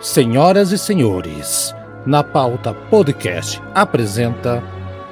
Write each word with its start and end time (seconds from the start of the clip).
Senhoras 0.00 0.70
e 0.70 0.78
senhores, 0.78 1.74
na 2.06 2.22
pauta 2.22 2.72
podcast 2.72 3.60
apresenta 3.74 4.62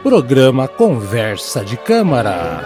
programa 0.00 0.68
Conversa 0.68 1.64
de 1.64 1.76
Câmara. 1.76 2.62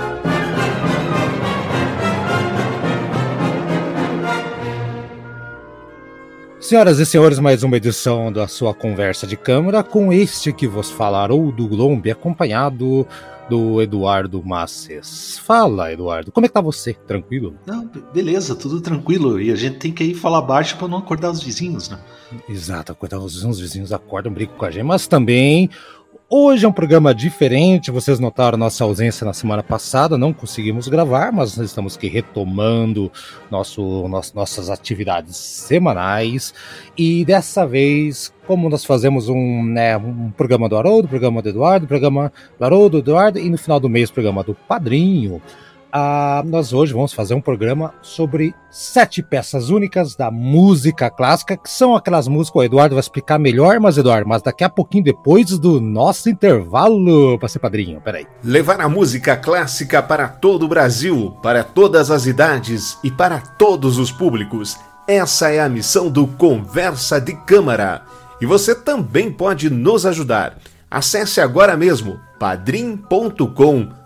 Senhoras 6.61 6.99
e 6.99 7.07
senhores, 7.07 7.39
mais 7.39 7.63
uma 7.63 7.79
edição 7.79 8.31
da 8.31 8.47
sua 8.47 8.75
Conversa 8.75 9.27
de 9.27 9.39
Câmara 9.39 9.83
com 9.83 10.13
este 10.13 10.53
que 10.53 10.69
vos 10.69 10.91
falarou 10.91 11.51
do 11.51 11.67
Lombe, 11.75 12.11
acompanhado 12.11 13.09
do 13.51 13.83
Eduardo 13.83 14.41
Masses. 14.45 15.37
Fala, 15.39 15.93
Eduardo, 15.93 16.31
como 16.31 16.47
é 16.47 16.49
que 16.49 16.55
tá 16.55 16.61
você? 16.61 16.95
Tranquilo? 16.95 17.57
Não, 17.67 17.91
beleza, 18.15 18.55
tudo 18.55 18.81
tranquilo. 18.81 19.41
E 19.41 19.51
a 19.51 19.57
gente 19.57 19.79
tem 19.79 19.93
que 19.93 20.05
ir 20.05 20.15
falar 20.15 20.41
baixo 20.41 20.77
para 20.77 20.87
não 20.87 20.99
acordar 20.99 21.33
os 21.33 21.43
vizinhos, 21.43 21.89
né? 21.89 21.99
Exato, 22.49 22.93
acordar 22.93 23.19
os 23.19 23.35
vizinhos, 23.35 23.57
os 23.57 23.61
vizinhos 23.61 23.93
acordam, 23.93 24.33
brincam 24.33 24.57
com 24.57 24.65
a 24.65 24.71
gente, 24.71 24.85
mas 24.85 25.09
também 25.09 25.69
Hoje 26.33 26.65
é 26.65 26.69
um 26.69 26.73
programa 26.73 27.13
diferente, 27.13 27.91
vocês 27.91 28.21
notaram 28.21 28.57
nossa 28.57 28.85
ausência 28.85 29.25
na 29.25 29.33
semana 29.33 29.65
passada, 29.65 30.17
não 30.17 30.33
conseguimos 30.33 30.87
gravar, 30.87 31.33
mas 31.33 31.57
estamos 31.57 31.97
aqui 31.97 32.07
retomando 32.07 33.11
nosso, 33.51 34.07
nosso, 34.07 34.37
nossas 34.37 34.71
atividades 34.71 35.37
semanais. 35.37 36.55
E 36.97 37.25
dessa 37.25 37.67
vez, 37.67 38.33
como 38.47 38.71
nós 38.71 38.85
fazemos 38.85 39.29
um, 39.29 39.65
né, 39.65 39.97
um 39.97 40.31
programa 40.31 40.69
do 40.69 40.77
Haroldo, 40.77 41.09
programa 41.09 41.43
do 41.43 41.49
Eduardo, 41.49 41.89
programa 41.89 42.33
do 42.57 42.65
Haroldo, 42.65 43.03
do 43.03 43.11
Eduardo, 43.11 43.41
e 43.41 43.51
no 43.51 43.59
final 43.59 43.81
do 43.81 43.89
mês, 43.89 44.09
programa 44.09 44.45
do 44.45 44.55
Padrinho, 44.55 45.43
ah, 45.93 46.43
nós 46.47 46.73
hoje 46.73 46.93
vamos 46.93 47.13
fazer 47.13 47.35
um 47.35 47.41
programa 47.41 47.95
sobre 48.03 48.55
sete 48.71 49.23
peças 49.23 49.71
únicas 49.71 50.15
da 50.15 50.31
música 50.31 51.11
clássica, 51.11 51.57
que 51.57 51.71
são 51.71 51.97
aquelas 51.97 52.29
músicas. 52.29 52.61
O 52.61 52.65
Eduardo 52.65 52.95
vai 52.95 53.01
explicar 53.01 53.39
melhor, 53.39 53.81
mas 53.81 53.99
Eduardo, 53.99 54.29
mas 54.29 54.43
daqui 54.43 54.65
a 54.65 54.69
pouquinho 54.69 55.05
depois 55.05 55.59
do 55.59 55.81
nosso 55.81 56.29
intervalo 56.29 57.39
para 57.39 57.49
ser 57.49 57.59
padrinho. 57.59 58.01
Peraí. 58.01 58.27
Levar 58.43 58.81
a 58.81 58.89
música 58.89 59.37
clássica 59.37 60.03
para 60.03 60.29
todo 60.29 60.65
o 60.65 60.69
Brasil, 60.69 61.37
para 61.43 61.65
todas 61.65 62.11
as 62.11 62.27
idades 62.27 62.99
e 63.03 63.11
para 63.11 63.39
todos 63.39 63.99
os 63.99 64.11
públicos. 64.11 64.79
Essa 65.07 65.51
é 65.51 65.61
a 65.61 65.69
missão 65.69 66.09
do 66.09 66.27
Conversa 66.27 67.21
de 67.21 67.35
Câmara. 67.45 68.03
E 68.41 68.47
você 68.47 68.75
também 68.75 69.31
pode 69.31 69.69
nos 69.69 70.07
ajudar. 70.07 70.57
Acesse 70.91 71.41
agora 71.41 71.77
mesmo 71.77 72.19
padrim.com.br 72.39 74.00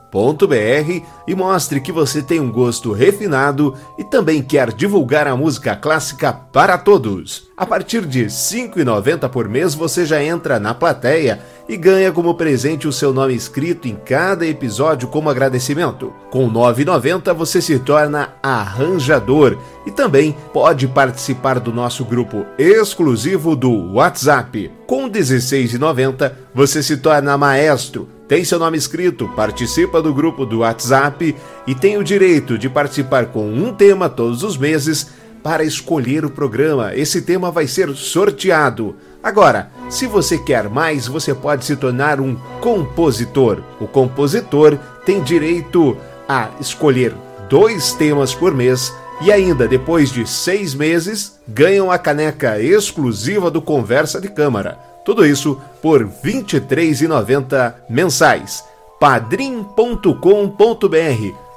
br 0.46 1.02
e 1.26 1.34
mostre 1.34 1.80
que 1.80 1.90
você 1.90 2.22
tem 2.22 2.38
um 2.38 2.52
gosto 2.52 2.92
refinado 2.92 3.74
e 3.98 4.04
também 4.04 4.42
quer 4.42 4.72
divulgar 4.72 5.26
a 5.26 5.36
música 5.36 5.74
clássica 5.74 6.32
para 6.32 6.78
todos. 6.78 7.48
A 7.56 7.66
partir 7.66 8.04
de 8.06 8.22
R$ 8.22 8.26
5,90 8.26 9.28
por 9.28 9.48
mês 9.48 9.74
você 9.74 10.04
já 10.04 10.22
entra 10.22 10.60
na 10.60 10.72
plateia 10.74 11.40
e 11.68 11.76
ganha 11.76 12.12
como 12.12 12.34
presente 12.34 12.86
o 12.86 12.92
seu 12.92 13.12
nome 13.12 13.34
escrito 13.34 13.88
em 13.88 13.96
cada 13.96 14.46
episódio 14.46 15.08
como 15.08 15.30
agradecimento. 15.30 16.12
Com 16.30 16.46
R$ 16.46 16.52
9,90 16.52 17.32
você 17.32 17.60
se 17.60 17.78
torna 17.80 18.34
arranjador 18.42 19.56
e 19.86 19.90
também 19.90 20.36
pode 20.52 20.86
participar 20.86 21.58
do 21.58 21.72
nosso 21.72 22.04
grupo 22.04 22.44
exclusivo 22.58 23.56
do 23.56 23.94
WhatsApp. 23.94 24.70
Com 24.86 25.04
R$ 25.04 25.10
16,90 25.10 26.32
você 26.54 26.82
se 26.82 26.98
torna 26.98 27.38
maestro 27.38 28.08
tem 28.34 28.44
seu 28.44 28.58
nome 28.58 28.76
escrito, 28.76 29.28
participa 29.36 30.02
do 30.02 30.12
grupo 30.12 30.44
do 30.44 30.58
WhatsApp 30.58 31.36
e 31.68 31.72
tem 31.72 31.96
o 31.96 32.02
direito 32.02 32.58
de 32.58 32.68
participar 32.68 33.26
com 33.26 33.48
um 33.48 33.72
tema 33.72 34.08
todos 34.08 34.42
os 34.42 34.56
meses 34.56 35.06
para 35.40 35.62
escolher 35.62 36.24
o 36.24 36.30
programa. 36.30 36.92
Esse 36.96 37.22
tema 37.22 37.52
vai 37.52 37.68
ser 37.68 37.94
sorteado. 37.94 38.96
Agora, 39.22 39.70
se 39.88 40.08
você 40.08 40.36
quer 40.36 40.68
mais, 40.68 41.06
você 41.06 41.32
pode 41.32 41.64
se 41.64 41.76
tornar 41.76 42.20
um 42.20 42.34
compositor. 42.60 43.62
O 43.78 43.86
compositor 43.86 44.76
tem 45.06 45.22
direito 45.22 45.96
a 46.28 46.50
escolher 46.58 47.14
dois 47.48 47.92
temas 47.92 48.34
por 48.34 48.52
mês 48.52 48.92
e 49.22 49.30
ainda, 49.30 49.68
depois 49.68 50.10
de 50.10 50.28
seis 50.28 50.74
meses, 50.74 51.38
ganham 51.46 51.88
a 51.88 51.98
caneca 51.98 52.60
exclusiva 52.60 53.48
do 53.48 53.62
Conversa 53.62 54.20
de 54.20 54.28
Câmara. 54.28 54.93
Tudo 55.04 55.26
isso 55.26 55.60
por 55.82 56.02
R$ 56.02 56.08
23,90 56.24 57.74
mensais. 57.88 58.64
padrim.com.br. 58.98 60.08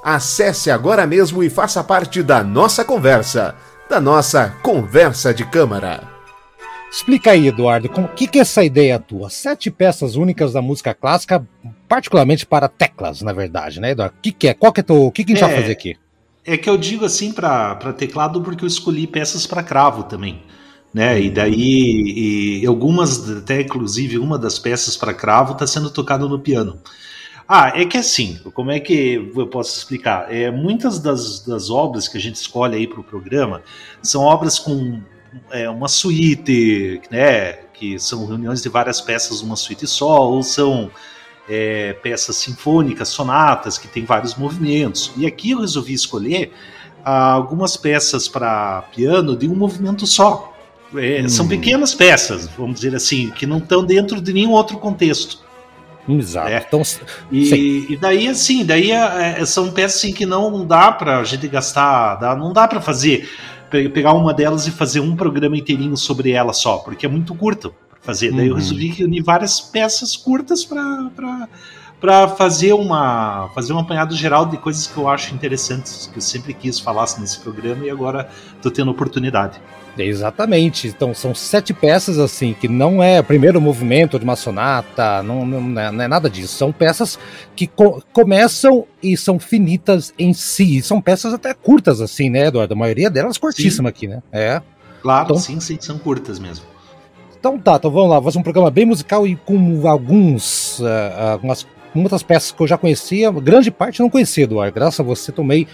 Acesse 0.04 0.70
agora 0.70 1.06
mesmo 1.06 1.42
e 1.42 1.50
faça 1.50 1.82
parte 1.82 2.22
da 2.22 2.44
nossa 2.44 2.84
conversa, 2.84 3.54
da 3.88 4.00
nossa 4.00 4.54
conversa 4.62 5.32
de 5.32 5.44
câmara. 5.46 6.02
Explica 6.90 7.32
aí, 7.32 7.48
Eduardo, 7.48 7.88
o 7.88 8.08
que, 8.08 8.26
que 8.26 8.38
é 8.38 8.42
essa 8.42 8.64
ideia 8.64 8.98
tua? 8.98 9.28
Sete 9.28 9.70
peças 9.70 10.14
únicas 10.14 10.52
da 10.52 10.62
música 10.62 10.94
clássica, 10.94 11.46
particularmente 11.86 12.46
para 12.46 12.68
teclas, 12.68 13.20
na 13.20 13.32
verdade, 13.32 13.80
né, 13.80 13.90
Eduardo? 13.90 14.14
O 14.16 14.20
que, 14.22 14.32
que 14.32 14.48
é? 14.48 14.54
Qual 14.54 14.72
que 14.72 14.80
é 14.80 14.82
teu, 14.82 15.04
o 15.04 15.12
que, 15.12 15.24
que 15.24 15.32
a 15.32 15.34
gente 15.34 15.44
é, 15.44 15.48
vai 15.48 15.60
fazer 15.60 15.72
aqui? 15.72 15.96
É 16.46 16.56
que 16.56 16.68
eu 16.68 16.78
digo 16.78 17.04
assim 17.04 17.30
para 17.32 17.92
teclado 17.92 18.40
porque 18.40 18.64
eu 18.64 18.68
escolhi 18.68 19.06
peças 19.06 19.46
para 19.46 19.62
cravo 19.62 20.04
também 20.04 20.42
né? 20.92 21.20
E 21.20 21.30
daí, 21.30 22.60
e 22.62 22.66
algumas, 22.66 23.30
até 23.30 23.60
inclusive 23.60 24.18
uma 24.18 24.38
das 24.38 24.58
peças 24.58 24.96
para 24.96 25.14
cravo 25.14 25.52
está 25.52 25.66
sendo 25.66 25.90
tocada 25.90 26.26
no 26.26 26.38
piano. 26.38 26.78
Ah, 27.46 27.72
é 27.74 27.86
que 27.86 27.96
assim, 27.96 28.38
como 28.52 28.70
é 28.70 28.78
que 28.78 29.32
eu 29.34 29.46
posso 29.46 29.78
explicar? 29.78 30.32
É, 30.32 30.50
muitas 30.50 30.98
das, 30.98 31.40
das 31.40 31.70
obras 31.70 32.06
que 32.06 32.18
a 32.18 32.20
gente 32.20 32.36
escolhe 32.36 32.76
aí 32.76 32.86
para 32.86 33.00
o 33.00 33.04
programa 33.04 33.62
são 34.02 34.22
obras 34.22 34.58
com 34.58 35.00
é, 35.50 35.68
uma 35.68 35.88
suíte, 35.88 37.00
né? 37.10 37.52
Que 37.72 37.98
são 37.98 38.26
reuniões 38.26 38.62
de 38.62 38.68
várias 38.68 39.00
peças 39.00 39.40
numa 39.40 39.56
suíte 39.56 39.86
só, 39.86 40.28
ou 40.28 40.42
são 40.42 40.90
é, 41.48 41.94
peças 41.94 42.36
sinfônicas, 42.36 43.08
sonatas, 43.08 43.78
que 43.78 43.88
tem 43.88 44.04
vários 44.04 44.34
movimentos. 44.34 45.10
E 45.16 45.26
aqui 45.26 45.52
eu 45.52 45.60
resolvi 45.60 45.94
escolher 45.94 46.52
ah, 47.02 47.32
algumas 47.32 47.76
peças 47.76 48.28
para 48.28 48.82
piano 48.94 49.34
de 49.34 49.48
um 49.48 49.54
movimento 49.54 50.06
só. 50.06 50.52
É, 50.96 51.22
hum. 51.22 51.28
São 51.28 51.46
pequenas 51.46 51.94
peças, 51.94 52.48
vamos 52.56 52.80
dizer 52.80 52.94
assim, 52.96 53.30
que 53.30 53.46
não 53.46 53.58
estão 53.58 53.84
dentro 53.84 54.20
de 54.20 54.32
nenhum 54.32 54.52
outro 54.52 54.78
contexto. 54.78 55.46
Exato. 56.08 56.48
É. 56.48 56.64
Então, 56.66 56.82
e, 57.30 57.86
e, 57.90 57.96
daí, 57.96 58.28
assim, 58.28 58.64
daí 58.64 58.90
é, 58.90 59.40
é 59.40 59.44
são 59.44 59.70
peças 59.70 59.98
assim, 59.98 60.12
que 60.12 60.24
não 60.24 60.66
dá 60.66 60.90
para 60.90 61.18
a 61.18 61.24
gente 61.24 61.46
gastar, 61.48 62.16
dá, 62.16 62.34
não 62.34 62.52
dá 62.52 62.66
para 62.66 62.80
fazer, 62.80 63.28
pegar 63.70 64.14
uma 64.14 64.32
delas 64.32 64.66
e 64.66 64.70
fazer 64.70 65.00
um 65.00 65.14
programa 65.14 65.56
inteirinho 65.56 65.96
sobre 65.96 66.30
ela 66.30 66.54
só, 66.54 66.78
porque 66.78 67.04
é 67.04 67.08
muito 67.08 67.34
curto 67.34 67.74
para 67.90 68.00
fazer. 68.00 68.32
Daí 68.32 68.46
eu 68.46 68.54
uhum. 68.54 68.58
resolvi 68.58 69.04
unir 69.04 69.22
várias 69.22 69.60
peças 69.60 70.16
curtas 70.16 70.64
para 70.64 71.48
para 72.00 72.28
fazer 72.28 72.72
uma 72.74 73.50
fazer 73.56 73.72
um 73.72 73.78
apanhado 73.80 74.14
geral 74.14 74.46
de 74.46 74.56
coisas 74.56 74.86
que 74.86 74.96
eu 74.96 75.08
acho 75.08 75.34
interessantes, 75.34 76.06
que 76.06 76.18
eu 76.18 76.22
sempre 76.22 76.54
quis 76.54 76.78
falar 76.78 77.06
nesse 77.18 77.40
programa 77.40 77.84
e 77.84 77.90
agora 77.90 78.30
estou 78.56 78.70
tendo 78.70 78.90
oportunidade. 78.90 79.60
Exatamente. 80.04 80.88
Então 80.88 81.14
são 81.14 81.34
sete 81.34 81.72
peças 81.72 82.18
assim 82.18 82.54
que 82.54 82.68
não 82.68 83.02
é 83.02 83.20
o 83.20 83.24
primeiro 83.24 83.60
movimento 83.60 84.18
de 84.18 84.24
uma 84.24 84.36
sonata, 84.36 85.22
não, 85.22 85.44
não, 85.46 85.80
é, 85.80 85.90
não 85.90 86.04
é 86.04 86.08
nada 86.08 86.28
disso. 86.28 86.54
São 86.54 86.72
peças 86.72 87.18
que 87.54 87.66
co 87.66 88.02
começam 88.12 88.86
e 89.02 89.16
são 89.16 89.38
finitas 89.38 90.12
em 90.18 90.32
si. 90.32 90.82
São 90.82 91.00
peças 91.00 91.32
até 91.34 91.54
curtas 91.54 92.00
assim, 92.00 92.30
né, 92.30 92.46
Eduardo? 92.46 92.74
A 92.74 92.76
maioria 92.76 93.10
delas 93.10 93.38
curtíssima 93.38 93.88
sim. 93.88 93.94
aqui, 93.94 94.06
né? 94.08 94.22
É. 94.32 94.62
Claro, 95.02 95.26
então, 95.26 95.36
sim, 95.36 95.60
sim, 95.60 95.78
são 95.80 95.98
curtas 95.98 96.38
mesmo. 96.38 96.64
Então 97.38 97.58
tá, 97.58 97.76
então 97.76 97.90
vamos 97.90 98.10
lá, 98.10 98.16
vamos 98.16 98.26
fazer 98.26 98.38
um 98.40 98.42
programa 98.42 98.70
bem 98.70 98.84
musical 98.84 99.26
e 99.26 99.36
com 99.36 99.86
alguns, 99.86 100.80
uh, 100.80 101.32
algumas 101.32 101.64
muitas 101.94 102.22
peças 102.22 102.50
que 102.50 102.60
eu 102.60 102.66
já 102.66 102.76
conhecia, 102.76 103.30
grande 103.30 103.70
parte 103.70 104.00
eu 104.00 104.04
não 104.04 104.10
conhecia, 104.10 104.44
Eduardo. 104.44 104.74
Graças 104.74 104.98
a 105.00 105.02
você 105.02 105.30
tomei 105.30 105.66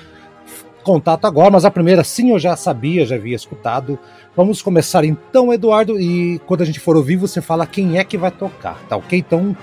contato 0.84 1.24
agora, 1.24 1.50
mas 1.50 1.64
a 1.64 1.70
primeira 1.70 2.04
sim 2.04 2.30
eu 2.30 2.38
já 2.38 2.54
sabia, 2.54 3.04
já 3.04 3.16
havia 3.16 3.34
escutado. 3.34 3.98
Vamos 4.36 4.62
começar 4.62 5.04
então, 5.04 5.52
Eduardo, 5.52 5.98
e 5.98 6.38
quando 6.46 6.62
a 6.62 6.64
gente 6.64 6.78
for 6.78 6.96
ouvir, 6.96 7.16
você 7.16 7.40
fala 7.40 7.66
quem 7.66 7.98
é 7.98 8.04
que 8.04 8.16
vai 8.16 8.30
tocar, 8.30 8.80
tá 8.88 8.96
ok? 8.96 9.18
Então, 9.18 9.56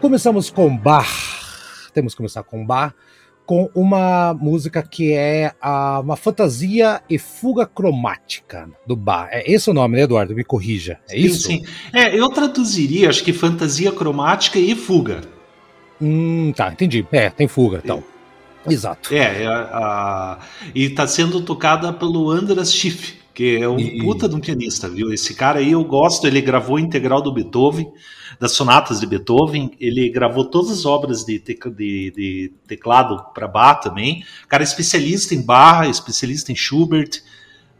começamos 0.00 0.50
com 0.50 0.76
Bar. 0.76 1.08
Temos 1.92 2.14
que 2.14 2.16
começar 2.16 2.42
com 2.42 2.66
Bar, 2.66 2.94
com 3.46 3.70
uma 3.74 4.34
música 4.34 4.82
que 4.82 5.12
é 5.12 5.52
a, 5.60 6.00
uma 6.00 6.16
fantasia 6.16 7.02
e 7.08 7.18
fuga 7.18 7.66
cromática 7.66 8.68
do 8.86 8.96
Bar. 8.96 9.28
É 9.30 9.50
esse 9.50 9.68
o 9.70 9.74
nome, 9.74 9.96
né, 9.96 10.02
Eduardo? 10.02 10.34
Me 10.34 10.44
corrija. 10.44 10.98
É 11.08 11.14
sim, 11.14 11.20
isso? 11.20 11.46
Sim, 11.46 11.62
É, 11.92 12.18
eu 12.18 12.28
traduziria, 12.30 13.08
acho 13.08 13.22
que 13.22 13.32
fantasia 13.32 13.92
cromática 13.92 14.58
e 14.58 14.74
fuga. 14.74 15.20
Hum, 16.00 16.52
tá, 16.56 16.72
entendi. 16.72 17.06
É, 17.12 17.30
tem 17.30 17.46
fuga, 17.46 17.80
então. 17.84 18.02
Exato. 18.68 19.14
É, 19.14 19.42
é 19.42 19.46
a, 19.46 19.60
a, 19.60 20.38
e 20.74 20.84
está 20.84 21.06
sendo 21.06 21.40
tocada 21.42 21.92
pelo 21.92 22.30
Andras 22.30 22.72
Schiff, 22.72 23.14
que 23.34 23.56
é 23.56 23.68
um 23.68 23.78
e... 23.78 24.02
puta 24.02 24.28
de 24.28 24.34
um 24.34 24.40
pianista, 24.40 24.88
viu? 24.88 25.12
Esse 25.12 25.34
cara 25.34 25.58
aí 25.58 25.72
eu 25.72 25.84
gosto, 25.84 26.26
ele 26.26 26.40
gravou 26.40 26.78
integral 26.78 27.20
do 27.20 27.32
Beethoven, 27.32 27.90
das 28.38 28.52
sonatas 28.52 29.00
de 29.00 29.06
Beethoven, 29.06 29.72
ele 29.78 30.08
gravou 30.08 30.44
todas 30.44 30.70
as 30.70 30.84
obras 30.84 31.24
de, 31.24 31.38
te, 31.38 31.54
de, 31.54 32.10
de 32.10 32.52
teclado 32.66 33.24
para 33.34 33.46
Bach 33.46 33.80
também. 33.82 34.24
Cara, 34.48 34.62
é 34.62 34.64
especialista 34.66 35.34
em 35.34 35.42
Bach, 35.42 35.88
especialista 35.88 36.50
em 36.50 36.56
Schubert. 36.56 37.22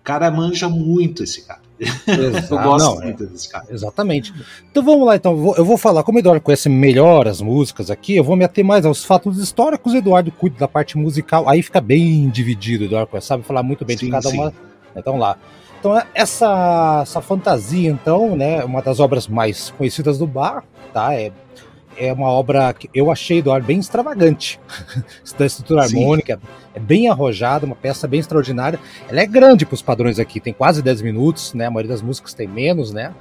cara 0.02 0.30
manja 0.30 0.68
muito 0.68 1.22
esse 1.22 1.46
cara. 1.46 1.63
Exato, 2.06 2.54
eu 2.54 2.62
gosto 2.62 2.86
não, 2.86 3.00
muito 3.00 3.24
é, 3.24 3.26
desse 3.26 3.48
cara. 3.48 3.66
Exatamente. 3.68 4.32
Então 4.70 4.82
vamos 4.82 5.06
lá, 5.06 5.16
então. 5.16 5.54
Eu 5.56 5.64
vou 5.64 5.76
falar, 5.76 6.02
como 6.02 6.18
o 6.18 6.20
Eduardo 6.20 6.40
conhece 6.40 6.68
melhor 6.68 7.28
as 7.28 7.40
músicas 7.40 7.90
aqui, 7.90 8.16
eu 8.16 8.24
vou 8.24 8.36
me 8.36 8.44
ater 8.44 8.64
mais 8.64 8.84
aos 8.84 9.04
fatos 9.04 9.38
históricos. 9.38 9.92
O 9.92 9.96
Eduardo 9.96 10.30
cuida 10.30 10.56
da 10.58 10.68
parte 10.68 10.96
musical, 10.98 11.48
aí 11.48 11.62
fica 11.62 11.80
bem 11.80 12.28
dividido. 12.28 12.84
Eduardo 12.84 13.20
sabe 13.20 13.42
falar 13.42 13.62
muito 13.62 13.84
bem 13.84 13.96
sim, 13.96 14.06
de 14.06 14.12
cada 14.12 14.30
sim. 14.30 14.38
uma. 14.38 14.52
Então 14.96 15.16
lá. 15.16 15.36
Então 15.78 16.00
essa, 16.14 17.00
essa 17.02 17.20
fantasia, 17.20 17.90
então, 17.90 18.34
né, 18.34 18.64
uma 18.64 18.80
das 18.80 19.00
obras 19.00 19.28
mais 19.28 19.70
conhecidas 19.76 20.16
do 20.16 20.26
bar, 20.26 20.64
tá? 20.94 21.12
É 21.12 21.30
é 21.96 22.12
uma 22.12 22.28
obra 22.28 22.72
que 22.72 22.88
eu 22.94 23.10
achei 23.10 23.42
do 23.42 23.52
ar 23.52 23.62
bem 23.62 23.78
extravagante. 23.78 24.60
da 25.38 25.46
estrutura 25.46 25.86
Sim. 25.86 25.96
harmônica, 25.98 26.40
é 26.74 26.80
bem 26.80 27.08
arrojada, 27.08 27.66
uma 27.66 27.76
peça 27.76 28.06
bem 28.06 28.20
extraordinária. 28.20 28.78
Ela 29.08 29.20
é 29.20 29.26
grande 29.26 29.66
para 29.66 29.74
os 29.74 29.82
padrões 29.82 30.18
aqui, 30.18 30.40
tem 30.40 30.52
quase 30.52 30.82
10 30.82 31.02
minutos, 31.02 31.54
né? 31.54 31.66
A 31.66 31.70
maioria 31.70 31.92
das 31.92 32.02
músicas 32.02 32.34
tem 32.34 32.46
menos, 32.46 32.92
né? 32.92 33.14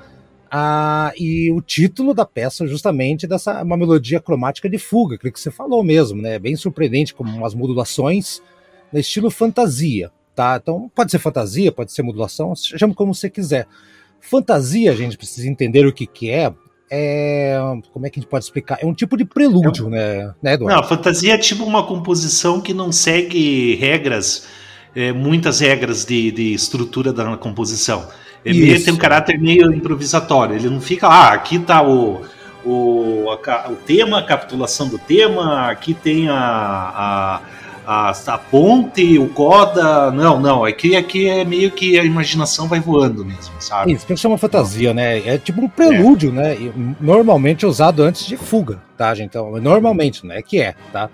Ah, 0.52 1.12
e 1.18 1.52
o 1.52 1.62
título 1.62 2.14
da 2.14 2.26
peça 2.26 2.68
justamente 2.68 3.26
dessa 3.26 3.64
uma 3.64 3.76
melodia 3.76 4.20
cromática 4.20 4.70
de 4.70 4.78
fuga, 4.78 5.16
aquilo 5.16 5.34
que 5.34 5.40
você 5.40 5.50
falou 5.50 5.84
mesmo, 5.84 6.22
né? 6.22 6.38
Bem 6.38 6.56
surpreendente, 6.56 7.14
como 7.14 7.36
umas 7.36 7.56
modulações 7.56 8.42
no 8.92 9.00
estilo 9.00 9.32
fantasia, 9.32 10.12
tá? 10.36 10.60
Então 10.62 10.92
pode 10.94 11.10
ser 11.10 11.18
fantasia, 11.18 11.72
pode 11.72 11.92
ser 11.92 12.04
modulação, 12.04 12.54
chame 12.56 12.94
como 12.94 13.16
você 13.16 13.30
quiser. 13.30 13.68
Fantasia, 14.20 14.92
a 14.92 14.96
gente 14.96 15.18
precisa 15.18 15.50
entender 15.50 15.86
o 15.86 15.92
que, 15.92 16.06
que 16.06 16.30
é, 16.30 16.54
é. 16.94 17.58
Como 17.92 18.06
é 18.06 18.10
que 18.10 18.20
a 18.20 18.22
gente 18.22 18.30
pode 18.30 18.46
explicar? 18.46 18.78
É 18.82 18.86
um 18.86 18.94
tipo 18.94 19.18
de 19.18 19.26
prelúdio, 19.26 19.88
é 19.88 19.90
né, 19.90 20.34
né, 20.42 20.54
Eduardo? 20.54 20.76
Não, 20.76 20.84
a 20.84 20.88
fantasia 20.88 21.34
é 21.34 21.38
tipo 21.38 21.64
uma 21.64 21.84
composição 21.84 22.62
que 22.62 22.74
não 22.74 22.92
segue 22.92 23.76
regras, 23.76 24.48
é, 24.96 25.12
muitas 25.12 25.60
regras 25.60 26.06
de, 26.06 26.32
de 26.32 26.54
estrutura 26.54 27.12
da 27.12 27.36
composição. 27.38 28.08
Ele 28.46 28.78
tem 28.80 28.94
um 28.94 28.98
caráter 28.98 29.40
meio 29.40 29.74
improvisatório. 29.74 30.56
Ele 30.56 30.70
não 30.70 30.82
fica, 30.82 31.08
ah, 31.08 31.34
aqui 31.34 31.58
tá 31.60 31.82
o, 31.82 32.22
o, 32.66 33.26
a, 33.30 33.72
o 33.72 33.76
tema, 33.76 34.20
a 34.20 34.24
capitulação 34.24 34.88
do 34.88 35.00
tema, 35.00 35.70
aqui 35.70 35.94
tem 35.94 36.28
a, 36.30 36.36
a 36.36 37.42
a, 37.86 38.12
a 38.12 38.38
ponte, 38.38 39.18
o 39.18 39.28
coda. 39.30 40.12
Não, 40.12 40.40
não. 40.40 40.66
Aqui, 40.66 40.96
aqui 40.96 41.28
é 41.28 41.44
meio 41.44 41.72
que 41.72 42.00
a 42.00 42.04
imaginação 42.04 42.68
vai 42.68 42.80
voando 42.80 43.26
mesmo, 43.26 43.54
sabe? 43.60 43.94
Isso, 43.94 44.06
que 44.06 44.16
chama 44.16 44.38
fantasia, 44.38 44.94
né? 44.94 45.20
É 45.28 45.38
tipo 45.38 45.62
um 45.62 45.70
prelúdio, 45.70 46.30
é. 46.30 46.34
né? 46.34 46.74
Normalmente 47.00 47.66
usado 47.66 48.04
antes 48.04 48.26
de 48.26 48.38
fuga, 48.38 48.82
tá, 48.98 49.14
gente? 49.14 49.30
Então, 49.30 49.60
normalmente, 49.60 50.26
né? 50.26 50.42
Que 50.42 50.62
é, 50.62 50.76
tá? 50.92 51.10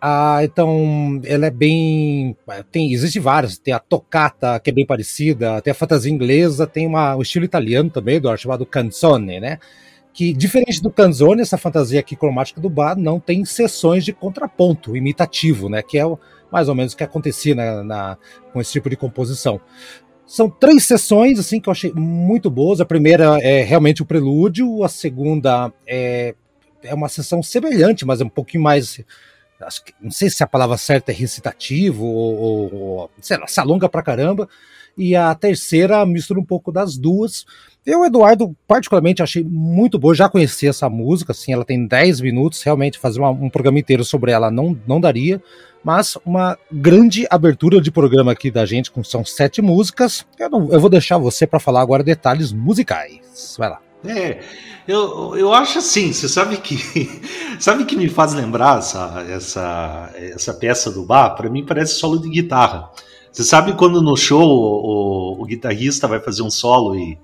Ah, 0.00 0.40
então, 0.42 1.20
ela 1.24 1.46
é 1.46 1.50
bem. 1.50 2.34
Tem, 2.72 2.92
existe 2.92 3.20
várias. 3.20 3.58
Tem 3.58 3.74
a 3.74 3.78
toccata, 3.78 4.58
que 4.58 4.70
é 4.70 4.72
bem 4.72 4.86
parecida, 4.86 5.60
tem 5.60 5.72
a 5.72 5.74
fantasia 5.74 6.10
inglesa, 6.10 6.66
tem 6.66 6.86
uma, 6.86 7.14
o 7.14 7.22
estilo 7.22 7.44
italiano 7.44 7.90
também, 7.90 8.18
do 8.18 8.34
chamado 8.36 8.64
canzone, 8.64 9.38
né? 9.38 9.58
Que, 10.12 10.32
diferente 10.32 10.82
do 10.82 10.90
Canzone, 10.90 11.42
essa 11.42 11.56
fantasia 11.56 12.00
aqui 12.00 12.16
cromática 12.16 12.60
do 12.60 12.68
bar 12.68 12.96
não 12.96 13.20
tem 13.20 13.44
sessões 13.44 14.04
de 14.04 14.12
contraponto 14.12 14.96
imitativo, 14.96 15.68
né? 15.68 15.82
Que 15.82 15.98
é 15.98 16.06
o, 16.06 16.18
mais 16.50 16.68
ou 16.68 16.74
menos 16.74 16.92
o 16.92 16.96
que 16.96 17.04
acontecia 17.04 17.54
na, 17.54 17.84
na, 17.84 18.18
com 18.52 18.60
esse 18.60 18.72
tipo 18.72 18.90
de 18.90 18.96
composição. 18.96 19.60
São 20.26 20.48
três 20.48 20.84
sessões 20.84 21.38
assim 21.38 21.60
que 21.60 21.68
eu 21.68 21.72
achei 21.72 21.92
muito 21.92 22.50
boas. 22.50 22.80
A 22.80 22.84
primeira 22.84 23.38
é 23.40 23.62
realmente 23.62 24.02
o 24.02 24.06
prelúdio, 24.06 24.84
a 24.84 24.88
segunda 24.88 25.72
é, 25.86 26.34
é 26.82 26.94
uma 26.94 27.08
sessão 27.08 27.42
semelhante, 27.42 28.04
mas 28.04 28.20
é 28.20 28.24
um 28.24 28.28
pouquinho 28.28 28.62
mais. 28.62 29.02
Que, 29.84 29.92
não 30.00 30.10
sei 30.10 30.30
se 30.30 30.42
a 30.42 30.46
palavra 30.46 30.76
certa 30.76 31.12
é 31.12 31.14
recitativo 31.14 32.04
ou, 32.06 32.74
ou 32.74 33.10
sei 33.20 33.36
lá, 33.36 33.46
se 33.46 33.60
alonga 33.60 33.88
pra 33.88 34.02
caramba. 34.02 34.48
E 34.96 35.14
a 35.14 35.34
terceira 35.34 36.04
mistura 36.04 36.40
um 36.40 36.44
pouco 36.44 36.72
das 36.72 36.96
duas. 36.96 37.44
Eu, 37.84 38.04
Eduardo, 38.04 38.54
particularmente 38.68 39.22
achei 39.22 39.42
muito 39.42 39.98
boa, 39.98 40.14
já 40.14 40.28
conheci 40.28 40.68
essa 40.68 40.88
música, 40.88 41.32
assim, 41.32 41.52
ela 41.52 41.64
tem 41.64 41.86
10 41.86 42.20
minutos, 42.20 42.62
realmente 42.62 42.98
fazer 42.98 43.20
uma, 43.20 43.30
um 43.30 43.48
programa 43.48 43.78
inteiro 43.78 44.04
sobre 44.04 44.32
ela 44.32 44.50
não, 44.50 44.78
não 44.86 45.00
daria, 45.00 45.42
mas 45.82 46.18
uma 46.26 46.58
grande 46.70 47.26
abertura 47.30 47.80
de 47.80 47.90
programa 47.90 48.32
aqui 48.32 48.50
da 48.50 48.66
gente, 48.66 48.90
com 48.90 49.02
são 49.02 49.24
sete 49.24 49.62
músicas. 49.62 50.26
Eu, 50.38 50.50
não, 50.50 50.68
eu 50.70 50.78
vou 50.78 50.90
deixar 50.90 51.16
você 51.16 51.46
para 51.46 51.58
falar 51.58 51.80
agora 51.80 52.02
detalhes 52.02 52.52
musicais. 52.52 53.56
Vai 53.58 53.70
lá. 53.70 53.80
É, 54.04 54.40
eu, 54.88 55.36
eu 55.36 55.52
acho 55.52 55.78
assim, 55.78 56.12
você 56.12 56.28
sabe 56.28 56.58
que 56.58 56.78
sabe 57.58 57.84
que 57.84 57.96
me 57.96 58.08
faz 58.08 58.32
lembrar 58.34 58.78
essa, 58.78 59.24
essa, 59.28 60.10
essa 60.14 60.54
peça 60.54 60.90
do 60.90 61.04
bar? 61.04 61.34
Para 61.34 61.50
mim 61.50 61.64
parece 61.64 61.94
solo 61.94 62.20
de 62.20 62.28
guitarra. 62.28 62.90
Você 63.32 63.44
sabe 63.44 63.74
quando 63.74 64.02
no 64.02 64.16
show 64.16 64.42
o, 64.42 65.38
o, 65.38 65.42
o 65.42 65.44
guitarrista 65.46 66.08
vai 66.08 66.20
fazer 66.20 66.42
um 66.42 66.50
solo 66.50 66.96
e 66.96 67.18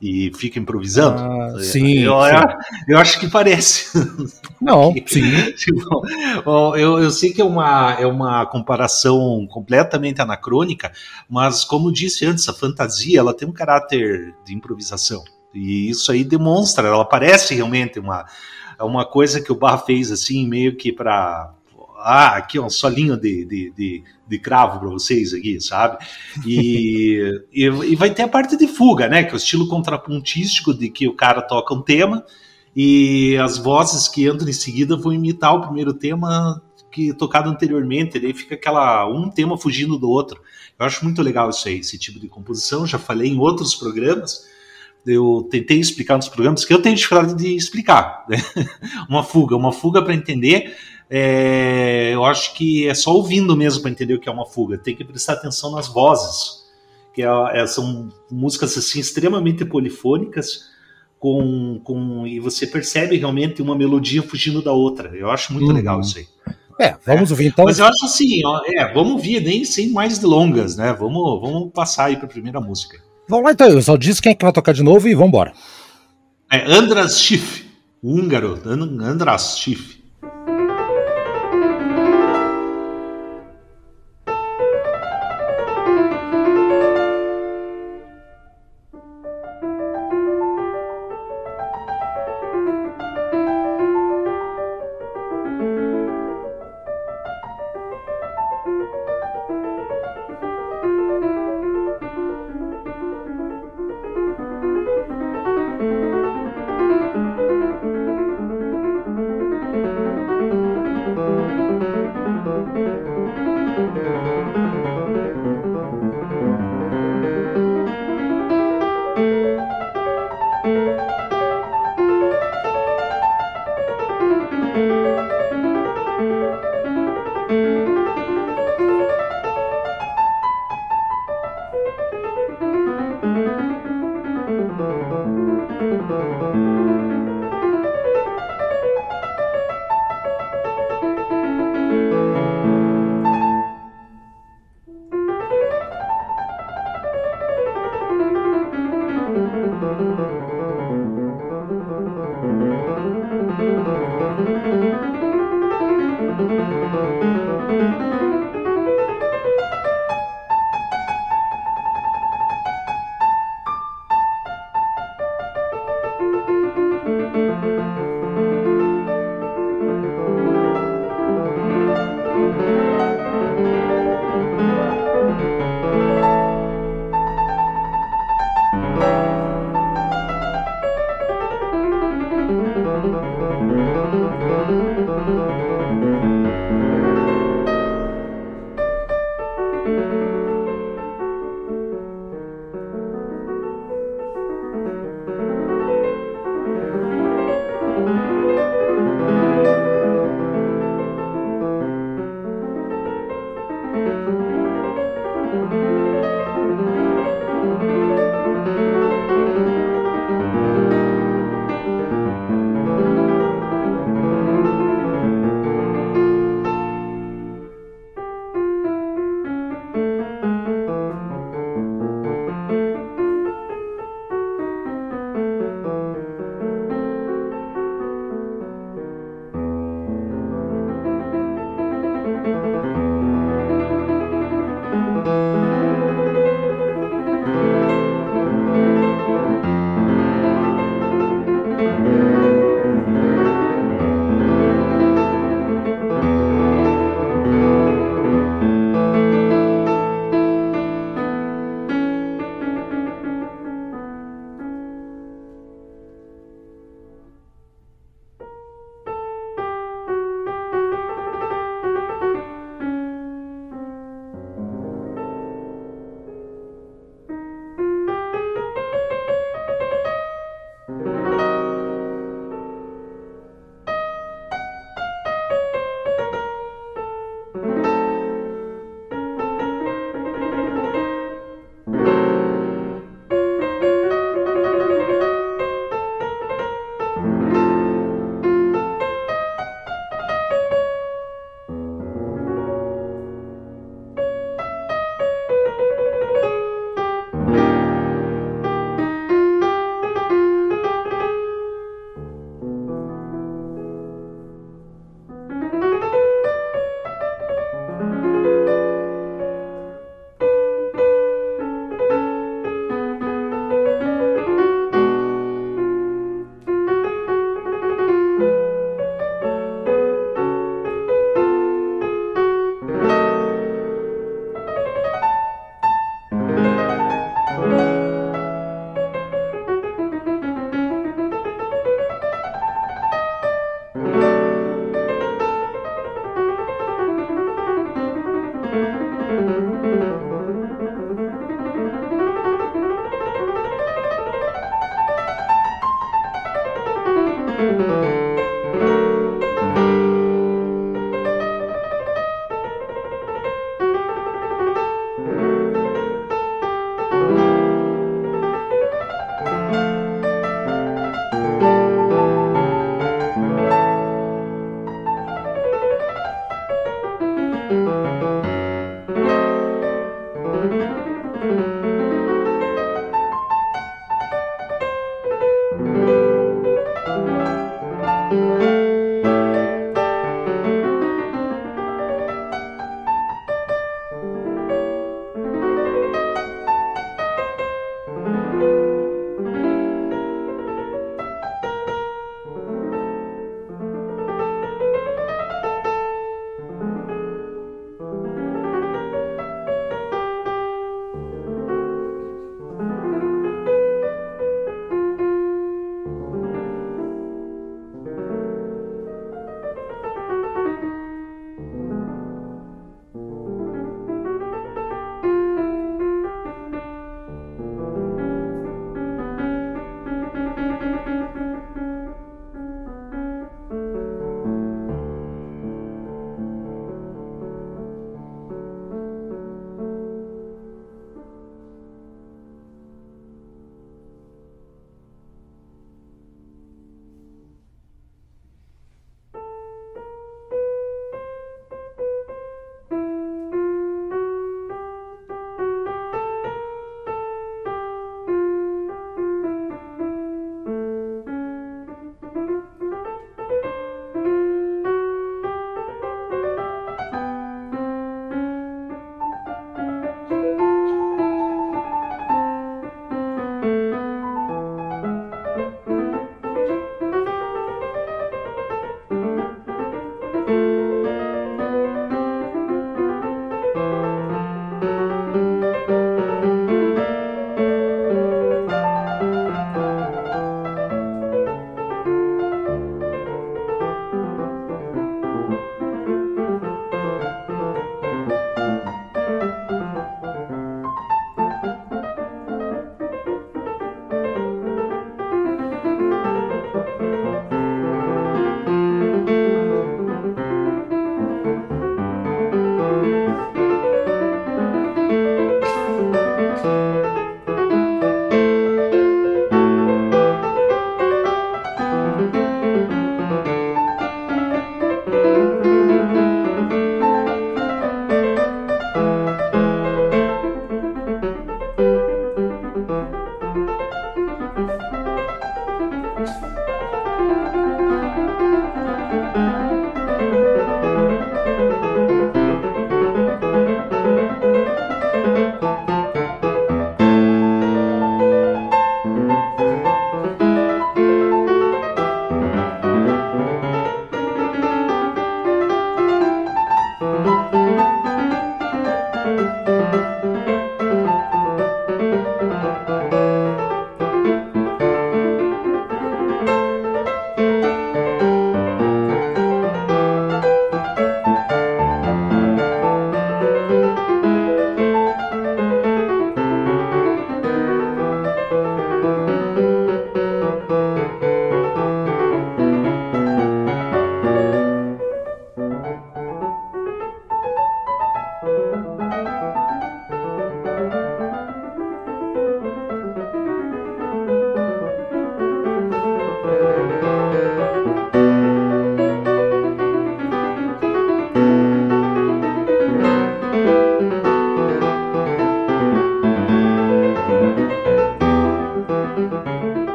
e 0.00 0.30
fica 0.34 0.58
improvisando? 0.58 1.18
Ah, 1.18 1.58
sim, 1.60 1.98
eu, 1.98 2.12
sim. 2.12 2.34
Eu, 2.88 2.94
eu, 2.94 2.98
acho 2.98 3.18
que 3.18 3.28
parece. 3.28 3.98
Não, 4.60 4.92
sim. 5.06 5.52
tipo, 5.52 6.06
eu, 6.76 6.98
eu 6.98 7.10
sei 7.10 7.32
que 7.32 7.40
é 7.40 7.44
uma, 7.44 7.92
é 7.98 8.06
uma 8.06 8.44
comparação 8.46 9.46
completamente 9.50 10.20
anacrônica, 10.20 10.92
mas 11.28 11.64
como 11.64 11.92
disse 11.92 12.26
antes, 12.26 12.48
a 12.48 12.52
fantasia 12.52 13.18
ela 13.18 13.34
tem 13.34 13.48
um 13.48 13.52
caráter 13.52 14.34
de 14.44 14.54
improvisação. 14.54 15.24
E 15.54 15.88
isso 15.88 16.12
aí 16.12 16.22
demonstra, 16.22 16.86
ela 16.86 17.04
parece 17.04 17.54
realmente 17.54 17.98
uma, 17.98 18.26
uma 18.78 19.06
coisa 19.06 19.40
que 19.40 19.50
o 19.50 19.56
Barra 19.56 19.78
fez 19.78 20.12
assim, 20.12 20.46
meio 20.46 20.76
que 20.76 20.92
para 20.92 21.54
ah, 21.98 22.36
aqui 22.36 22.58
um 22.58 22.70
solinho 22.70 23.16
de, 23.16 23.44
de, 23.44 23.72
de, 23.76 24.04
de 24.26 24.38
cravo 24.38 24.80
para 24.80 24.88
vocês 24.88 25.32
aqui, 25.32 25.60
sabe? 25.60 26.04
E, 26.44 27.42
e, 27.52 27.64
e, 27.64 27.96
vai 27.96 28.10
ter 28.10 28.22
a 28.22 28.28
parte 28.28 28.56
de 28.56 28.66
fuga, 28.66 29.08
né? 29.08 29.24
Que 29.24 29.30
é 29.30 29.34
o 29.34 29.36
estilo 29.36 29.68
contrapontístico 29.68 30.74
de 30.74 30.88
que 30.88 31.08
o 31.08 31.14
cara 31.14 31.42
toca 31.42 31.74
um 31.74 31.82
tema 31.82 32.24
e 32.74 33.36
as 33.38 33.56
vozes 33.56 34.06
que 34.06 34.28
entram 34.28 34.48
em 34.48 34.52
seguida 34.52 34.96
vão 34.96 35.12
imitar 35.12 35.54
o 35.54 35.62
primeiro 35.62 35.94
tema 35.94 36.62
que 36.96 37.12
tocado 37.12 37.50
anteriormente, 37.50 38.18
daí 38.18 38.32
fica 38.32 38.54
aquela 38.54 39.06
um 39.06 39.30
tema 39.30 39.58
fugindo 39.58 39.98
do 39.98 40.08
outro. 40.08 40.40
Eu 40.78 40.86
acho 40.86 41.04
muito 41.04 41.20
legal 41.20 41.50
isso 41.50 41.68
aí, 41.68 41.80
esse 41.80 41.98
tipo 41.98 42.18
de 42.18 42.26
composição. 42.26 42.86
Já 42.86 42.98
falei 42.98 43.30
em 43.30 43.38
outros 43.38 43.74
programas. 43.74 44.46
Eu 45.06 45.46
tentei 45.50 45.78
explicar 45.78 46.16
nos 46.16 46.28
programas 46.28 46.64
que 46.64 46.72
eu 46.72 46.80
tenho 46.80 46.96
dificuldade 46.96 47.34
de 47.34 47.54
explicar. 47.54 48.24
Né? 48.28 48.38
uma 49.08 49.22
fuga, 49.22 49.54
uma 49.54 49.72
fuga 49.72 50.02
para 50.02 50.14
entender 50.14 50.74
é, 51.08 52.10
eu 52.12 52.24
acho 52.24 52.54
que 52.54 52.88
é 52.88 52.94
só 52.94 53.14
ouvindo 53.14 53.56
mesmo 53.56 53.82
para 53.82 53.90
entender 53.90 54.14
o 54.14 54.20
que 54.20 54.28
é 54.28 54.32
uma 54.32 54.46
fuga. 54.46 54.76
Tem 54.76 54.94
que 54.94 55.04
prestar 55.04 55.34
atenção 55.34 55.70
nas 55.70 55.88
vozes, 55.88 56.64
que 57.14 57.22
é, 57.22 57.28
é, 57.54 57.66
são 57.66 58.08
músicas 58.30 58.76
assim 58.76 58.98
extremamente 59.00 59.64
polifônicas, 59.64 60.74
com, 61.18 61.80
com 61.82 62.26
e 62.26 62.38
você 62.40 62.66
percebe 62.66 63.16
realmente 63.16 63.62
uma 63.62 63.76
melodia 63.76 64.22
fugindo 64.22 64.60
da 64.60 64.72
outra. 64.72 65.16
Eu 65.16 65.30
acho 65.30 65.52
muito 65.52 65.68
uhum. 65.68 65.74
legal 65.74 66.00
isso 66.00 66.18
aí. 66.18 66.26
É, 66.78 66.94
vamos 67.06 67.30
ouvir 67.30 67.46
então. 67.46 67.64
Mas 67.64 67.78
eu 67.78 67.86
acho 67.86 68.04
assim, 68.04 68.44
ó, 68.44 68.60
é, 68.66 68.92
vamos 68.92 69.12
ouvir 69.12 69.40
nem 69.40 69.64
sem 69.64 69.90
mais 69.90 70.18
delongas, 70.18 70.76
né? 70.76 70.92
Vamos, 70.92 71.40
vamos 71.40 71.72
passar 71.72 72.06
aí 72.06 72.16
para 72.16 72.26
a 72.26 72.30
primeira 72.30 72.60
música. 72.60 72.98
Vamos 73.28 73.46
lá 73.46 73.52
então, 73.52 73.80
só 73.80 73.96
diz 73.96 74.20
quem 74.20 74.32
é 74.32 74.34
que 74.34 74.44
vai 74.44 74.52
tocar 74.52 74.72
de 74.72 74.82
novo 74.82 75.08
e 75.08 75.14
vamos 75.14 75.28
embora. 75.28 75.52
É 76.52 76.70
Andras 76.70 77.18
Schiff, 77.18 77.64
húngaro, 78.02 78.60
Andras 78.66 79.58
Schiff. 79.58 80.05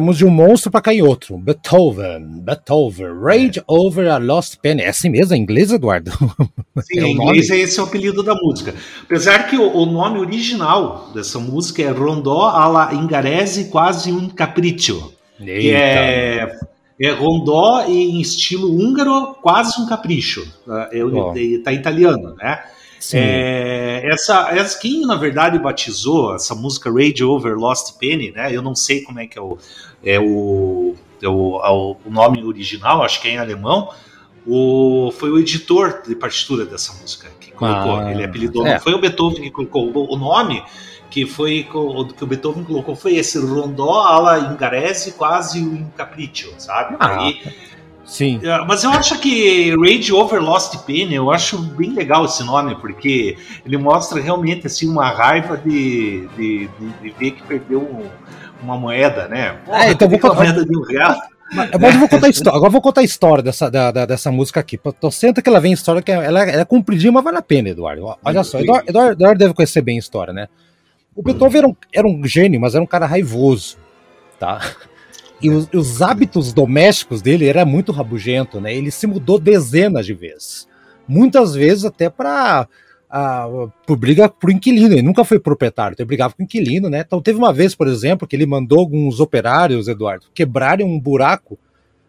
Temos 0.00 0.16
de 0.16 0.24
um 0.24 0.30
monstro 0.30 0.70
para 0.70 0.80
cair 0.80 1.02
outro. 1.02 1.36
Beethoven, 1.36 2.40
Beethoven, 2.42 3.20
Rage 3.22 3.58
é. 3.58 3.64
Over 3.66 4.10
a 4.10 4.16
Lost 4.16 4.56
Penny. 4.56 4.80
É 4.80 4.88
assim 4.88 5.10
mesmo, 5.10 5.34
em 5.34 5.42
inglês, 5.42 5.70
Eduardo? 5.70 6.10
Sim, 6.80 7.00
é 7.00 7.02
em 7.02 7.12
inglês 7.12 7.50
é 7.50 7.58
esse 7.58 7.78
é 7.78 7.82
o 7.82 7.84
apelido 7.84 8.22
da 8.22 8.34
música. 8.34 8.74
Apesar 9.02 9.46
que 9.46 9.58
o, 9.58 9.76
o 9.76 9.84
nome 9.84 10.18
original 10.18 11.10
dessa 11.12 11.38
música 11.38 11.82
é 11.82 11.90
Rondó 11.90 12.48
alla 12.48 12.94
Ingarese 12.94 13.66
quase 13.66 14.10
um 14.10 14.30
capriccio. 14.30 15.12
Eita. 15.38 15.60
Que 15.60 15.70
é, 15.70 16.58
é 17.02 17.10
rondó 17.10 17.84
em 17.86 18.18
estilo 18.22 18.74
húngaro, 18.74 19.34
quase 19.42 19.78
um 19.82 19.86
capricho. 19.86 20.50
É, 20.92 21.04
oh. 21.04 21.34
tá 21.62 21.74
italiano, 21.74 22.36
né? 22.36 22.58
É, 23.14 24.02
essa, 24.12 24.50
essa, 24.50 24.78
quem 24.78 25.00
na 25.06 25.16
verdade 25.16 25.58
batizou 25.58 26.34
essa 26.34 26.54
música 26.54 26.90
Rage 26.90 27.24
Over 27.24 27.56
Lost 27.56 27.96
Penny, 27.98 28.30
né? 28.30 28.54
Eu 28.54 28.60
não 28.60 28.74
sei 28.74 29.02
como 29.02 29.18
é 29.20 29.26
que 29.26 29.38
é 29.38 29.42
o, 29.42 29.56
é 30.04 30.20
o, 30.20 30.94
é 31.22 31.28
o, 31.28 31.60
é 31.64 31.70
o 31.70 32.10
nome 32.10 32.44
original, 32.44 33.02
acho 33.02 33.20
que 33.20 33.28
é 33.28 33.32
em 33.32 33.38
alemão. 33.38 33.90
O, 34.46 35.12
foi 35.18 35.30
o 35.30 35.38
editor 35.38 36.02
de 36.06 36.14
partitura 36.14 36.64
dessa 36.64 36.92
música 37.00 37.28
que 37.40 37.52
colocou. 37.52 37.96
Ah, 37.96 38.10
ele 38.10 38.24
apelidou. 38.24 38.66
É. 38.66 38.78
Foi 38.78 38.92
o 38.92 38.98
Beethoven 38.98 39.42
que 39.42 39.50
colocou 39.50 40.12
o 40.12 40.16
nome 40.16 40.62
que 41.10 41.26
foi 41.26 41.64
que 41.64 41.76
o 41.76 42.26
Beethoven 42.26 42.62
colocou 42.62 42.94
foi 42.94 43.16
esse 43.16 43.38
rondó 43.38 44.00
alla 44.02 44.38
ingarese 44.38 45.12
quase 45.12 45.60
um 45.60 45.90
capriccio, 45.90 46.54
sabe? 46.56 46.96
Ah, 47.00 47.18
Aí 47.18 47.42
Sim. 48.10 48.40
É, 48.42 48.64
mas 48.64 48.82
eu 48.82 48.90
acho 48.90 49.20
que 49.20 49.72
Rage 49.76 50.12
Over 50.12 50.42
Lost 50.42 50.76
Pen, 50.78 51.14
eu 51.14 51.30
acho 51.30 51.56
bem 51.58 51.92
legal 51.92 52.24
esse 52.24 52.42
nome, 52.42 52.74
porque 52.74 53.38
ele 53.64 53.78
mostra 53.78 54.20
realmente 54.20 54.66
assim, 54.66 54.88
uma 54.88 55.08
raiva 55.10 55.56
de, 55.56 56.26
de, 56.36 56.66
de, 56.66 56.88
de 57.02 57.10
ver 57.16 57.30
que 57.30 57.42
perdeu 57.44 58.10
uma 58.60 58.76
moeda, 58.76 59.28
né? 59.28 59.52
Porra, 59.64 59.84
é, 59.84 59.92
então 59.92 60.08
vou 60.08 60.18
contar. 60.18 60.34
moeda 60.34 60.66
de 60.66 60.76
um 60.76 60.82
real. 60.82 61.16
Mas, 61.54 61.96
vou 61.96 62.08
contar 62.08 62.26
a 62.26 62.30
história. 62.30 62.56
Agora 62.56 62.70
vou 62.72 62.80
contar 62.80 63.00
a 63.00 63.04
história 63.04 63.44
dessa, 63.44 63.70
da, 63.70 63.92
da, 63.92 64.06
dessa 64.06 64.32
música 64.32 64.58
aqui. 64.58 64.76
Tô 65.00 65.08
senta 65.12 65.40
que 65.40 65.48
ela 65.48 65.60
vem 65.60 65.70
a 65.70 65.74
história, 65.74 66.02
que 66.02 66.10
ela, 66.10 66.42
ela 66.42 66.62
é 66.62 66.64
compridinha, 66.64 67.12
mas 67.12 67.22
vale 67.22 67.38
a 67.38 67.42
pena, 67.42 67.68
Eduardo. 67.68 68.12
Olha 68.24 68.42
só, 68.42 68.58
Eduardo, 68.58 68.90
Eduardo, 68.90 69.12
Eduardo 69.12 69.38
deve 69.38 69.54
conhecer 69.54 69.82
bem 69.82 69.94
a 69.94 70.00
história, 70.00 70.32
né? 70.32 70.48
O 71.14 71.22
Beethoven 71.22 71.58
era 71.58 71.68
um, 71.68 71.76
era 71.94 72.08
um 72.08 72.26
gênio, 72.26 72.60
mas 72.60 72.74
era 72.74 72.82
um 72.82 72.88
cara 72.88 73.06
raivoso, 73.06 73.76
tá? 74.36 74.60
E 75.42 75.50
os, 75.50 75.68
os, 75.72 76.02
hábitos 76.02 76.52
domésticos 76.52 77.22
dele 77.22 77.46
era 77.46 77.64
muito 77.64 77.92
rabugento, 77.92 78.60
né? 78.60 78.74
Ele 78.74 78.90
se 78.90 79.06
mudou 79.06 79.38
dezenas 79.38 80.04
de 80.04 80.14
vezes. 80.14 80.68
Muitas 81.08 81.54
vezes 81.54 81.84
até 81.84 82.08
para 82.08 82.68
por 83.84 83.96
briga 83.96 84.28
por 84.28 84.50
inquilino, 84.50 84.94
ele 84.94 85.02
nunca 85.02 85.24
foi 85.24 85.40
proprietário, 85.40 85.94
então 85.94 86.04
ele 86.04 86.08
brigava 86.08 86.32
com 86.32 86.44
inquilino, 86.44 86.88
né? 86.88 87.02
Então 87.04 87.20
teve 87.20 87.38
uma 87.38 87.52
vez, 87.52 87.74
por 87.74 87.88
exemplo, 87.88 88.26
que 88.26 88.36
ele 88.36 88.46
mandou 88.46 88.78
alguns 88.78 89.18
operários, 89.18 89.88
Eduardo, 89.88 90.26
quebrarem 90.32 90.86
um 90.86 90.98
buraco 90.98 91.58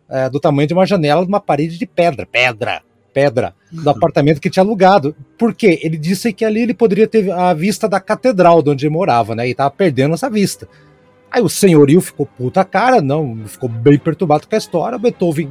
é, 0.08 0.30
do 0.30 0.40
tamanho 0.40 0.68
de 0.68 0.74
uma 0.74 0.86
janela 0.86 1.24
de 1.24 1.28
uma 1.28 1.40
parede 1.40 1.80
de 1.80 1.88
pedra, 1.88 2.28
pedra, 2.28 2.84
pedra, 3.12 3.56
do 3.72 3.82
uhum. 3.82 3.90
apartamento 3.90 4.40
que 4.40 4.50
tinha 4.50 4.64
alugado. 4.64 5.16
Por 5.38 5.56
quê? 5.56 5.80
Ele 5.82 5.98
disse 5.98 6.32
que 6.34 6.46
ali 6.46 6.62
ele 6.62 6.74
poderia 6.74 7.08
ter 7.08 7.32
a 7.32 7.54
vista 7.54 7.90
da 7.90 8.00
catedral 8.00 8.62
de 8.62 8.70
onde 8.70 8.86
ele 8.86 8.94
morava, 8.94 9.34
né? 9.34 9.48
E 9.48 9.52
estava 9.52 9.72
perdendo 9.72 10.14
essa 10.14 10.30
vista. 10.30 10.68
Aí 11.32 11.42
o 11.42 11.48
senhorio 11.50 12.02
ficou 12.02 12.26
puta 12.26 12.66
cara, 12.66 13.02
não, 13.02 13.46
ficou 13.46 13.70
bem 13.70 13.98
perturbado 13.98 14.48
com 14.48 14.54
a 14.54 14.58
história. 14.58 14.98
O 14.98 15.00
Beethoven 15.00 15.50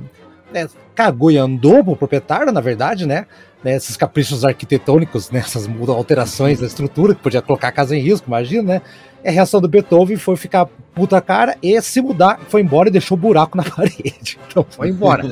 né, 0.53 0.69
cagou 0.95 1.31
e 1.31 1.39
andou 1.39 1.83
pro 1.83 1.97
proprietário, 1.97 2.53
na 2.53 2.61
verdade, 2.61 3.07
né? 3.07 3.27
né 3.65 3.77
esses 3.77 3.97
caprichos 3.97 4.45
arquitetônicos, 4.45 5.31
né, 5.31 5.41
essas 5.41 5.69
alterações 5.89 6.61
da 6.61 6.67
estrutura, 6.67 7.15
que 7.15 7.23
podia 7.23 7.41
colocar 7.41 7.69
a 7.69 7.73
casa 7.73 7.97
em 7.97 8.01
risco, 8.01 8.29
imagina, 8.29 8.75
né? 8.75 8.83
A 9.25 9.31
reação 9.31 9.61
do 9.61 9.69
Beethoven 9.69 10.17
foi 10.17 10.35
ficar 10.37 10.67
puta 10.95 11.21
cara 11.21 11.57
e 11.63 11.81
se 11.83 12.01
mudar, 12.01 12.41
foi 12.49 12.63
embora 12.63 12.89
e 12.89 12.93
deixou 12.93 13.19
buraco 13.19 13.57
na 13.57 13.65
parede. 13.69 14.39
Então 14.49 14.65
foi 14.69 14.89
embora. 14.89 15.25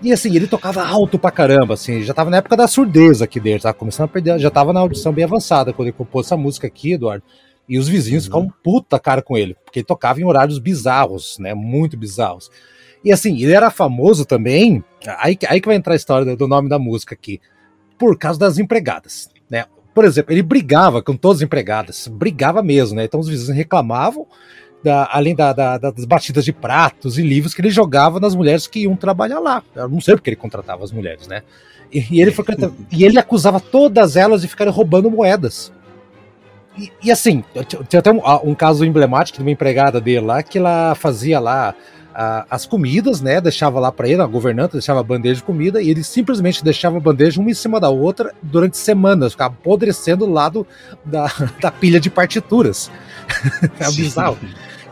e 0.00 0.12
assim, 0.12 0.34
ele 0.34 0.46
tocava 0.46 0.86
alto 0.86 1.18
pra 1.18 1.32
caramba, 1.32 1.74
assim, 1.74 2.02
já 2.02 2.14
tava 2.14 2.30
na 2.30 2.36
época 2.36 2.56
da 2.56 2.68
surdez 2.68 3.20
aqui 3.20 3.40
dele, 3.40 3.60
tava 3.60 3.74
começando 3.74 4.04
a 4.04 4.08
perder, 4.08 4.38
já 4.38 4.50
tava 4.50 4.72
na 4.72 4.80
audição 4.80 5.12
bem 5.12 5.24
avançada 5.24 5.72
quando 5.72 5.88
ele 5.88 5.96
compôs 5.96 6.26
essa 6.26 6.36
música 6.36 6.68
aqui, 6.68 6.92
Eduardo. 6.92 7.24
E 7.68 7.78
os 7.78 7.88
vizinhos 7.88 8.24
uhum. 8.24 8.30
ficavam 8.30 8.54
puta 8.62 8.98
cara 8.98 9.22
com 9.22 9.36
ele, 9.36 9.54
porque 9.64 9.80
ele 9.80 9.86
tocava 9.86 10.20
em 10.20 10.24
horários 10.24 10.58
bizarros, 10.58 11.38
né? 11.38 11.54
Muito 11.54 11.96
bizarros. 11.96 12.50
E 13.04 13.12
assim, 13.12 13.42
ele 13.42 13.52
era 13.52 13.70
famoso 13.70 14.24
também, 14.24 14.82
aí, 15.18 15.38
aí 15.48 15.60
que 15.60 15.66
vai 15.66 15.76
entrar 15.76 15.92
a 15.92 15.96
história 15.96 16.36
do 16.36 16.48
nome 16.48 16.68
da 16.68 16.78
música 16.78 17.14
aqui, 17.14 17.40
por 17.98 18.18
causa 18.18 18.38
das 18.38 18.58
empregadas, 18.58 19.28
né? 19.48 19.66
Por 19.94 20.04
exemplo, 20.04 20.32
ele 20.32 20.42
brigava 20.42 21.02
com 21.02 21.16
todas 21.16 21.38
as 21.38 21.42
empregadas, 21.42 22.08
brigava 22.08 22.62
mesmo, 22.62 22.96
né? 22.96 23.04
Então 23.04 23.20
os 23.20 23.28
vizinhos 23.28 23.54
reclamavam, 23.54 24.26
da, 24.82 25.08
além 25.10 25.34
da, 25.34 25.52
da, 25.52 25.78
das 25.78 26.04
batidas 26.04 26.44
de 26.44 26.52
pratos 26.52 27.16
e 27.16 27.22
livros 27.22 27.54
que 27.54 27.60
ele 27.62 27.70
jogava 27.70 28.20
nas 28.20 28.34
mulheres 28.34 28.66
que 28.66 28.80
iam 28.80 28.94
trabalhar 28.96 29.40
lá. 29.40 29.62
Eu 29.74 29.88
não 29.88 30.00
sei 30.00 30.14
porque 30.14 30.30
ele 30.30 30.36
contratava 30.36 30.84
as 30.84 30.92
mulheres, 30.92 31.26
né? 31.26 31.42
E, 31.90 32.04
e 32.10 32.20
ele, 32.20 32.30
foi, 32.32 32.44
e 32.90 33.04
ele 33.04 33.18
acusava 33.18 33.60
todas 33.60 34.16
elas 34.16 34.42
de 34.42 34.48
ficarem 34.48 34.72
roubando 34.72 35.10
moedas. 35.10 35.72
E, 36.76 36.92
e, 37.02 37.10
assim, 37.10 37.44
tinha 37.88 38.00
até 38.00 38.10
um, 38.10 38.20
um, 38.44 38.54
caso 38.54 38.84
emblemático 38.84 39.38
de 39.38 39.44
uma 39.44 39.50
empregada 39.50 40.00
dele 40.00 40.26
lá, 40.26 40.42
que 40.42 40.58
ela 40.58 40.94
fazia 40.94 41.38
lá 41.38 41.74
as 42.48 42.64
comidas, 42.64 43.20
né? 43.20 43.40
Deixava 43.40 43.80
lá 43.80 43.90
para 43.90 44.08
ele, 44.08 44.22
a 44.22 44.26
governanta 44.26 44.74
deixava 44.74 45.00
a 45.00 45.02
bandeja 45.02 45.36
de 45.36 45.42
comida, 45.42 45.82
e 45.82 45.90
ele 45.90 46.04
simplesmente 46.04 46.62
deixava 46.62 46.96
a 46.96 47.00
bandeja 47.00 47.40
uma 47.40 47.50
em 47.50 47.54
cima 47.54 47.80
da 47.80 47.88
outra 47.88 48.32
durante 48.40 48.76
semanas, 48.76 49.32
ficava 49.32 49.54
apodrecendo 49.54 50.24
do 50.24 50.32
lado 50.32 50.66
da, 51.04 51.26
da 51.60 51.70
pilha 51.72 51.98
de 51.98 52.10
partituras. 52.10 52.90
é 53.80 53.90
bizarro. 53.90 54.38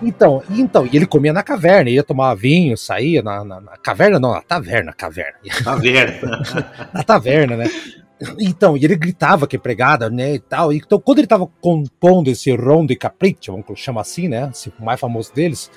Então, 0.02 0.42
então, 0.50 0.86
e 0.90 0.96
ele 0.96 1.06
comia 1.06 1.32
na 1.32 1.42
caverna, 1.42 1.88
ia 1.88 2.02
tomar 2.02 2.34
vinho, 2.34 2.76
saía 2.76 3.22
na, 3.22 3.44
na, 3.44 3.60
na 3.60 3.76
caverna, 3.76 4.18
não, 4.18 4.32
na 4.32 4.42
taverna, 4.42 4.92
caverna. 4.92 5.38
Taverna. 5.62 6.42
na 6.92 7.02
taverna, 7.04 7.56
né? 7.56 7.70
Então, 8.38 8.76
e 8.76 8.84
ele 8.84 8.96
gritava 8.96 9.46
que 9.46 9.56
empregada, 9.56 10.08
né, 10.08 10.34
e 10.34 10.38
tal. 10.38 10.72
Então, 10.72 11.00
quando 11.00 11.18
ele 11.18 11.26
estava 11.26 11.46
compondo 11.60 12.28
esse 12.28 12.54
Rondo 12.54 12.92
e 12.92 12.96
Capriccio, 12.96 13.52
vamos 13.52 13.80
chamar 13.80 14.02
assim, 14.02 14.28
né, 14.28 14.50
esse 14.52 14.72
mais 14.78 15.00
famoso 15.00 15.32
deles, 15.34 15.70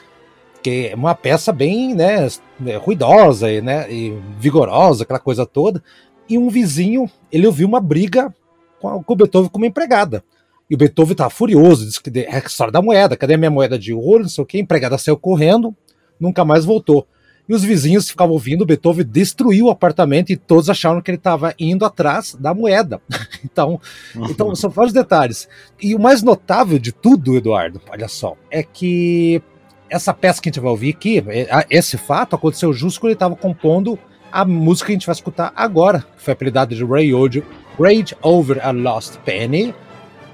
que 0.61 0.89
é 0.91 0.95
uma 0.95 1.15
peça 1.15 1.51
bem, 1.51 1.93
né, 1.95 2.27
é, 2.65 2.75
ruidosa, 2.75 3.47
né, 3.61 3.91
e 3.91 4.17
vigorosa, 4.39 5.03
aquela 5.03 5.19
coisa 5.19 5.45
toda. 5.45 5.83
E 6.29 6.38
um 6.38 6.49
vizinho, 6.49 7.09
ele 7.31 7.47
ouviu 7.47 7.67
uma 7.67 7.79
briga 7.79 8.33
com, 8.79 9.03
o 9.07 9.15
Beethoven 9.15 9.49
com 9.49 9.57
uma 9.57 9.67
empregada. 9.67 10.23
E 10.69 10.75
o 10.75 10.78
Beethoven 10.78 11.12
estava 11.12 11.30
furioso, 11.30 11.86
disse 11.86 12.01
que 12.01 12.19
é 12.19 12.36
a 12.36 12.39
história 12.39 12.71
da 12.71 12.82
moeda, 12.82 13.15
cadê 13.15 13.36
a 13.36 13.38
minha 13.38 13.51
moeda 13.51 13.78
de 13.78 13.93
ouro, 13.93 14.23
não 14.23 14.30
sei 14.30 14.43
o 14.43 14.47
que, 14.47 14.58
a 14.58 14.60
empregada 14.60 14.97
saiu 14.97 15.17
correndo, 15.17 15.75
nunca 16.19 16.43
mais 16.43 16.65
voltou. 16.65 17.08
E 17.47 17.54
os 17.54 17.63
vizinhos 17.63 18.10
ficavam 18.10 18.34
ouvindo, 18.34 18.63
o 18.63 18.65
Beethoven 18.65 19.06
destruiu 19.06 19.67
o 19.67 19.69
apartamento 19.69 20.32
e 20.32 20.36
todos 20.36 20.67
acharam 20.67 20.99
que 21.01 21.12
ele 21.12 21.17
estava 21.17 21.54
indo 21.60 21.86
atrás 21.86 22.36
da 22.39 22.56
moeda. 22.56 22.99
então, 23.45 23.80
uhum. 24.15 24.25
então, 24.32 24.56
são 24.56 24.71
vários 24.71 24.93
detalhes. 24.93 25.47
E 25.80 25.93
o 25.93 25.99
mais 25.99 26.23
notável 26.23 26.80
de 26.80 26.91
tudo, 26.91 27.38
Eduardo, 27.38 27.80
olha 27.88 28.08
só, 28.08 28.36
é 28.49 28.63
que 28.63 29.41
essa 29.88 30.12
peça 30.12 30.41
que 30.41 30.49
a 30.49 30.51
gente 30.51 30.60
vai 30.60 30.71
ouvir 30.71 30.89
aqui, 30.89 31.23
é, 31.28 31.67
esse 31.69 31.97
fato 31.97 32.36
aconteceu 32.36 32.73
justo 32.73 32.99
quando 32.99 33.12
ele 33.12 33.15
estava 33.15 33.36
compondo 33.36 33.99
a 34.32 34.43
música 34.43 34.88
que 34.88 34.93
a 34.93 34.95
gente 34.95 35.06
vai 35.06 35.13
escutar 35.13 35.54
agora, 35.56 36.04
que 36.17 36.23
foi 36.23 36.34
apelidada 36.34 36.75
de 36.75 36.84
Rage 36.84 38.17
Over 38.23 38.65
a 38.65 38.71
Lost 38.71 39.17
Penny, 39.19 39.73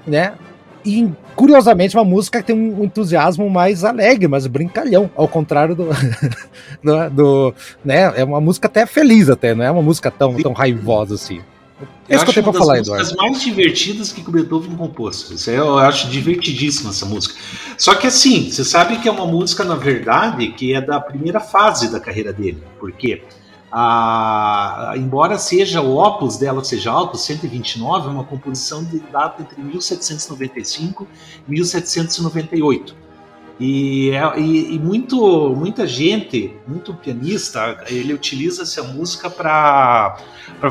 né? 0.06 0.34
E 0.84 1.08
curiosamente, 1.36 1.96
uma 1.96 2.04
música 2.04 2.40
que 2.40 2.46
tem 2.48 2.56
um 2.56 2.84
entusiasmo 2.84 3.48
mais 3.48 3.84
alegre, 3.84 4.26
mais 4.26 4.46
brincalhão, 4.46 5.10
ao 5.16 5.28
contrário 5.28 5.74
do. 5.74 5.88
do, 6.82 7.10
do, 7.14 7.54
né? 7.84 8.12
É 8.16 8.24
uma 8.24 8.40
música 8.40 8.66
até 8.66 8.84
feliz, 8.84 9.30
até, 9.30 9.54
não 9.54 9.64
é 9.64 9.70
uma 9.70 9.82
música 9.82 10.10
tão, 10.10 10.34
tão 10.36 10.52
raivosa 10.52 11.14
assim. 11.14 11.40
Eu 12.08 12.16
Esse 12.16 12.24
que 12.24 12.30
eu 12.30 12.34
tenho 12.34 12.50
pra 12.50 12.60
falar, 12.60 12.78
Eduardo. 12.78 13.02
As 13.02 13.12
mais 13.14 13.40
divertidas 13.40 14.12
que 14.12 14.20
o 14.20 14.30
Beethoven 14.30 14.76
compôs. 14.76 15.30
Isso 15.30 15.50
eu 15.50 15.78
acho 15.78 16.08
divertidíssima 16.08 16.90
essa 16.90 17.06
música. 17.06 17.34
Só 17.78 17.94
que 17.94 18.06
assim, 18.06 18.50
você 18.50 18.64
sabe 18.64 18.98
que 18.98 19.08
é 19.08 19.10
uma 19.10 19.26
música, 19.26 19.64
na 19.64 19.74
verdade, 19.74 20.48
que 20.48 20.74
é 20.74 20.80
da 20.80 21.00
primeira 21.00 21.40
fase 21.40 21.90
da 21.90 21.98
carreira 21.98 22.32
dele. 22.32 22.62
Por 22.78 22.92
quê? 22.92 23.22
Porque 23.24 23.41
a, 23.72 24.92
embora 24.96 25.38
seja 25.38 25.80
o 25.80 25.96
opus 25.96 26.36
dela 26.36 26.62
seja 26.62 26.94
opus 26.94 27.22
129, 27.22 28.08
é 28.08 28.10
uma 28.10 28.24
composição 28.24 28.84
de 28.84 28.98
data 29.00 29.42
entre 29.42 29.62
1795 29.62 31.08
e 31.48 31.50
1798. 31.50 33.01
E, 33.62 34.10
é, 34.10 34.40
e, 34.40 34.74
e, 34.74 34.78
muito, 34.80 35.54
muita 35.54 35.86
gente, 35.86 36.52
muito 36.66 36.92
pianista, 36.94 37.84
ele 37.86 38.12
utiliza 38.12 38.64
essa 38.64 38.82
música 38.82 39.30
para 39.30 40.16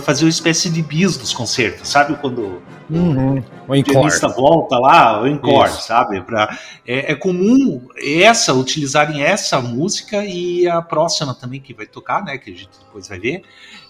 fazer 0.02 0.26
uma 0.26 0.30
espécie 0.30 0.70
de 0.70 0.82
bis 0.82 1.16
dos 1.16 1.32
concertos, 1.32 1.88
sabe? 1.88 2.16
Quando 2.16 2.62
uhum. 2.90 3.42
o, 3.66 3.84
pianista 3.84 4.28
volta 4.28 4.78
lá, 4.78 5.22
o 5.22 5.26
encore, 5.26 5.70
Isso. 5.70 5.84
sabe? 5.84 6.20
Pra, 6.20 6.60
é, 6.86 7.14
é, 7.14 7.16
comum 7.16 7.88
essa, 7.96 8.54
utilizarem 8.54 9.24
essa 9.24 9.62
música 9.62 10.26
e 10.26 10.68
a 10.68 10.82
próxima 10.82 11.34
também 11.34 11.62
que 11.62 11.74
vai 11.74 11.86
tocar, 11.86 12.26
né? 12.26 12.38
Que 12.38 12.52
a 12.52 12.54
gente 12.54 12.72
depois 12.86 13.08
vai 13.08 13.20
ver. 13.22 13.44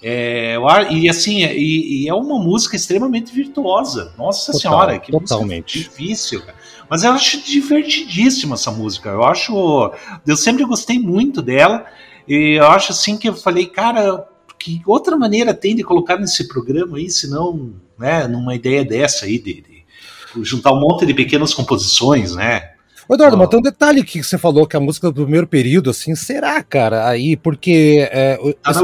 É, 0.03 0.57
e 0.91 1.09
assim, 1.09 1.43
é, 1.43 1.57
e, 1.57 2.03
e, 2.03 2.07
é 2.07 2.13
uma 2.13 2.37
música 2.37 2.75
extremamente 2.75 3.33
virtuosa. 3.33 4.13
Nossa 4.15 4.51
Total, 4.51 4.61
Senhora, 4.61 4.99
que 4.99 5.11
totalmente. 5.11 5.79
música 5.79 5.89
difícil, 5.89 6.41
cara. 6.41 6.61
Mas 6.91 7.03
eu 7.03 7.11
acho 7.13 7.41
divertidíssima 7.41 8.55
essa 8.55 8.69
música. 8.69 9.07
Eu 9.07 9.23
acho. 9.23 9.93
Eu 10.27 10.35
sempre 10.35 10.65
gostei 10.65 10.99
muito 10.99 11.41
dela. 11.41 11.85
E 12.27 12.57
eu 12.59 12.67
acho 12.67 12.91
assim 12.91 13.17
que 13.17 13.29
eu 13.29 13.33
falei, 13.33 13.65
cara, 13.65 14.27
que 14.59 14.81
outra 14.85 15.15
maneira 15.15 15.53
tem 15.53 15.73
de 15.73 15.83
colocar 15.83 16.17
nesse 16.17 16.49
programa 16.49 16.97
aí, 16.97 17.09
senão, 17.09 17.73
né, 17.97 18.27
numa 18.27 18.53
ideia 18.55 18.83
dessa 18.83 19.25
aí, 19.25 19.39
de, 19.39 19.61
de 19.61 20.43
juntar 20.43 20.73
um 20.73 20.81
monte 20.81 21.05
de 21.05 21.13
pequenas 21.13 21.53
composições, 21.53 22.35
né? 22.35 22.73
Ô 23.07 23.15
Eduardo, 23.15 23.37
mas 23.37 23.49
tem 23.49 23.59
um 23.59 23.63
detalhe 23.63 24.03
que 24.03 24.23
você 24.23 24.37
falou 24.37 24.65
que 24.65 24.75
a 24.75 24.79
música 24.79 25.11
do 25.11 25.23
primeiro 25.23 25.47
período, 25.47 25.89
assim, 25.89 26.15
será, 26.15 26.61
cara? 26.63 27.07
Aí, 27.07 27.35
porque. 27.35 28.07
É, 28.11 28.37
tá 28.61 28.73
na 28.73 28.81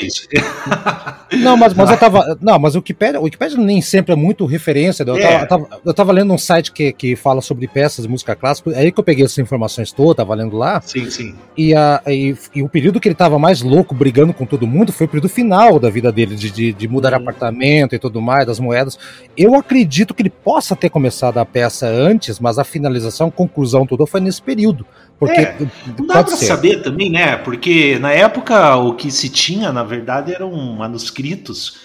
isso. 0.00 0.28
Não, 1.42 1.56
mas, 1.56 1.74
mas 1.74 1.90
eu 1.90 1.96
tava. 1.96 2.38
Não, 2.40 2.58
mas 2.58 2.74
o 2.74 2.78
Wikipedia, 2.78 3.20
o 3.20 3.24
Wikipedia 3.24 3.58
nem 3.58 3.80
sempre 3.80 4.12
é 4.12 4.16
muito 4.16 4.44
referência. 4.46 5.02
Eu, 5.04 5.16
é. 5.16 5.20
tava, 5.22 5.42
eu, 5.42 5.48
tava, 5.48 5.80
eu 5.86 5.94
tava 5.94 6.12
lendo 6.12 6.32
um 6.32 6.38
site 6.38 6.72
que, 6.72 6.92
que 6.92 7.16
fala 7.16 7.40
sobre 7.40 7.66
peças 7.66 8.04
de 8.04 8.10
música 8.10 8.36
clássica, 8.36 8.70
é 8.70 8.80
aí 8.80 8.92
que 8.92 9.00
eu 9.00 9.04
peguei 9.04 9.24
essas 9.24 9.38
informações 9.38 9.92
todas, 9.92 10.16
tava 10.16 10.34
lendo 10.34 10.56
lá. 10.56 10.80
Sim, 10.80 11.10
sim. 11.10 11.34
E, 11.56 11.74
a, 11.74 12.02
e, 12.06 12.36
e, 12.54 12.62
o 12.62 12.68
período 12.68 13.00
que 13.00 13.08
ele 13.08 13.14
tava 13.14 13.38
mais 13.38 13.62
louco, 13.62 13.94
brigando 13.94 14.32
com 14.32 14.46
todo 14.46 14.66
mundo, 14.66 14.92
foi 14.92 15.06
o 15.06 15.08
período 15.08 15.28
final 15.28 15.78
da 15.78 15.90
vida 15.90 16.12
dele, 16.12 16.34
de, 16.36 16.50
de, 16.50 16.72
de 16.72 16.88
mudar 16.88 17.12
hum. 17.12 17.16
apartamento 17.16 17.94
e 17.94 17.98
tudo 17.98 18.20
mais, 18.20 18.46
das 18.46 18.60
moedas. 18.60 18.98
Eu 19.36 19.54
acredito 19.54 20.14
que 20.14 20.22
ele 20.22 20.30
possa 20.30 20.76
ter 20.76 20.90
começado 20.90 21.38
a 21.38 21.44
peça 21.44 21.86
antes, 21.86 22.38
mas 22.38 22.58
a 22.58 22.64
finalização, 22.64 23.30
conclusão 23.54 23.86
toda 23.86 24.06
foi 24.06 24.20
nesse 24.20 24.42
período. 24.42 24.84
Porque 25.18 25.40
é, 25.40 25.56
não 25.96 26.06
dá 26.06 26.24
para 26.24 26.36
saber 26.36 26.82
também, 26.82 27.08
né? 27.08 27.36
Porque 27.36 27.98
na 28.00 28.10
época 28.12 28.76
o 28.76 28.94
que 28.94 29.10
se 29.10 29.28
tinha, 29.28 29.72
na 29.72 29.84
verdade, 29.84 30.34
eram 30.34 30.52
manuscritos 30.52 31.78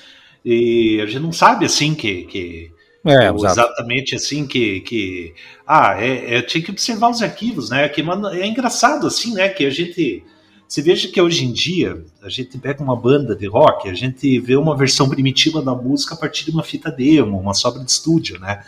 e 0.43 0.99
a 1.01 1.05
gente 1.05 1.19
não 1.19 1.31
sabe 1.31 1.65
assim 1.65 1.93
que, 1.93 2.23
que 2.23 2.71
é, 3.05 3.29
exatamente 3.29 4.15
assim 4.15 4.47
que, 4.47 4.81
que 4.81 5.33
ah, 5.65 5.95
é, 5.97 6.37
é, 6.37 6.41
tinha 6.41 6.63
que 6.63 6.71
observar 6.71 7.09
os 7.11 7.21
arquivos, 7.21 7.69
né? 7.69 7.87
Que 7.87 8.01
é 8.01 8.47
engraçado 8.47 9.05
assim, 9.05 9.33
né? 9.33 9.47
Que 9.49 9.65
a 9.65 9.69
gente 9.69 10.23
você 10.67 10.83
veja 10.83 11.07
que 11.07 11.19
hoje 11.19 11.45
em 11.45 11.51
dia 11.51 12.03
a 12.21 12.29
gente 12.29 12.55
pega 12.59 12.83
uma 12.83 12.95
banda 12.95 13.35
de 13.35 13.47
rock, 13.47 13.89
a 13.89 13.93
gente 13.95 14.39
vê 14.39 14.55
uma 14.55 14.77
versão 14.77 15.09
primitiva 15.09 15.63
da 15.63 15.73
música 15.73 16.13
a 16.13 16.17
partir 16.17 16.45
de 16.45 16.51
uma 16.51 16.63
fita 16.63 16.91
demo, 16.91 17.39
uma 17.39 17.55
sobra 17.55 17.83
de 17.83 17.89
estúdio, 17.89 18.39
né? 18.39 18.63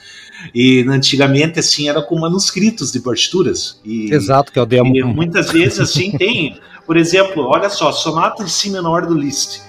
E 0.54 0.86
antigamente 0.88 1.60
assim 1.60 1.90
era 1.90 2.02
com 2.02 2.20
manuscritos 2.20 2.92
de 2.92 3.00
partituras. 3.00 3.80
E, 3.84 4.14
Exato, 4.14 4.52
que 4.52 4.60
é 4.60 4.62
o 4.62 4.66
demo. 4.66 4.96
E 4.96 5.04
muitas 5.04 5.52
vezes 5.52 5.80
assim 5.80 6.12
tem, 6.18 6.58
por 6.86 6.98
exemplo, 6.98 7.44
olha 7.44 7.70
só, 7.70 7.92
sonata 7.92 8.44
em 8.44 8.48
si 8.48 8.70
menor 8.70 9.06
do 9.06 9.14
Liszt 9.14 9.62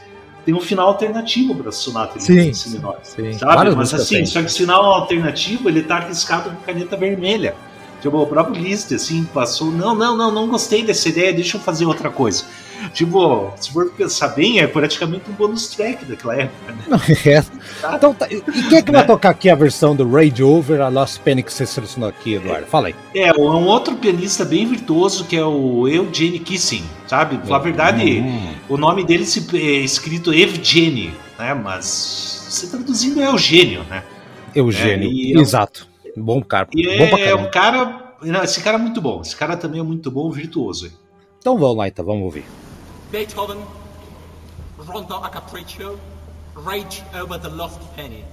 tem 0.44 0.54
um 0.54 0.60
final 0.60 0.88
alternativo 0.88 1.54
para 1.54 1.68
a 1.68 1.72
sonata 1.72 2.18
em 2.18 2.52
si 2.52 2.70
menor, 2.70 2.98
sim. 3.02 3.32
sabe? 3.34 3.74
Mas 3.76 3.94
assim, 3.94 4.26
só 4.26 4.40
que 4.40 4.46
o 4.46 4.50
final 4.50 4.84
alternativo 4.84 5.68
ele 5.68 5.82
tá 5.82 5.98
arriscado 5.98 6.50
com 6.50 6.56
caneta 6.62 6.96
vermelha. 6.96 7.54
Tipo, 8.00 8.18
o 8.18 8.26
próprio 8.26 8.60
Liszt, 8.60 8.92
assim, 8.92 9.24
passou. 9.24 9.70
Não, 9.70 9.94
não, 9.94 10.16
não, 10.16 10.32
não 10.32 10.48
gostei 10.48 10.82
dessa 10.82 11.08
ideia, 11.08 11.32
deixa 11.32 11.56
eu 11.56 11.60
fazer 11.60 11.86
outra 11.86 12.10
coisa. 12.10 12.44
Tipo, 12.92 13.52
se 13.56 13.72
for 13.72 13.90
pensar 13.90 14.28
bem, 14.28 14.60
é 14.60 14.66
praticamente 14.66 15.30
um 15.30 15.32
bonus 15.32 15.68
track 15.68 16.04
daquela 16.04 16.36
época, 16.36 16.72
né? 16.72 16.82
É. 17.24 17.94
Então, 17.94 18.14
tá. 18.14 18.26
E 18.30 18.40
quem 18.40 18.78
é 18.78 18.82
que 18.82 18.90
né? 18.90 18.98
vai 18.98 19.06
tocar 19.06 19.30
aqui 19.30 19.48
a 19.48 19.54
versão 19.54 19.94
do 19.94 20.08
Rage 20.08 20.42
Over, 20.42 20.80
a 20.80 20.88
Lost 20.88 21.20
Penny 21.20 21.42
que 21.42 21.52
você 21.52 21.66
selecionou 21.66 22.08
aqui, 22.08 22.34
Eduardo? 22.34 22.66
Fala 22.66 22.88
aí. 22.88 22.94
É, 23.14 23.32
um 23.32 23.66
outro 23.66 23.96
pianista 23.96 24.44
bem 24.44 24.66
virtuoso 24.66 25.24
que 25.24 25.36
é 25.36 25.44
o 25.44 25.88
Eugene 25.88 26.38
Kissing, 26.38 26.84
sabe? 27.06 27.38
Na 27.48 27.58
verdade, 27.58 28.20
hum. 28.20 28.54
o 28.68 28.76
nome 28.76 29.04
dele 29.04 29.24
é 29.54 29.58
escrito 29.58 30.32
Evgeny, 30.32 31.14
né? 31.38 31.54
Mas 31.54 31.84
se 31.84 32.70
traduzindo 32.70 33.20
é 33.20 33.26
Eugênio, 33.26 33.84
né? 33.84 34.02
Eugênio, 34.54 35.38
é, 35.38 35.40
exato. 35.40 35.88
Bom 36.16 36.42
cara. 36.42 36.68
E 36.74 36.82
bom 36.98 37.16
é, 37.16 37.30
é 37.30 37.34
um 37.34 37.50
cara. 37.50 38.14
Esse 38.44 38.60
cara 38.60 38.76
é 38.76 38.80
muito 38.80 39.00
bom. 39.00 39.20
Esse 39.22 39.34
cara 39.34 39.56
também 39.56 39.80
é 39.80 39.82
muito 39.82 40.10
bom, 40.10 40.30
virtuoso. 40.30 40.92
Então 41.38 41.58
vamos 41.58 41.78
lá, 41.78 41.88
então, 41.88 42.04
vamos 42.04 42.22
ouvir. 42.22 42.44
Beethoven, 43.12 43.62
Rondo 44.78 45.16
a 45.16 45.28
Capriccio, 45.28 46.00
Rage 46.54 47.02
over 47.14 47.36
the 47.36 47.50
Lost 47.50 47.78
Penny. 47.94 48.24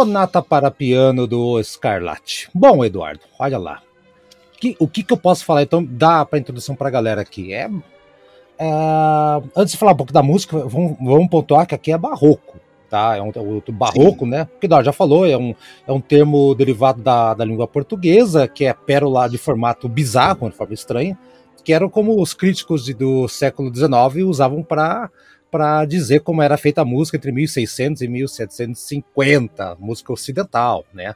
Sonata 0.00 0.40
para 0.40 0.70
piano 0.70 1.26
do 1.26 1.62
Scarlatti. 1.62 2.48
Bom, 2.54 2.82
Eduardo, 2.82 3.20
olha 3.38 3.58
lá. 3.58 3.82
Que, 4.58 4.74
o 4.78 4.88
que, 4.88 5.02
que 5.02 5.12
eu 5.12 5.16
posso 5.18 5.44
falar? 5.44 5.62
Então, 5.62 5.84
dá 5.84 6.24
para 6.24 6.38
introdução 6.38 6.74
para 6.74 6.88
a 6.88 6.90
galera 6.90 7.20
aqui. 7.20 7.52
É, 7.52 7.70
é, 8.58 9.42
antes 9.54 9.72
de 9.72 9.76
falar 9.78 9.92
um 9.92 9.96
pouco 9.96 10.10
da 10.10 10.22
música, 10.22 10.56
vamos, 10.56 10.96
vamos 10.98 11.28
pontuar 11.28 11.66
que 11.66 11.74
aqui 11.74 11.92
é 11.92 11.98
barroco 11.98 12.58
tá? 12.88 13.14
É 13.14 13.22
um, 13.22 13.28
é 13.28 13.72
barroco, 13.72 14.24
Sim. 14.24 14.30
né? 14.30 14.48
Que 14.58 14.66
Dó 14.66 14.82
já 14.82 14.90
falou, 14.90 15.26
é 15.26 15.36
um, 15.36 15.54
é 15.86 15.92
um 15.92 16.00
termo 16.00 16.54
derivado 16.54 17.02
da, 17.02 17.34
da 17.34 17.44
língua 17.44 17.68
portuguesa, 17.68 18.48
que 18.48 18.64
é 18.64 18.72
pérola 18.72 19.28
de 19.28 19.36
formato 19.36 19.86
bizarro, 19.86 20.50
de 20.50 20.56
forma 20.56 20.74
estranha, 20.74 21.16
que 21.62 21.74
era 21.74 21.88
como 21.90 22.20
os 22.20 22.32
críticos 22.32 22.86
de, 22.86 22.94
do 22.94 23.28
século 23.28 23.72
XIX 23.72 24.26
usavam 24.26 24.62
para 24.62 25.08
para 25.50 25.84
dizer 25.84 26.20
como 26.20 26.42
era 26.42 26.56
feita 26.56 26.82
a 26.82 26.84
música 26.84 27.16
entre 27.16 27.32
1600 27.32 28.02
e 28.02 28.08
1750, 28.08 29.76
música 29.78 30.12
ocidental, 30.12 30.84
né? 30.92 31.14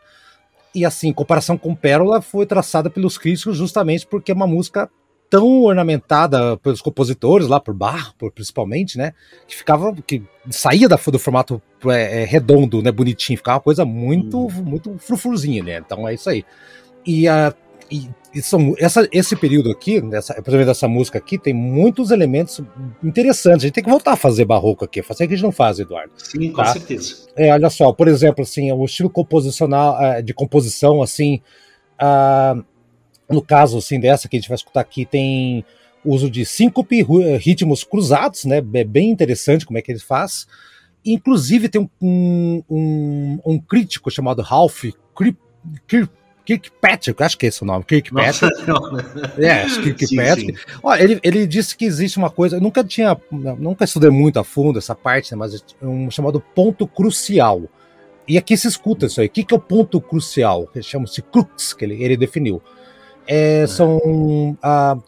E 0.75 0.85
assim, 0.85 1.13
comparação 1.13 1.57
com 1.57 1.75
Pérola 1.75 2.21
foi 2.21 2.47
traçada 2.47 2.91
pelos 2.91 3.17
críticos 3.17 3.57
justamente 3.57 4.07
porque 4.07 4.33
é 4.33 4.35
uma 4.35 4.47
música 4.47 4.91
tão 5.31 5.63
ornamentada 5.63 6.57
pelos 6.59 6.81
compositores 6.81 7.49
lá 7.49 7.59
por 7.59 7.75
Bach, 7.75 8.13
por, 8.19 8.31
principalmente, 8.31 8.99
né? 8.99 9.13
Que 9.47 9.57
ficava 9.57 9.95
que 10.07 10.23
saía 10.51 10.89
da, 10.89 10.97
do 10.97 11.19
formato 11.19 11.63
é, 11.87 12.23
é, 12.23 12.25
redondo, 12.25 12.83
né? 12.83 12.93
Bonitinho, 12.93 13.37
ficava 13.37 13.59
uma 13.59 13.63
coisa 13.63 13.85
muito 13.85 14.47
hum. 14.47 14.65
muito 14.65 14.97
frufruzinha, 14.99 15.63
né? 15.63 15.83
Então 15.85 16.09
é 16.09 16.15
isso 16.15 16.29
aí. 16.29 16.45
E 17.07 17.29
a 17.29 17.55
e, 17.91 18.09
e 18.35 18.43
são, 18.43 18.75
essa, 18.79 19.09
esse 19.13 19.37
período 19.37 19.71
aqui, 19.71 20.03
essa, 20.13 20.35
por 20.35 20.51
exemplo, 20.51 20.67
dessa 20.67 20.89
música 20.89 21.19
aqui, 21.19 21.39
tem 21.39 21.55
muitos 21.55 22.11
elementos 22.11 22.61
interessantes. 23.03 23.65
A 23.65 23.67
gente 23.67 23.75
tem 23.75 23.85
que 23.85 23.91
voltar 23.91 24.13
a 24.13 24.17
fazer 24.17 24.45
barroco 24.45 24.85
aqui, 24.85 25.03
fazer 25.03 25.25
o 25.25 25.29
que 25.29 25.35
a 25.35 25.37
gente 25.37 25.45
não 25.45 25.53
faz, 25.53 25.79
Eduardo. 25.79 26.13
Sim, 26.17 26.53
tá? 26.53 26.65
com 26.65 26.73
certeza. 26.73 27.15
É, 27.37 27.53
olha 27.53 27.71
só, 27.71 27.93
por 27.93 28.09
exemplo, 28.09 28.43
assim, 28.43 28.71
o 28.73 28.85
estilo 28.85 29.11
composicional, 29.11 30.01
é, 30.03 30.23
de 30.23 30.35
composição, 30.35 31.03
assim, 31.03 31.41
uh, 32.01 32.65
no 33.29 33.43
caso, 33.43 33.79
assim, 33.79 34.01
dessa 34.01 34.29
que 34.29 34.37
a 34.37 34.41
gente 34.41 34.49
vai 34.49 34.57
escutar 34.57 34.81
aqui, 34.81 35.07
tem 35.07 35.65
uso 36.05 36.31
de 36.31 36.45
síncope, 36.45 37.07
ritmos 37.39 37.83
cruzados, 37.83 38.45
né? 38.45 38.59
É 38.75 38.85
bem 38.85 39.11
interessante 39.11 39.65
como 39.65 39.79
é 39.79 39.83
que 39.83 39.91
ele 39.91 39.99
faz. 40.01 40.47
Inclusive 41.05 41.69
tem 41.69 41.91
um, 42.01 42.63
um, 42.69 43.39
um 43.45 43.59
crítico 43.59 44.11
chamado 44.11 44.43
Ralph 44.43 44.85
Kirk, 45.17 46.11
Kirkpatrick, 46.45 47.23
acho 47.23 47.39
que 47.39 47.47
é 47.47 47.49
esse 47.49 47.63
o 47.63 47.67
nome, 47.67 47.85
Kirkpatrick. 47.85 48.55
é, 49.39 49.65
Kirkpatrick. 49.65 50.61
Olha, 50.83 51.03
ele, 51.03 51.21
ele 51.23 51.47
disse 51.47 51.77
que 51.77 51.85
existe 51.85 52.19
uma 52.19 52.31
coisa, 52.31 52.57
eu 52.57 52.61
nunca 52.61 52.85
tinha, 52.85 53.17
nunca 53.59 53.85
estudei 53.85 54.11
muito 54.11 54.39
a 54.39 54.45
fundo 54.45 54.79
essa 54.79 54.95
parte, 54.95 55.33
né, 55.33 55.39
mas 55.39 55.55
é 55.55 55.87
um 55.87 56.11
chamado 56.11 56.41
ponto 56.55 56.87
crucial. 56.87 57.63
E 58.27 58.39
aqui 58.39 58.57
se 58.57 58.67
escuta 58.67 59.07
isso 59.07 59.21
aí. 59.21 59.27
O 59.27 59.31
que, 59.31 59.45
que 59.45 59.55
é 59.55 59.57
o 59.57 59.61
ponto 59.61 60.01
crucial? 60.01 60.69
Chama-se 60.83 61.21
crux, 61.21 61.75
que 61.75 61.85
ele, 61.85 62.03
ele 62.03 62.17
definiu. 62.17 62.63
É, 63.27 63.67
são 63.67 64.57
a, 64.63 64.99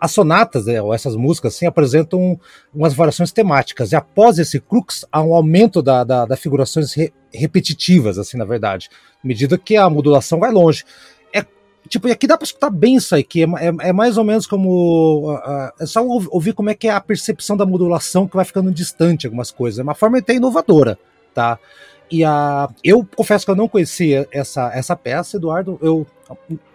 as 0.00 0.10
sonatas, 0.10 0.66
né, 0.66 0.80
ou 0.80 0.94
essas 0.94 1.14
músicas, 1.14 1.54
assim, 1.54 1.66
apresentam 1.66 2.38
umas 2.74 2.94
variações 2.94 3.32
temáticas. 3.32 3.92
E 3.92 3.96
após 3.96 4.38
esse 4.38 4.60
crux, 4.60 5.04
há 5.12 5.22
um 5.22 5.34
aumento 5.34 5.82
da, 5.82 6.04
da, 6.04 6.24
da 6.24 6.36
figurações 6.36 6.94
re, 6.94 7.12
repetitivas, 7.32 8.18
assim, 8.18 8.36
na 8.36 8.44
verdade, 8.44 8.88
à 9.22 9.26
medida 9.26 9.58
que 9.58 9.76
a 9.76 9.88
modulação 9.88 10.38
vai 10.38 10.50
longe. 10.50 10.84
É, 11.32 11.44
tipo, 11.88 12.08
e 12.08 12.12
aqui 12.12 12.26
dá 12.26 12.36
para 12.36 12.44
escutar 12.44 12.70
bem 12.70 12.96
isso 12.96 13.14
aí, 13.14 13.22
que 13.22 13.42
é, 13.42 13.46
é, 13.46 13.88
é 13.88 13.92
mais 13.92 14.16
ou 14.16 14.24
menos 14.24 14.46
como. 14.46 15.34
Uh, 15.34 15.70
é 15.80 15.86
só 15.86 16.04
ouvir 16.04 16.52
como 16.52 16.70
é 16.70 16.74
que 16.74 16.88
é 16.88 16.90
a 16.90 17.00
percepção 17.00 17.56
da 17.56 17.66
modulação 17.66 18.26
que 18.26 18.36
vai 18.36 18.44
ficando 18.44 18.70
distante 18.70 19.26
algumas 19.26 19.50
coisas. 19.50 19.78
É 19.78 19.82
uma 19.82 19.94
forma 19.94 20.18
até 20.18 20.34
inovadora, 20.34 20.98
tá? 21.34 21.58
E 22.10 22.24
a, 22.24 22.68
eu 22.82 23.06
confesso 23.14 23.44
que 23.44 23.52
eu 23.52 23.56
não 23.56 23.68
conhecia 23.68 24.26
essa, 24.32 24.70
essa 24.74 24.96
peça, 24.96 25.36
Eduardo. 25.36 25.78
Eu 25.80 26.04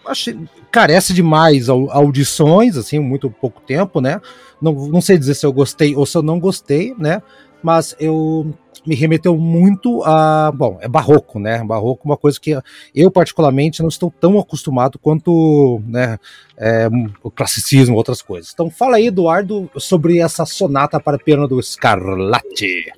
achei, 0.05 0.39
carece 0.71 1.13
de 1.13 1.21
mais 1.21 1.67
audições, 1.67 2.77
assim, 2.77 2.99
muito 2.99 3.29
pouco 3.29 3.61
tempo, 3.61 3.99
né? 3.99 4.21
Não, 4.61 4.71
não 4.87 5.01
sei 5.01 5.17
dizer 5.17 5.33
se 5.33 5.45
eu 5.45 5.51
gostei 5.51 5.93
ou 5.93 6.05
se 6.05 6.17
eu 6.17 6.23
não 6.23 6.39
gostei, 6.39 6.95
né? 6.97 7.21
Mas 7.61 7.95
eu 7.99 8.53
me 8.85 8.95
remeteu 8.95 9.37
muito 9.37 10.03
a. 10.03 10.51
Bom, 10.51 10.77
é 10.81 10.87
barroco, 10.87 11.39
né? 11.39 11.63
Barroco 11.63 12.01
é 12.05 12.11
uma 12.11 12.17
coisa 12.17 12.39
que 12.39 12.57
eu, 12.93 13.11
particularmente, 13.11 13.81
não 13.81 13.89
estou 13.89 14.13
tão 14.19 14.37
acostumado 14.39 14.99
quanto 14.99 15.81
né, 15.87 16.19
é, 16.57 16.87
o 17.23 17.31
classicismo, 17.31 17.95
outras 17.95 18.21
coisas. 18.21 18.51
Então, 18.53 18.69
fala 18.69 18.97
aí, 18.97 19.07
Eduardo, 19.07 19.69
sobre 19.77 20.19
essa 20.19 20.45
sonata 20.45 20.99
para 20.99 21.17
piano 21.17 21.47
do 21.47 21.61
Scarlatti. 21.61 22.91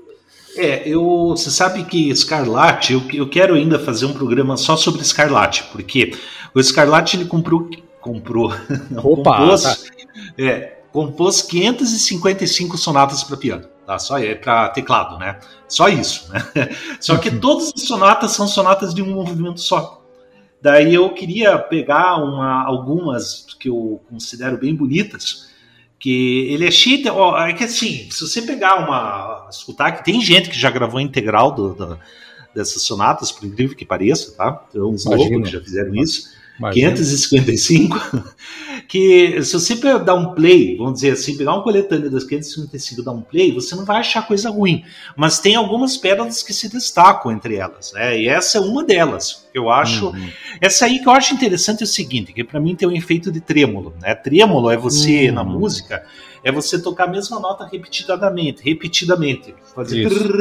É, 0.58 0.90
eu, 0.90 1.30
você 1.30 1.52
sabe 1.52 1.84
que 1.84 2.14
Scarlatti, 2.16 2.94
eu, 2.94 3.04
eu 3.14 3.30
quero 3.30 3.54
ainda 3.54 3.78
fazer 3.78 4.08
um 4.08 4.14
programa 4.14 4.58
só 4.58 4.76
sobre 4.76 5.04
Scarlatti, 5.04 5.64
porque 5.72 6.14
o 6.54 6.62
Scarlatti 6.62 7.16
ele 7.16 7.26
comprou, 7.26 7.70
comprou, 8.02 8.52
Opa, 9.04 9.38
compôs, 9.38 9.62
tá. 9.62 9.78
é, 10.40 10.78
compôs 10.92 11.44
555 11.44 12.76
sonatas 12.76 13.24
para 13.24 13.38
piano, 13.38 13.68
tá? 13.88 13.98
Só 13.98 14.20
é 14.20 14.36
para 14.36 14.68
teclado, 14.70 15.18
né? 15.18 15.40
Só 15.68 15.88
isso, 15.88 16.30
né? 16.32 16.44
Só 17.00 17.18
que 17.18 17.30
uhum. 17.30 17.40
todas 17.40 17.74
as 17.74 17.84
sonatas 17.84 18.32
são 18.32 18.46
sonatas 18.46 18.94
de 18.94 19.02
um 19.02 19.16
movimento 19.16 19.62
só. 19.62 20.04
Daí 20.62 20.94
eu 20.94 21.10
queria 21.14 21.58
pegar 21.58 22.18
uma, 22.18 22.66
algumas 22.66 23.46
que 23.58 23.70
eu 23.70 24.02
considero 24.10 24.58
bem 24.58 24.76
bonitas 24.76 25.48
que 26.00 26.48
ele 26.52 26.68
é 26.68 26.72
cheio 26.72 27.02
de, 27.02 27.10
ó, 27.10 27.38
é 27.40 27.54
que 27.54 27.64
assim, 27.64 28.08
se 28.12 28.22
você 28.22 28.42
pegar 28.42 28.86
uma 28.86 29.48
escutar 29.50 29.92
que 29.94 30.06
tem 30.06 30.22
gente 30.22 30.50
que 30.50 30.60
já 30.60 30.70
gravou 30.70 31.00
integral 31.00 31.52
do, 31.52 31.74
do 31.74 32.00
dessas 32.54 32.82
sonatas, 32.82 33.32
por 33.32 33.46
incrível 33.46 33.76
que 33.76 33.86
pareça, 33.86 34.36
tá? 34.36 34.52
Tem 34.52 34.82
uns 34.82 35.06
loucos 35.06 35.44
que 35.44 35.52
já 35.52 35.62
fizeram 35.62 35.96
isso. 35.96 36.30
Imagina. 36.60 36.92
555, 36.92 38.26
que 38.88 39.44
se 39.44 39.54
você 39.54 39.76
dar 40.00 40.16
um 40.16 40.34
play, 40.34 40.78
vamos 40.78 40.94
dizer 40.96 41.12
assim, 41.12 41.38
pegar 41.38 41.54
uma 41.54 41.64
coletânea 41.64 42.10
das 42.10 42.24
555 42.24 43.02
e 43.02 43.04
dar 43.04 43.12
um 43.12 43.22
play, 43.22 43.52
você 43.52 43.76
não 43.76 43.84
vai 43.84 43.98
achar 43.98 44.26
coisa 44.26 44.50
ruim. 44.50 44.84
Mas 45.16 45.40
tem 45.40 45.56
algumas 45.56 45.98
pérolas 45.98 46.42
que 46.42 46.54
se 46.54 46.70
destacam 46.70 47.32
entre 47.32 47.56
elas, 47.56 47.92
né? 47.94 48.20
E 48.20 48.28
essa 48.28 48.58
é 48.58 48.62
uma 48.62 48.84
delas. 48.84 49.48
Eu 49.54 49.70
acho. 49.70 50.08
Uhum. 50.08 50.30
Essa 50.62 50.86
aí 50.86 51.00
que 51.00 51.08
eu 51.08 51.12
acho 51.12 51.34
interessante 51.34 51.82
é 51.82 51.84
o 51.84 51.88
seguinte: 51.88 52.32
que 52.32 52.44
para 52.44 52.60
mim 52.60 52.76
tem 52.76 52.88
um 52.88 52.96
efeito 52.96 53.32
de 53.32 53.42
trêmulo, 53.42 53.94
né? 54.02 54.16
Trêmulo 54.16 54.70
é 54.72 54.78
você, 54.78 55.28
uhum. 55.28 55.36
na 55.36 55.44
música, 55.44 56.06
é 56.44 56.52
você 56.52 56.82
tocar 56.82 57.06
a 57.06 57.12
mesma 57.12 57.40
nota 57.40 57.68
repetidamente, 57.70 58.64
repetidamente. 58.64 59.54
Fazer 59.76 60.08
isso, 60.08 60.32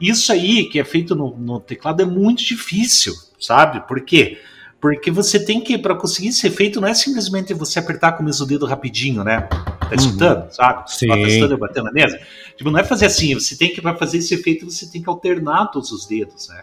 Isso 0.00 0.32
aí 0.32 0.64
que 0.64 0.80
é 0.80 0.84
feito 0.84 1.14
no, 1.14 1.36
no 1.36 1.60
teclado 1.60 2.02
é 2.02 2.06
muito 2.06 2.44
difícil 2.44 3.14
sabe? 3.38 3.80
Por 3.86 4.00
quê? 4.00 4.38
Porque 4.80 5.10
você 5.10 5.44
tem 5.44 5.60
que, 5.60 5.76
para 5.76 5.94
conseguir 5.94 6.28
esse 6.28 6.46
efeito, 6.46 6.80
não 6.80 6.86
é 6.86 6.94
simplesmente 6.94 7.52
você 7.52 7.80
apertar 7.80 8.12
com 8.12 8.22
o 8.22 8.26
mesmo 8.26 8.46
dedo 8.46 8.64
rapidinho, 8.64 9.24
né? 9.24 9.40
Tá 9.40 9.88
uhum. 9.90 9.94
escutando, 9.96 10.44
uhum. 10.44 10.50
sabe? 10.52 10.92
Sim. 10.92 11.08
Tá 11.08 11.14
testando 11.14 11.54
e 11.54 11.56
batendo 11.56 11.84
na 11.84 11.92
mesa. 11.92 12.20
Tipo, 12.56 12.70
não 12.70 12.78
é 12.78 12.84
fazer 12.84 13.06
assim, 13.06 13.34
você 13.34 13.56
tem 13.56 13.72
que, 13.72 13.82
para 13.82 13.96
fazer 13.96 14.18
esse 14.18 14.34
efeito, 14.34 14.70
você 14.70 14.86
tem 14.86 15.02
que 15.02 15.08
alternar 15.08 15.66
todos 15.66 15.90
os 15.90 16.06
dedos, 16.06 16.48
né? 16.48 16.62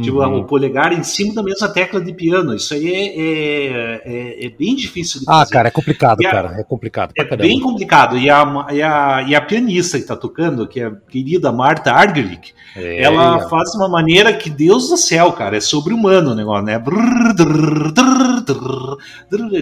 Tipo, 0.00 0.18
uhum. 0.18 0.40
o 0.40 0.44
polegar 0.44 0.92
em 0.92 1.02
cima 1.02 1.34
da 1.34 1.42
mesma 1.42 1.68
tecla 1.68 2.00
de 2.00 2.12
piano. 2.12 2.54
Isso 2.54 2.72
aí 2.72 2.86
é, 2.86 3.06
é, 3.18 4.02
é, 4.04 4.46
é 4.46 4.50
bem 4.50 4.76
difícil 4.76 5.20
de 5.20 5.26
ah, 5.28 5.40
fazer. 5.40 5.50
Ah, 5.50 5.52
cara, 5.52 5.68
é 5.68 5.70
complicado, 5.72 6.20
a, 6.20 6.30
cara. 6.30 6.56
É 6.56 6.62
complicado. 6.62 7.12
É 7.16 7.36
bem 7.36 7.60
complicado. 7.60 8.16
E 8.16 8.30
a, 8.30 8.66
e, 8.70 8.80
a, 8.80 9.24
e 9.26 9.34
a 9.34 9.40
pianista 9.40 9.98
que 9.98 10.04
está 10.04 10.16
tocando, 10.16 10.68
que 10.68 10.80
é 10.80 10.86
a 10.86 10.94
querida 10.94 11.50
Marta 11.50 11.92
Argerich, 11.92 12.54
é, 12.76 13.02
ela 13.02 13.38
é. 13.38 13.48
faz 13.48 13.72
de 13.72 13.76
uma 13.76 13.88
maneira 13.88 14.32
que, 14.32 14.48
Deus 14.48 14.88
do 14.88 14.96
céu, 14.96 15.32
cara, 15.32 15.56
é 15.56 15.60
sobre-humano 15.60 16.30
o 16.30 16.34
negócio, 16.34 16.64
né? 16.64 16.80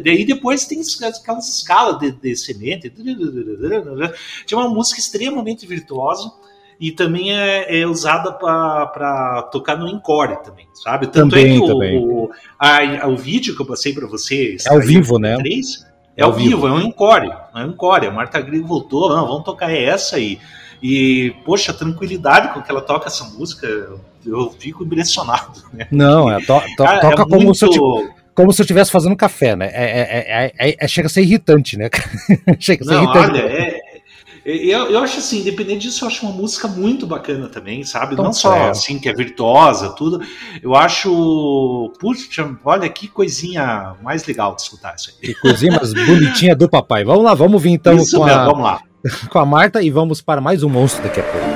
E 0.04 0.10
aí 0.10 0.24
depois 0.26 0.66
tem 0.66 0.80
aquelas 0.80 1.48
escalas 1.48 1.98
de, 1.98 2.12
de 2.12 2.36
semente. 2.36 2.92
Tinha 4.44 4.58
uma 4.58 4.68
música 4.68 5.00
extremamente 5.00 5.66
virtuosa 5.66 6.30
e 6.80 6.92
também 6.92 7.32
é, 7.32 7.80
é 7.80 7.86
usada 7.86 8.32
para 8.32 9.42
tocar 9.50 9.76
no 9.76 9.88
encore 9.88 10.36
também, 10.44 10.66
sabe? 10.74 11.06
Tanto 11.06 11.30
também, 11.30 11.56
é 11.56 11.60
que 11.60 11.66
também. 11.66 11.98
O, 11.98 12.30
a, 12.58 13.08
o 13.08 13.16
vídeo 13.16 13.54
que 13.56 13.62
eu 13.62 13.66
passei 13.66 13.92
para 13.92 14.06
vocês 14.06 14.66
é 14.66 14.70
ao 14.70 14.80
vivo, 14.80 15.18
né? 15.18 15.36
3, 15.36 15.86
é, 16.16 16.20
é 16.20 16.24
ao 16.24 16.32
vivo, 16.32 16.62
vivo, 16.62 16.68
é 16.68 16.72
um 16.72 16.80
encore, 16.80 17.30
é 17.54 17.58
um 17.58 17.70
encore. 17.70 18.06
A 18.06 18.10
Marta 18.10 18.40
Grego 18.40 18.66
voltou, 18.66 19.08
não, 19.08 19.26
vamos 19.26 19.44
tocar 19.44 19.72
essa 19.72 20.16
aí. 20.16 20.38
E, 20.82 21.34
poxa, 21.44 21.72
a 21.72 21.74
tranquilidade 21.74 22.52
com 22.52 22.62
que 22.62 22.70
ela 22.70 22.82
toca 22.82 23.06
essa 23.06 23.24
música, 23.24 23.66
eu 24.24 24.50
fico 24.58 24.84
impressionado. 24.84 25.62
Né? 25.72 25.86
Não, 25.90 26.30
é, 26.30 26.38
to, 26.40 26.60
to, 26.76 26.84
Cara, 26.84 27.00
toca 27.00 27.22
é 27.22 27.24
como, 27.24 27.44
muito... 27.44 27.56
se 27.56 27.64
eu, 27.64 28.08
como 28.34 28.52
se 28.52 28.60
eu 28.60 28.64
estivesse 28.64 28.90
fazendo 28.90 29.16
café, 29.16 29.56
né? 29.56 29.70
É, 29.72 30.52
é, 30.58 30.76
é, 30.78 30.88
chega 30.88 31.06
a 31.06 31.10
ser 31.10 31.22
irritante, 31.22 31.78
né? 31.78 31.88
chega 32.60 32.84
a 32.84 32.86
ser 32.86 32.94
não, 32.94 33.04
irritante. 33.04 33.30
Olha, 33.30 33.40
é, 33.40 33.65
eu, 34.46 34.90
eu 34.90 35.00
acho 35.00 35.18
assim, 35.18 35.40
independente 35.40 35.88
disso, 35.88 36.04
eu 36.04 36.08
acho 36.08 36.24
uma 36.24 36.32
música 36.32 36.68
muito 36.68 37.04
bacana 37.04 37.48
também, 37.48 37.82
sabe? 37.82 38.14
Não 38.14 38.32
só 38.32 38.54
é. 38.54 38.68
assim, 38.70 38.96
que 38.96 39.08
é 39.08 39.12
virtuosa, 39.12 39.90
tudo. 39.90 40.24
Eu 40.62 40.76
acho. 40.76 41.92
Puxa, 41.98 42.56
olha 42.64 42.88
que 42.88 43.08
coisinha 43.08 43.94
mais 44.02 44.24
legal 44.24 44.54
de 44.54 44.62
escutar 44.62 44.94
isso 44.94 45.10
aí. 45.10 45.34
Que 45.34 45.40
coisinha 45.40 45.72
mais 45.72 45.92
bonitinha 45.92 46.54
do 46.54 46.68
papai. 46.68 47.04
Vamos 47.04 47.24
lá, 47.24 47.34
vamos 47.34 47.60
vir 47.60 47.72
então 47.72 47.96
isso 47.96 48.18
com, 48.18 48.24
mesmo, 48.24 48.40
a, 48.40 48.44
vamos 48.44 48.62
lá. 48.62 48.80
com 49.28 49.38
a 49.40 49.44
Marta 49.44 49.82
e 49.82 49.90
vamos 49.90 50.20
para 50.20 50.40
mais 50.40 50.62
um 50.62 50.68
monstro 50.68 51.02
daqui 51.02 51.18
a 51.18 51.24
pouco. 51.24 51.55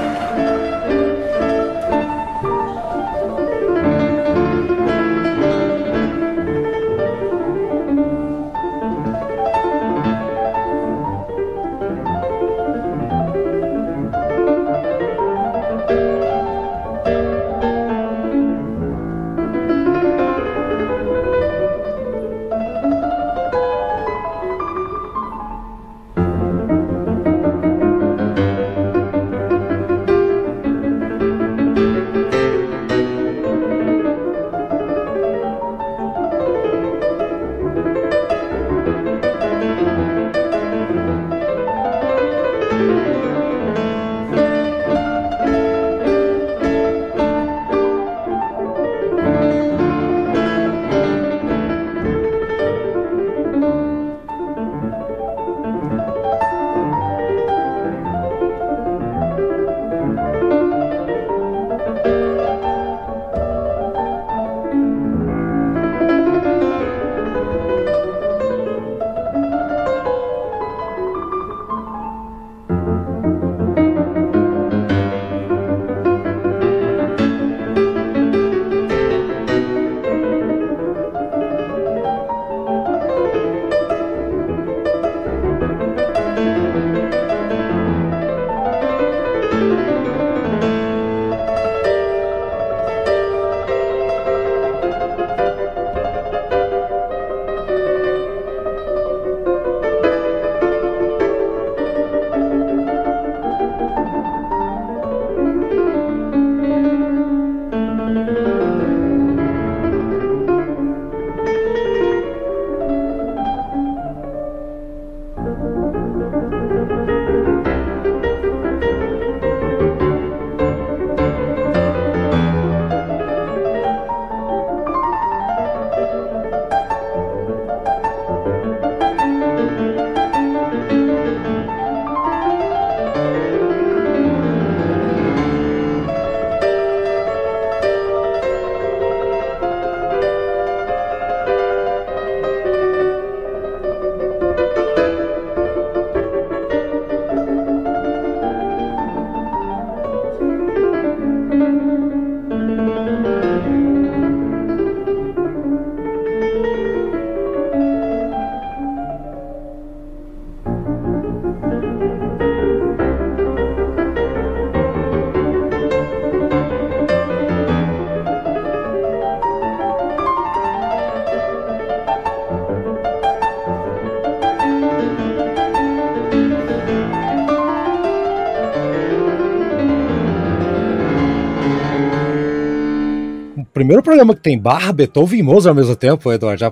Primeiro 183.80 184.02
programa 184.02 184.34
que 184.34 184.42
tem 184.42 184.58
barra, 184.58 184.92
Beethoven 184.92 185.40
e 185.40 185.42
Mozart 185.42 185.70
ao 185.70 185.74
mesmo 185.74 185.96
tempo, 185.96 186.30
Eduardo. 186.30 186.60
Já 186.60 186.66
é, 186.66 186.70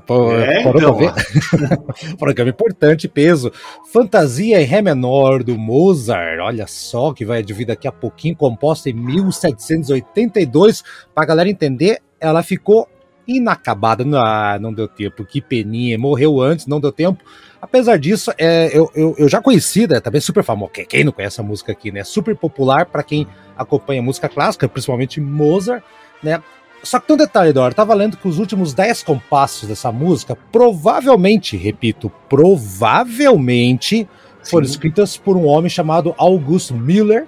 parou 0.63 0.77
então, 0.77 0.95
pra 0.95 1.15
ver? 1.15 2.17
programa 2.21 2.51
importante, 2.51 3.09
peso. 3.09 3.51
Fantasia 3.91 4.61
em 4.61 4.67
Ré 4.67 4.83
menor 4.83 5.43
do 5.43 5.57
Mozart. 5.57 6.39
Olha 6.43 6.67
só 6.67 7.15
que 7.15 7.25
vai 7.25 7.43
vir 7.43 7.65
daqui 7.65 7.89
a 7.89 7.93
pouquinho, 7.93 8.37
composta 8.37 8.91
em 8.91 8.93
1782. 8.93 10.85
Pra 11.15 11.25
galera 11.25 11.49
entender, 11.49 12.03
ela 12.21 12.43
ficou 12.43 12.87
inacabada. 13.27 14.05
Ah, 14.15 14.59
não 14.61 14.71
deu 14.71 14.87
tempo. 14.87 15.25
Que 15.25 15.41
peninha. 15.41 15.99
Morreu 15.99 16.43
antes, 16.43 16.67
não 16.67 16.79
deu 16.79 16.93
tempo. 16.93 17.25
Apesar 17.59 17.99
disso, 17.99 18.31
é, 18.37 18.69
eu, 18.77 18.91
eu, 18.95 19.15
eu, 19.17 19.29
já 19.31 19.41
conheci, 19.41 19.89
né, 19.89 19.99
também 19.99 20.21
super 20.21 20.45
famoso. 20.45 20.73
Quem 20.73 21.05
não 21.05 21.13
conhece 21.13 21.41
a 21.41 21.45
música 21.45 21.73
aqui, 21.73 21.91
né? 21.91 22.05
Super 22.05 22.37
popular 22.37 22.85
para 22.85 23.03
quem 23.03 23.27
acompanha 23.57 24.03
música 24.03 24.29
clássica, 24.29 24.69
principalmente 24.69 25.23
Mozart, 25.23 25.83
né? 26.23 26.43
Só 26.83 27.01
que 27.01 27.07
tem 27.07 27.15
um 27.15 27.19
detalhe, 27.19 27.51
Eduardo, 27.51 27.75
tava 27.75 27.95
lendo 27.95 28.17
que 28.17 28.29
os 28.29 28.39
últimos 28.39 28.73
10 28.73 29.03
compassos 29.03 29.69
dessa 29.69 29.91
música, 29.91 30.37
provavelmente, 30.51 31.57
repito, 31.57 32.11
provavelmente 32.29 34.09
Sim. 34.43 34.51
foram 34.51 34.67
escritas 34.67 35.17
por 35.17 35.37
um 35.37 35.47
homem 35.47 35.69
chamado 35.69 36.15
August 36.17 36.71
Miller, 36.71 37.27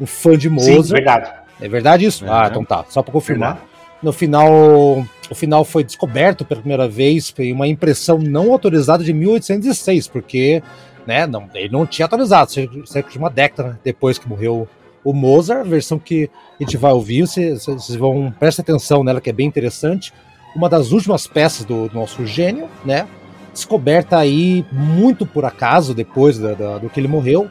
um 0.00 0.06
fã 0.06 0.36
de 0.36 0.48
Mozart. 0.48 0.84
Sim, 0.84 0.92
verdade. 0.92 1.30
É 1.60 1.68
verdade 1.68 2.06
isso? 2.06 2.24
Ah, 2.28 2.48
então 2.50 2.64
tá, 2.64 2.84
só 2.88 3.02
para 3.02 3.12
confirmar. 3.12 3.54
Verdade. 3.54 3.70
No 4.02 4.12
final, 4.12 4.50
o 5.30 5.34
final 5.34 5.62
foi 5.64 5.84
descoberto 5.84 6.44
pela 6.44 6.60
primeira 6.60 6.88
vez 6.88 7.34
em 7.38 7.52
uma 7.52 7.68
impressão 7.68 8.18
não 8.18 8.50
autorizada 8.50 9.04
de 9.04 9.12
1806, 9.12 10.08
porque 10.08 10.62
né, 11.06 11.26
não, 11.26 11.48
ele 11.54 11.70
não 11.70 11.84
tinha 11.84 12.06
atualizado, 12.06 12.50
cerca 12.86 13.10
de 13.10 13.18
uma 13.18 13.28
década 13.28 13.78
depois 13.84 14.18
que 14.18 14.28
morreu 14.28 14.66
o 15.04 15.12
Mozart, 15.12 15.60
a 15.60 15.68
versão 15.68 15.98
que 15.98 16.30
a 16.58 16.62
gente 16.62 16.76
vai 16.76 16.92
ouvir, 16.92 17.26
vocês, 17.26 17.66
vão 17.96 18.32
prestar 18.38 18.62
atenção 18.62 19.02
nela, 19.02 19.20
que 19.20 19.30
é 19.30 19.32
bem 19.32 19.46
interessante. 19.46 20.12
Uma 20.54 20.68
das 20.68 20.92
últimas 20.92 21.26
peças 21.26 21.64
do, 21.64 21.88
do 21.88 21.94
nosso 21.94 22.26
gênio, 22.26 22.68
né? 22.84 23.06
Descoberta 23.52 24.18
aí 24.18 24.64
muito 24.72 25.24
por 25.24 25.44
acaso, 25.44 25.94
depois 25.94 26.38
da, 26.38 26.54
da, 26.54 26.78
do 26.78 26.88
que 26.88 27.00
ele 27.00 27.08
morreu, 27.08 27.50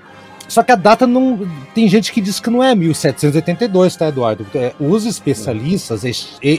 só 0.50 0.64
que 0.64 0.72
a 0.72 0.76
data 0.76 1.06
não. 1.06 1.48
Tem 1.76 1.88
gente 1.88 2.12
que 2.12 2.20
diz 2.20 2.40
que 2.40 2.50
não 2.50 2.64
é 2.64 2.74
1782, 2.74 3.96
tá, 3.96 4.08
Eduardo? 4.08 4.46
É, 4.56 4.74
os 4.80 5.06
especialistas 5.06 6.04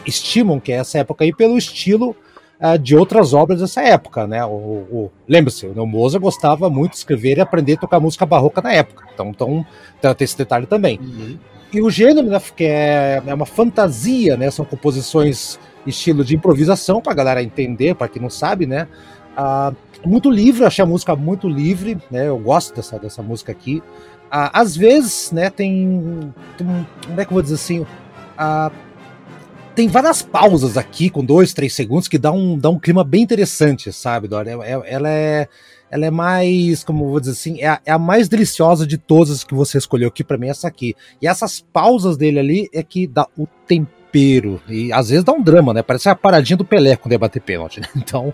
estimam 0.06 0.60
que 0.60 0.72
é 0.72 0.76
essa 0.76 0.98
época 0.98 1.24
aí 1.24 1.34
pelo 1.34 1.58
estilo 1.58 2.14
uh, 2.60 2.78
de 2.78 2.96
outras 2.96 3.32
obras 3.32 3.60
dessa 3.60 3.82
época, 3.82 4.26
né? 4.26 4.44
O, 4.44 4.50
o 4.50 5.10
Lembre-se, 5.28 5.66
o 5.66 5.86
Mozart 5.86 6.22
gostava 6.22 6.68
muito 6.68 6.92
de 6.92 6.98
escrever 6.98 7.38
e 7.38 7.40
aprender 7.40 7.74
a 7.74 7.78
tocar 7.78 8.00
música 8.00 8.26
barroca 8.26 8.60
na 8.60 8.72
época. 8.72 9.04
Então, 9.12 9.28
então, 9.30 9.66
então 9.98 10.14
tem 10.14 10.24
esse 10.24 10.36
detalhe 10.36 10.66
também. 10.66 10.98
Uhum. 10.98 11.38
E 11.72 11.80
o 11.80 11.88
gênero, 11.88 12.26
né, 12.28 12.40
que 12.56 12.64
é, 12.64 13.22
é 13.24 13.34
uma 13.34 13.46
fantasia, 13.46 14.36
né? 14.36 14.50
São 14.50 14.64
composições 14.64 15.58
estilo 15.86 16.24
de 16.24 16.34
improvisação, 16.34 17.00
pra 17.00 17.14
galera 17.14 17.42
entender, 17.42 17.94
para 17.94 18.08
quem 18.08 18.20
não 18.20 18.30
sabe, 18.30 18.66
né? 18.66 18.88
Uh, 19.38 19.74
muito 20.04 20.30
livre, 20.30 20.64
achei 20.64 20.82
a 20.82 20.86
música 20.86 21.14
muito 21.14 21.48
livre, 21.48 21.96
né? 22.10 22.28
Eu 22.28 22.38
gosto 22.38 22.74
dessa, 22.74 22.98
dessa 22.98 23.22
música 23.22 23.52
aqui. 23.52 23.82
Uh, 24.26 24.50
às 24.52 24.76
vezes, 24.76 25.32
né, 25.32 25.50
tem, 25.50 26.32
tem, 26.56 26.86
Como 27.06 27.20
é 27.20 27.24
que 27.24 27.30
eu 27.30 27.34
vou 27.34 27.42
dizer 27.42 27.54
assim? 27.54 27.80
Uh, 27.80 28.72
tem 29.80 29.88
várias 29.88 30.20
pausas 30.20 30.76
aqui, 30.76 31.08
com 31.08 31.24
dois, 31.24 31.54
três 31.54 31.72
segundos, 31.72 32.06
que 32.06 32.18
dá 32.18 32.30
um, 32.30 32.58
dá 32.58 32.68
um 32.68 32.78
clima 32.78 33.02
bem 33.02 33.22
interessante, 33.22 33.90
sabe, 33.90 34.28
Dora? 34.28 34.50
É, 34.50 34.54
é, 34.54 34.82
ela 34.84 35.08
é. 35.08 35.48
Ela 35.90 36.06
é 36.06 36.10
mais, 36.10 36.84
como 36.84 37.04
eu 37.04 37.08
vou 37.08 37.18
dizer 37.18 37.32
assim, 37.32 37.60
é 37.60 37.66
a, 37.66 37.80
é 37.84 37.90
a 37.90 37.98
mais 37.98 38.28
deliciosa 38.28 38.86
de 38.86 38.96
todas 38.96 39.42
que 39.42 39.54
você 39.54 39.76
escolheu 39.78 40.06
aqui, 40.08 40.22
para 40.22 40.38
mim, 40.38 40.48
essa 40.48 40.68
aqui. 40.68 40.94
E 41.20 41.26
essas 41.26 41.60
pausas 41.72 42.16
dele 42.16 42.38
ali 42.38 42.68
é 42.72 42.80
que 42.82 43.08
dá 43.08 43.26
o 43.36 43.44
tempero. 43.66 44.62
E 44.68 44.92
às 44.92 45.08
vezes 45.08 45.24
dá 45.24 45.32
um 45.32 45.42
drama, 45.42 45.74
né? 45.74 45.82
Parece 45.82 46.08
a 46.08 46.14
paradinha 46.14 46.58
do 46.58 46.64
Pelé 46.64 46.94
quando 46.94 47.14
é 47.14 47.18
bater 47.18 47.40
pênalti, 47.40 47.80
né? 47.80 47.88
Então, 47.96 48.32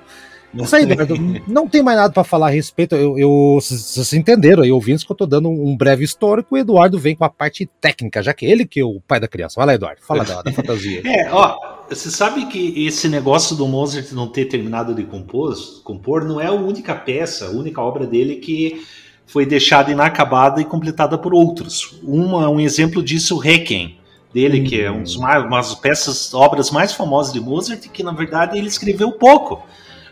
isso 0.64 0.76
aí, 0.76 0.86
não 1.46 1.68
tem 1.68 1.82
mais 1.82 1.96
nada 1.96 2.12
para 2.12 2.24
falar 2.24 2.48
a 2.48 2.50
respeito. 2.50 2.94
Eu, 2.94 3.18
eu, 3.18 3.58
vocês 3.60 4.12
entenderam 4.12 4.62
aí, 4.62 4.72
ouvintes, 4.72 5.04
que 5.04 5.12
eu 5.12 5.16
tô 5.16 5.26
dando 5.26 5.48
um 5.48 5.76
breve 5.76 6.04
histórico. 6.04 6.54
O 6.54 6.58
Eduardo 6.58 6.98
vem 6.98 7.14
com 7.14 7.24
a 7.24 7.30
parte 7.30 7.68
técnica, 7.80 8.22
já 8.22 8.32
que 8.32 8.46
ele 8.46 8.66
que 8.66 8.80
é 8.80 8.84
o 8.84 9.00
pai 9.00 9.20
da 9.20 9.28
criança. 9.28 9.54
Vai 9.56 9.66
lá, 9.66 9.74
Eduardo, 9.74 10.00
fala 10.02 10.24
da, 10.24 10.42
da 10.42 10.52
fantasia. 10.52 11.02
É, 11.06 11.32
ó, 11.32 11.56
você 11.88 12.10
sabe 12.10 12.46
que 12.46 12.86
esse 12.86 13.08
negócio 13.08 13.56
do 13.56 13.66
Mozart 13.66 14.10
não 14.12 14.26
ter 14.26 14.46
terminado 14.46 14.94
de 14.94 15.04
compor, 15.04 15.54
compor 15.84 16.24
não 16.24 16.40
é 16.40 16.46
a 16.46 16.52
única 16.52 16.94
peça, 16.94 17.46
a 17.46 17.50
única 17.50 17.80
obra 17.80 18.06
dele 18.06 18.36
que 18.36 18.84
foi 19.26 19.46
deixada 19.46 19.90
inacabada 19.90 20.60
e 20.60 20.64
completada 20.64 21.16
por 21.16 21.32
outros. 21.32 21.98
Uma, 22.02 22.48
um 22.48 22.60
exemplo 22.60 23.02
disso, 23.02 23.36
o 23.36 23.38
Requiem 23.38 23.98
dele, 24.32 24.60
que 24.62 24.80
é 24.80 24.90
um 24.90 25.02
dos 25.02 25.16
mais, 25.16 25.42
uma 25.44 25.56
das 25.56 25.74
peças, 25.74 26.34
obras 26.34 26.70
mais 26.70 26.92
famosas 26.92 27.32
de 27.32 27.40
Mozart, 27.40 27.88
que 27.88 28.02
na 28.02 28.12
verdade 28.12 28.58
ele 28.58 28.68
escreveu 28.68 29.12
pouco. 29.12 29.66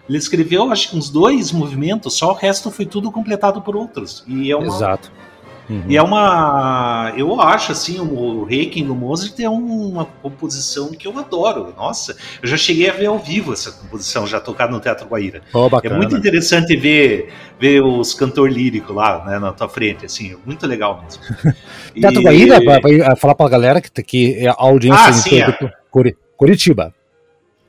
Ele 0.08 0.18
escreveu, 0.18 0.70
acho 0.70 0.90
que 0.90 0.96
uns 0.96 1.08
dois 1.08 1.50
movimentos, 1.50 2.14
só 2.14 2.30
o 2.30 2.34
resto 2.34 2.70
foi 2.70 2.84
tudo 2.84 3.10
completado 3.10 3.62
por 3.62 3.74
outros. 3.74 4.22
E 4.26 4.50
é 4.50 4.56
uma, 4.56 4.66
Exato. 4.66 5.10
Uhum. 5.68 5.84
E 5.88 5.96
é 5.96 6.02
uma. 6.02 7.12
Eu 7.16 7.40
acho 7.40 7.72
assim, 7.72 7.98
o 7.98 8.44
Requiem 8.44 8.86
do 8.86 8.94
Mozart 8.94 9.38
é 9.40 9.48
uma 9.48 10.04
composição 10.04 10.90
que 10.90 11.06
eu 11.06 11.18
adoro. 11.18 11.72
Nossa, 11.76 12.16
eu 12.42 12.48
já 12.48 12.56
cheguei 12.56 12.90
a 12.90 12.92
ver 12.92 13.06
ao 13.06 13.18
vivo 13.18 13.52
essa 13.52 13.72
composição, 13.72 14.26
já 14.26 14.40
tocada 14.40 14.72
no 14.72 14.80
Teatro 14.80 15.08
Guaíra. 15.08 15.42
Oh, 15.52 15.68
é 15.82 15.88
muito 15.88 16.16
interessante 16.16 16.76
ver, 16.76 17.32
ver 17.58 17.82
os 17.82 18.12
cantor 18.12 18.50
lírico 18.50 18.92
lá 18.92 19.24
né, 19.24 19.38
na 19.38 19.52
tua 19.52 19.68
frente, 19.68 20.04
assim, 20.04 20.36
muito 20.44 20.66
legal 20.66 21.02
mesmo. 21.02 21.22
Teatro 21.98 22.20
e... 22.20 22.24
Guaíra, 22.24 22.60
para 22.62 23.16
falar 23.16 23.34
para 23.34 23.46
a 23.46 23.50
galera 23.50 23.80
que, 23.80 24.02
que 24.02 24.46
a 24.46 24.54
audiência 24.58 25.06
ah, 25.06 25.12
sim, 25.12 25.40
é. 25.40 25.58
Curitiba. 26.36 26.92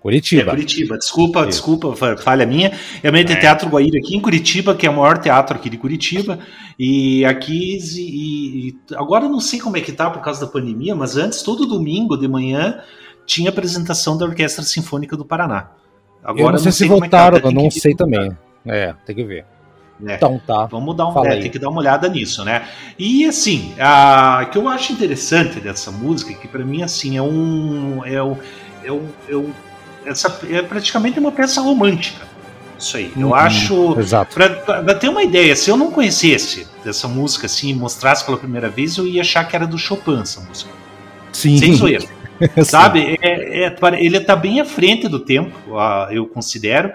Curitiba. 0.05 0.51
É 0.51 0.53
Curitiba, 0.53 0.97
desculpa, 0.99 1.39
Isso. 1.39 1.49
desculpa, 1.49 1.95
falha 2.17 2.45
minha. 2.45 2.71
Realmente 3.01 3.33
é. 3.33 3.37
Teatro 3.37 3.67
Guaíra 3.67 3.97
aqui 3.97 4.15
em 4.15 4.21
Curitiba, 4.21 4.75
que 4.75 4.85
é 4.85 4.89
o 4.89 4.95
maior 4.95 5.17
teatro 5.17 5.57
aqui 5.57 5.67
de 5.67 5.77
Curitiba. 5.77 6.37
E 6.77 7.25
aqui, 7.25 7.79
e, 7.97 8.67
e 8.67 8.77
agora 8.93 9.27
não 9.27 9.39
sei 9.39 9.59
como 9.59 9.77
é 9.77 9.81
que 9.81 9.91
tá 9.91 10.11
por 10.11 10.21
causa 10.21 10.45
da 10.45 10.51
pandemia, 10.51 10.93
mas 10.93 11.17
antes, 11.17 11.41
todo 11.41 11.65
domingo 11.65 12.15
de 12.15 12.27
manhã, 12.27 12.81
tinha 13.25 13.49
apresentação 13.49 14.15
da 14.15 14.27
Orquestra 14.27 14.63
Sinfônica 14.63 15.17
do 15.17 15.25
Paraná. 15.25 15.71
Agora, 16.23 16.49
eu 16.49 16.51
não 16.51 16.57
sei, 16.59 16.65
não 16.65 16.71
sei 16.71 16.71
se 16.71 16.83
é 16.83 16.87
tá, 16.87 16.93
voltaram, 16.93 17.37
é 17.37 17.41
eu 17.41 17.51
não 17.51 17.71
sei 17.71 17.95
também. 17.95 18.37
É, 18.63 18.93
tem 19.07 19.15
que 19.15 19.23
ver. 19.23 19.45
É, 20.05 20.13
então 20.13 20.39
tá. 20.45 20.67
Vamos 20.67 20.95
dar 20.95 21.07
um, 21.07 21.25
é, 21.25 21.39
tem 21.39 21.49
que 21.49 21.57
dar 21.57 21.69
uma 21.69 21.79
olhada 21.79 22.07
nisso, 22.07 22.45
né? 22.45 22.67
E 22.99 23.25
assim, 23.25 23.73
a 23.79 24.47
que 24.51 24.57
eu 24.59 24.69
acho 24.69 24.93
interessante 24.93 25.59
dessa 25.59 25.89
música, 25.89 26.31
que 26.35 26.47
para 26.47 26.63
mim 26.63 26.83
assim 26.83 27.17
é 27.17 27.23
um 27.23 28.05
é 28.05 28.21
um, 28.21 28.37
é 28.83 28.91
um, 28.91 29.07
é 29.29 29.35
um 29.35 29.51
essa 30.05 30.39
é 30.49 30.61
praticamente 30.61 31.19
uma 31.19 31.31
peça 31.31 31.61
romântica. 31.61 32.25
Isso 32.77 32.97
aí. 32.97 33.11
Eu 33.15 33.27
uhum, 33.27 33.35
acho. 33.35 33.99
Exato. 33.99 34.35
Pra, 34.35 34.95
ter 34.95 35.09
uma 35.09 35.23
ideia, 35.23 35.55
se 35.55 35.69
eu 35.69 35.77
não 35.77 35.91
conhecesse 35.91 36.67
dessa 36.83 37.07
música 37.07 37.45
assim, 37.45 37.73
mostrasse 37.73 38.25
pela 38.25 38.37
primeira 38.37 38.69
vez, 38.69 38.97
eu 38.97 39.07
ia 39.07 39.21
achar 39.21 39.47
que 39.47 39.55
era 39.55 39.65
do 39.65 39.77
Chopin 39.77 40.21
essa 40.21 40.41
música. 40.41 40.71
Sim. 41.31 41.57
Sem 41.57 41.73
zoeira. 41.73 42.05
Sabe? 42.65 43.17
É, 43.21 43.65
é, 43.65 43.75
ele 43.99 44.17
está 44.17 44.35
bem 44.35 44.59
à 44.59 44.65
frente 44.65 45.07
do 45.07 45.19
tempo, 45.19 45.57
eu 46.11 46.27
considero. 46.27 46.91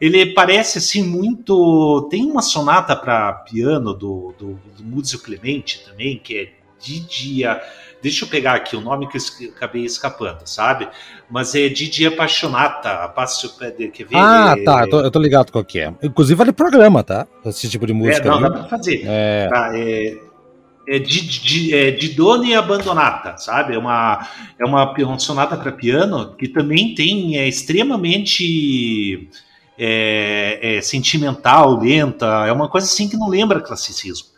Ele 0.00 0.26
parece 0.26 0.78
assim 0.78 1.02
muito. 1.02 2.08
Tem 2.10 2.24
uma 2.24 2.42
sonata 2.42 2.94
para 2.94 3.32
piano 3.32 3.94
do, 3.94 4.34
do, 4.38 4.58
do 4.76 4.84
Muzio 4.84 5.20
Clemente 5.20 5.84
também, 5.86 6.20
que 6.22 6.36
é 6.36 6.48
Didia. 6.80 7.62
Deixa 8.02 8.24
eu 8.24 8.28
pegar 8.28 8.54
aqui 8.54 8.74
o 8.74 8.80
nome 8.80 9.08
que 9.08 9.16
eu 9.16 9.50
acabei 9.50 9.84
escapando, 9.84 10.44
sabe? 10.44 10.88
Mas 11.30 11.54
é 11.54 11.68
Didi 11.68 12.04
Apaixonata, 12.04 13.08
Passo 13.08 13.56
quer 13.56 14.04
ver? 14.04 14.16
Ah, 14.16 14.56
tá, 14.64 14.82
eu 14.82 14.90
tô, 14.90 15.00
eu 15.00 15.10
tô 15.10 15.20
ligado 15.20 15.52
qual 15.52 15.64
que 15.64 15.78
é. 15.78 15.94
Inclusive 16.02 16.36
vale 16.36 16.52
programa, 16.52 17.04
tá? 17.04 17.28
Esse 17.46 17.68
tipo 17.68 17.86
de 17.86 17.92
música. 17.92 18.26
É, 18.26 18.30
não, 18.30 18.34
ali. 18.34 18.42
dá 18.42 18.50
pra 18.50 18.64
fazer. 18.64 19.02
É... 19.06 19.48
Tá, 19.48 19.70
é, 19.72 20.18
é, 20.88 20.98
de, 20.98 21.74
é 21.74 21.90
Didone 21.92 22.56
Abandonata, 22.56 23.36
sabe? 23.38 23.74
É 23.74 23.78
uma, 23.78 24.26
é 24.58 24.64
uma, 24.64 24.92
uma 24.92 25.18
sonata 25.20 25.56
para 25.56 25.70
piano 25.70 26.34
que 26.34 26.48
também 26.48 26.96
tem, 26.96 27.38
é 27.38 27.46
extremamente 27.46 29.28
é, 29.78 30.58
é, 30.60 30.80
sentimental, 30.80 31.78
lenta, 31.78 32.26
é 32.46 32.52
uma 32.52 32.68
coisa 32.68 32.86
assim 32.86 33.08
que 33.08 33.16
não 33.16 33.28
lembra 33.28 33.60
classicismo. 33.60 34.31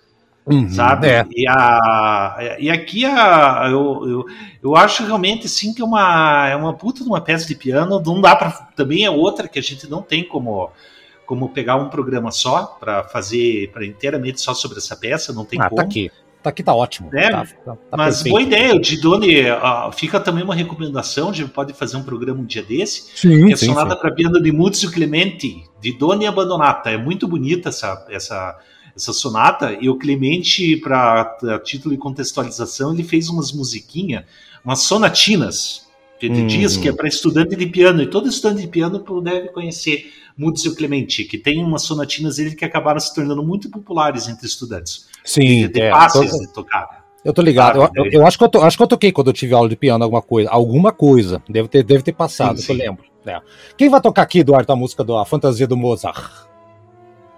Uhum, 0.47 0.69
sabe? 0.69 1.09
É. 1.09 1.27
E, 1.35 1.49
a, 1.49 2.57
e 2.59 2.71
aqui 2.71 3.05
a, 3.07 3.67
eu, 3.71 4.09
eu, 4.09 4.25
eu 4.63 4.77
acho 4.77 5.05
realmente 5.05 5.49
sim 5.49 5.73
que 5.73 5.81
é 5.81 5.85
uma, 5.85 6.49
é 6.49 6.57
uma 6.57 6.75
puta 6.75 7.03
de 7.03 7.09
uma 7.09 7.21
peça 7.21 7.47
de 7.47 7.55
piano. 7.55 8.03
Não 8.05 8.21
dá 8.21 8.37
para 8.37 8.51
também 8.77 9.05
é 9.05 9.11
outra 9.11 9.49
que 9.49 9.59
a 9.59 9.63
gente 9.63 9.89
não 9.89 10.03
tem 10.03 10.23
como 10.23 10.71
como 11.27 11.49
pegar 11.49 11.77
um 11.77 11.89
programa 11.89 12.31
só 12.31 12.77
para 12.79 13.05
fazer 13.05 13.71
para 13.73 13.87
inteiramente 13.87 14.43
só 14.43 14.53
sobre 14.53 14.77
essa 14.77 14.95
peça, 14.95 15.33
não 15.33 15.45
tem 15.45 15.59
ah, 15.59 15.65
tá 15.65 15.69
como. 15.71 15.81
Tá 15.81 15.87
aqui. 15.87 16.11
Tá 16.43 16.51
aqui, 16.51 16.63
tá 16.63 16.75
ótimo. 16.75 17.09
É, 17.15 17.31
tá, 17.31 17.47
tá, 17.65 17.73
tá 17.73 17.97
mas 17.97 18.17
perfeito. 18.17 18.31
boa 18.31 18.43
ideia, 18.43 18.75
o 18.75 18.79
Didone, 18.79 19.51
uh, 19.51 19.91
fica 19.93 20.21
também 20.21 20.45
uma 20.45 20.55
recomendação, 20.55 21.31
a 21.31 21.33
gente 21.33 21.49
pode 21.49 21.73
fazer 21.73 21.97
um 21.97 22.03
programa 22.03 22.43
um 22.43 22.45
dia 22.45 22.63
desse, 22.63 23.17
sim, 23.17 23.47
que 23.47 23.55
é 23.55 23.57
sonata 23.57 23.97
para 23.97 24.13
piano 24.13 24.39
de 24.43 24.53
Muzio 24.53 24.93
Clemente, 24.93 25.65
Didone 25.81 26.27
Abandonata. 26.27 26.91
É 26.91 26.99
muito 26.99 27.27
bonita 27.27 27.71
essa, 27.71 28.07
essa, 28.11 28.59
essa 28.97 29.13
sonata, 29.13 29.77
e 29.81 29.89
o 29.89 29.97
Clemente, 29.97 30.77
para 30.77 31.37
título 31.65 31.95
de 31.95 32.01
contextualização, 32.01 32.93
ele 32.93 33.03
fez 33.03 33.29
umas 33.29 33.53
musiquinhas, 33.53 34.25
umas 34.65 34.81
sonatinas, 34.81 35.87
que 36.19 36.29
uhum. 36.29 36.47
diz 36.47 36.77
que 36.77 36.89
é 36.89 36.93
para 36.93 37.09
estudante 37.09 37.57
de 37.57 37.67
piano, 37.67 38.03
e 38.03 38.07
todo 38.07 38.29
estudante 38.29 38.63
de 38.63 38.69
piano 38.69 39.05
deve 39.21 39.49
conhecer 39.49 40.13
Muzio 40.37 40.75
Clementi, 40.75 41.25
que 41.25 41.39
tem 41.39 41.63
umas 41.63 41.83
sonatinas 41.83 42.37
dele 42.37 42.55
que 42.55 42.65
acabaram 42.65 43.01
se 43.01 43.15
tornando 43.15 43.43
muito 43.43 43.69
populares 43.71 44.29
entre 44.29 44.47
estudantes. 44.47 45.07
Sim, 45.25 45.69
de, 45.69 45.81
é, 45.81 45.91
fáceis 45.91 46.33
de 46.33 46.53
tocar. 46.53 47.05
Eu 47.25 47.33
tô 47.33 47.41
ligado. 47.41 47.79
eu, 47.79 48.05
eu, 48.05 48.11
eu, 48.13 48.27
acho 48.27 48.37
que 48.37 48.45
eu, 48.45 48.49
to, 48.49 48.61
acho 48.61 48.77
que 48.77 48.83
eu 48.83 48.87
toquei 48.87 49.11
quando 49.11 49.29
eu 49.29 49.33
tive 49.33 49.55
aula 49.55 49.69
de 49.69 49.77
piano 49.77 50.05
alguma 50.05 50.21
coisa. 50.21 50.51
Alguma 50.51 50.93
coisa. 50.93 51.43
Deve 51.49 51.69
ter, 51.69 51.83
deve 51.83 52.03
ter 52.03 52.13
passado, 52.13 52.59
sim, 52.59 52.65
sim. 52.65 52.73
eu 52.73 52.79
lembro. 52.79 53.05
É. 53.25 53.41
Quem 53.79 53.89
vai 53.89 54.01
tocar 54.01 54.23
aqui, 54.23 54.41
Eduardo, 54.41 54.71
a 54.71 54.77
música 54.77 55.03
da 55.03 55.25
Fantasia 55.25 55.67
do 55.67 55.77
Mozart? 55.77 56.54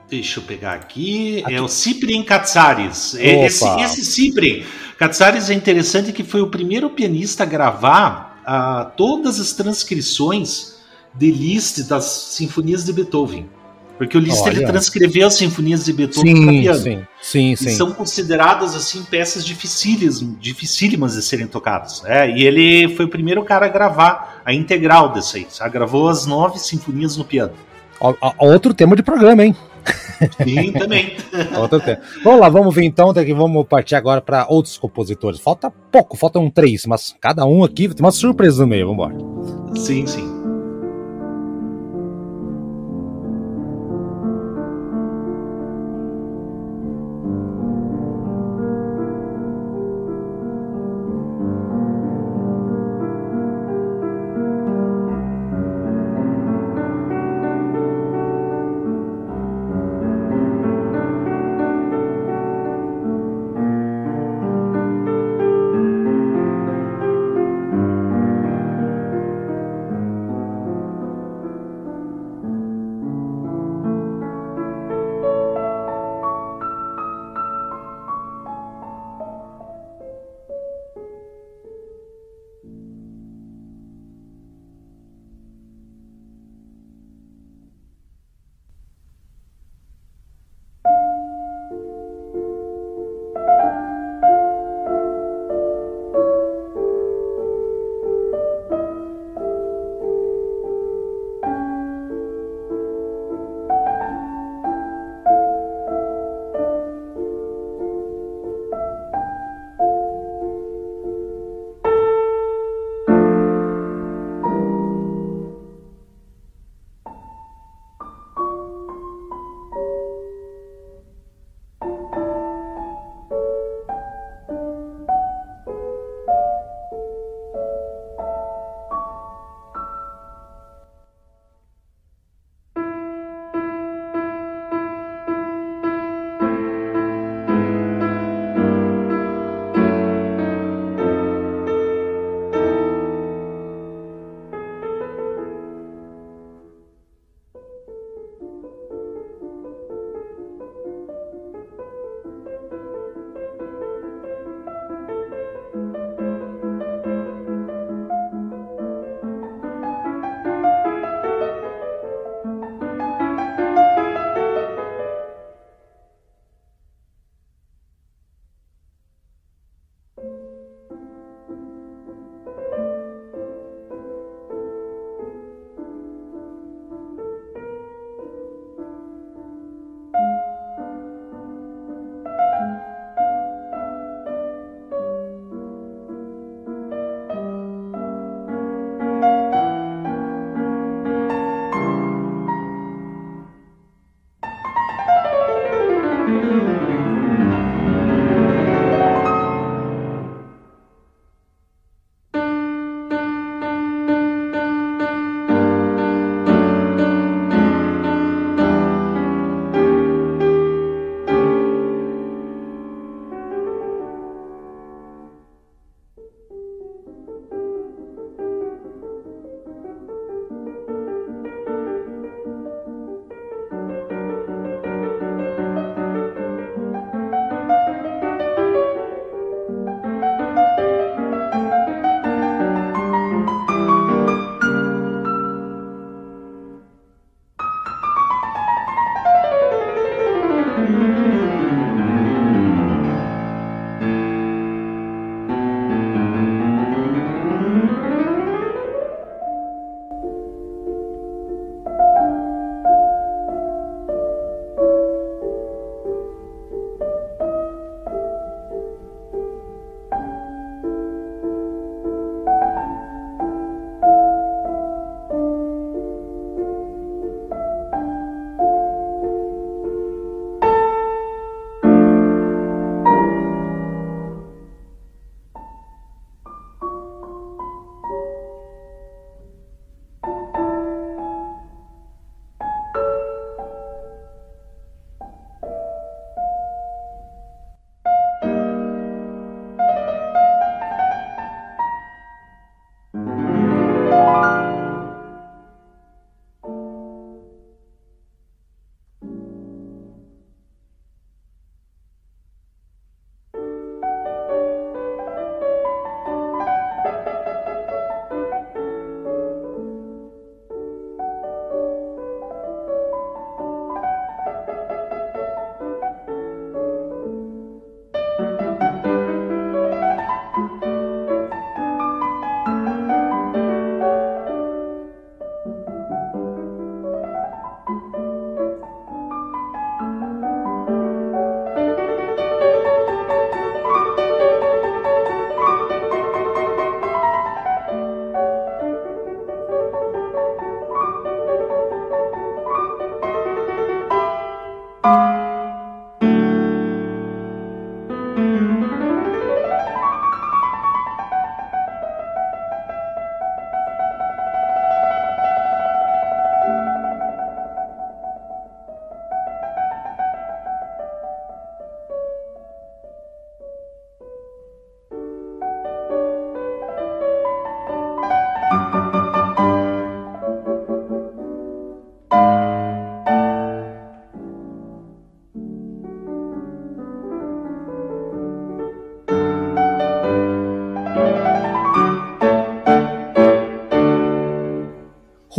Deixa 0.09 0.41
eu 0.41 0.45
pegar 0.45 0.75
aqui. 0.75 1.43
aqui. 1.45 1.55
É 1.55 1.61
o 1.61 1.69
Cyprien 1.69 2.23
Katsaris. 2.23 3.15
Esse, 3.15 3.65
esse 3.81 4.05
Cyprien 4.05 4.65
Katsaris 4.99 5.51
é 5.51 5.55
interessante 5.55 6.13
que 6.13 6.25
foi 6.25 6.41
o 6.41 6.47
primeiro 6.47 6.89
pianista 6.91 7.43
a 7.43 7.47
gravar 7.47 8.43
uh, 8.47 8.91
todas 8.97 9.39
as 9.41 9.53
transcrições 9.53 10.77
de 11.13 11.31
Liszt 11.31 11.89
das 11.89 12.05
sinfonias 12.05 12.85
de 12.85 12.93
Beethoven. 12.93 13.49
Porque 13.99 14.17
o 14.17 14.21
Liszt 14.21 14.47
ele 14.47 14.65
transcreveu 14.67 15.27
as 15.27 15.35
sinfonias 15.35 15.87
de 15.87 15.93
Beethoven 15.93 16.45
para 16.45 16.53
piano. 16.53 16.79
Sim, 16.79 17.07
sim, 17.23 17.57
sim. 17.57 17.69
E 17.69 17.71
são 17.73 17.93
consideradas 17.93 18.75
assim 18.75 19.03
peças 19.05 19.45
dificílimas, 19.45 20.23
dificílimas 20.39 21.15
de 21.15 21.23
serem 21.23 21.47
tocadas. 21.47 22.03
Né? 22.03 22.39
E 22.39 22.45
ele 22.45 22.95
foi 22.95 23.07
o 23.07 23.09
primeiro 23.09 23.43
cara 23.43 23.67
a 23.67 23.69
gravar 23.71 24.43
a 24.45 24.53
integral 24.53 25.13
dessa 25.13 25.39
aí. 25.39 25.47
Gravou 25.71 26.09
as 26.09 26.27
nove 26.27 26.59
sinfonias 26.59 27.17
no 27.17 27.25
piano. 27.25 27.55
Outro 28.39 28.75
tema 28.75 28.95
de 28.95 29.03
programa, 29.03 29.45
hein? 29.45 29.57
Sim, 30.43 30.73
também. 30.73 31.17
Outro 31.59 31.81
tema. 31.81 32.01
Vamos 32.23 32.41
lá, 32.41 32.49
vamos 32.49 32.75
ver 32.75 32.85
então, 32.85 33.13
daqui 33.13 33.33
vamos 33.33 33.67
partir 33.67 33.95
agora 33.95 34.21
para 34.21 34.47
outros 34.49 34.79
compositores. 34.79 35.41
Falta 35.41 35.71
pouco, 35.71 36.17
faltam 36.17 36.51
três, 36.51 36.87
mas 36.87 37.15
cada 37.21 37.45
um 37.45 37.65
aqui 37.65 37.89
tem 37.89 38.05
uma 38.05 38.13
surpresa 38.13 38.63
no 38.63 38.69
meio. 38.69 38.87
Vamos 38.87 39.07
embora. 39.07 39.77
Sim, 39.77 40.07
sim. 40.07 40.36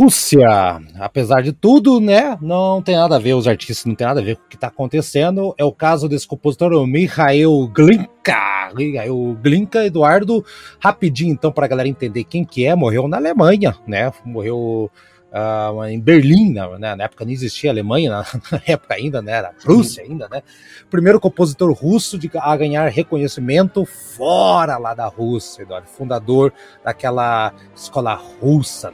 Rússia, 0.08 0.80
apesar 0.98 1.42
de 1.42 1.52
tudo, 1.52 2.00
né, 2.00 2.38
não 2.40 2.80
tem 2.80 2.96
nada 2.96 3.16
a 3.16 3.18
ver, 3.18 3.34
os 3.34 3.46
artistas 3.46 3.84
não 3.84 3.94
tem 3.94 4.06
nada 4.06 4.20
a 4.20 4.24
ver 4.24 4.36
com 4.36 4.46
o 4.46 4.48
que 4.48 4.54
está 4.54 4.68
acontecendo. 4.68 5.54
É 5.58 5.64
o 5.64 5.70
caso 5.70 6.08
desse 6.08 6.26
compositor, 6.26 6.86
Mikhail 6.86 7.68
Glinka. 7.68 8.72
Mikhail 8.74 9.38
Glinka, 9.42 9.84
Eduardo, 9.84 10.42
rapidinho 10.80 11.30
então 11.30 11.52
para 11.52 11.66
a 11.66 11.68
galera 11.68 11.90
entender 11.90 12.24
quem 12.24 12.42
que 12.42 12.64
é, 12.64 12.74
morreu 12.74 13.06
na 13.06 13.18
Alemanha, 13.18 13.76
né, 13.86 14.10
morreu 14.24 14.90
uh, 15.30 15.84
em 15.84 16.00
Berlim, 16.00 16.54
né, 16.54 16.96
na, 16.96 17.04
época 17.04 17.26
não 17.26 17.32
existia 17.32 17.70
Alemanha, 17.70 18.10
na, 18.10 18.24
na, 18.50 18.62
época 18.66 18.94
ainda, 18.94 19.20
né, 19.20 19.32
era 19.32 19.52
Rússia 19.62 20.02
ainda, 20.02 20.26
né, 20.30 20.42
primeiro 20.88 21.20
compositor 21.20 21.70
russo 21.74 22.18
de, 22.18 22.30
a 22.34 22.56
ganhar 22.56 22.88
reconhecimento 22.88 23.84
fora 23.84 24.78
lá 24.78 24.94
da 24.94 25.06
Rússia, 25.06 25.64
Eduardo, 25.64 25.86
fundador 25.86 26.50
daquela 26.82 27.52
escola 27.76 28.14
russa 28.14 28.90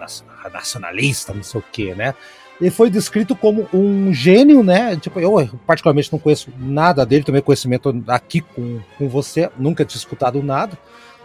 nacionalista, 0.49 1.33
não 1.33 1.43
sei 1.43 1.61
o 1.61 1.65
que, 1.73 1.95
né, 1.95 2.15
ele 2.61 2.71
foi 2.71 2.89
descrito 2.89 3.35
como 3.35 3.69
um 3.73 4.13
gênio, 4.13 4.63
né? 4.63 4.97
Tipo, 4.97 5.19
eu 5.19 5.51
particularmente 5.67 6.13
não 6.13 6.21
conheço 6.21 6.53
nada 6.57 7.05
dele, 7.05 7.25
tomei 7.25 7.43
conhecimento 7.43 8.03
aqui 8.07 8.41
com, 8.41 8.79
com 8.97 9.09
você, 9.09 9.51
nunca 9.59 9.85
tinha 9.85 9.99
escutado 9.99 10.41
nada, 10.43 10.79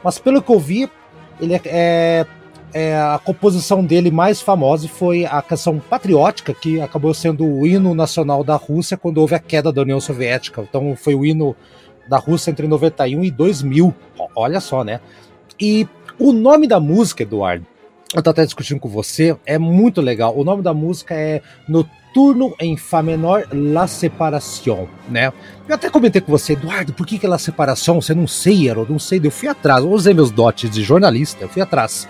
mas 0.04 0.18
pelo 0.18 0.42
que 0.42 0.52
eu 0.52 0.60
vi, 0.60 0.90
ele 1.40 1.54
é, 1.54 1.62
é 1.66 2.26
é, 2.74 2.96
a 2.96 3.20
composição 3.24 3.84
dele 3.84 4.12
mais 4.12 4.42
famosa 4.42 4.88
foi 4.88 5.26
a 5.26 5.42
canção 5.42 5.80
patriótica, 5.80 6.54
que 6.54 6.80
acabou 6.80 7.14
sendo 7.14 7.46
o 7.46 7.66
hino 7.66 7.96
nacional 7.96 8.44
da 8.44 8.56
Rússia 8.56 8.98
quando 8.98 9.18
houve 9.18 9.36
a 9.36 9.40
queda 9.40 9.72
da 9.72 9.82
União 9.82 10.00
Soviética. 10.00 10.62
Então 10.62 10.96
foi 10.96 11.16
o 11.16 11.26
hino 11.26 11.56
da 12.08 12.18
Rússia 12.18 12.52
entre 12.52 12.68
91 12.68 13.24
e 13.24 13.32
2000. 13.32 13.94
Olha 14.36 14.60
só, 14.60 14.84
né? 14.84 15.00
E 15.60 15.88
o 16.18 16.32
nome 16.32 16.68
da 16.68 16.80
música, 16.80 17.24
Eduardo, 17.24 17.66
eu 18.14 18.24
tô 18.24 18.30
até 18.32 18.44
discutindo 18.44 18.80
com 18.80 18.90
você, 18.90 19.38
é 19.46 19.58
muito 19.58 20.02
legal. 20.02 20.36
O 20.36 20.44
nome 20.44 20.64
da 20.64 20.74
música 20.74 21.14
é 21.14 21.42
Noturno 21.68 22.56
em 22.60 22.76
Fá 22.76 23.04
menor, 23.04 23.48
La 23.52 23.88
Separación, 23.88 24.88
né? 25.08 25.32
Eu 25.68 25.76
até 25.76 25.90
comentei 25.90 26.20
com 26.20 26.32
você, 26.32 26.54
Eduardo, 26.54 26.94
por 26.94 27.06
que 27.06 27.20
que 27.20 27.26
é 27.26 27.30
La 27.30 27.38
Separación? 27.38 28.02
Você 28.02 28.16
não 28.16 28.28
sei, 28.28 28.70
eu 28.70 28.86
não 28.90 28.98
sei. 28.98 29.22
Eu 29.24 29.30
fui 29.30 29.48
atrás, 29.48 29.84
eu 29.84 29.92
usei 29.92 30.14
meus 30.14 30.32
dotes 30.32 30.72
de 30.72 30.82
jornalista, 30.82 31.44
eu 31.44 31.50
fui 31.50 31.62
atrás. 31.62 32.08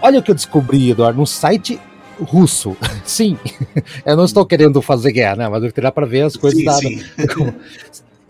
Olha 0.00 0.20
o 0.20 0.22
que 0.22 0.30
eu 0.30 0.34
descobri, 0.34 0.90
Eduardo, 0.90 1.18
num 1.18 1.26
site 1.26 1.80
russo. 2.20 2.76
Sim, 3.04 3.36
eu 4.06 4.16
não 4.16 4.24
estou 4.24 4.46
querendo 4.46 4.80
fazer 4.80 5.10
guerra, 5.10 5.36
né? 5.36 5.48
Mas 5.48 5.64
eu 5.64 5.72
teria 5.72 5.90
para 5.90 6.06
ver 6.06 6.22
as 6.22 6.36
coisas 6.36 6.60
sim, 6.60 6.64
da. 6.64 6.74
Sim. 6.74 7.02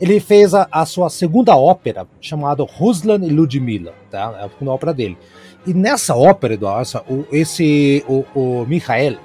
Ele 0.00 0.18
fez 0.18 0.52
a, 0.52 0.66
a, 0.72 0.84
sua 0.84 1.08
segunda 1.08 1.54
ópera, 1.56 2.08
chamada 2.20 2.64
Ruslan 2.64 3.24
e 3.24 3.30
Ludmila, 3.30 3.94
tá? 4.10 4.34
É 4.40 4.64
a 4.64 4.70
ópera 4.70 4.92
dele. 4.92 5.16
E 5.66 5.72
nessa 5.72 6.16
ópera, 6.16 6.54
Eduardo, 6.54 7.02
o, 7.08 7.26
esse, 7.30 8.04
o, 8.08 8.24
o 8.34 8.66
Mikhail, 8.66 9.18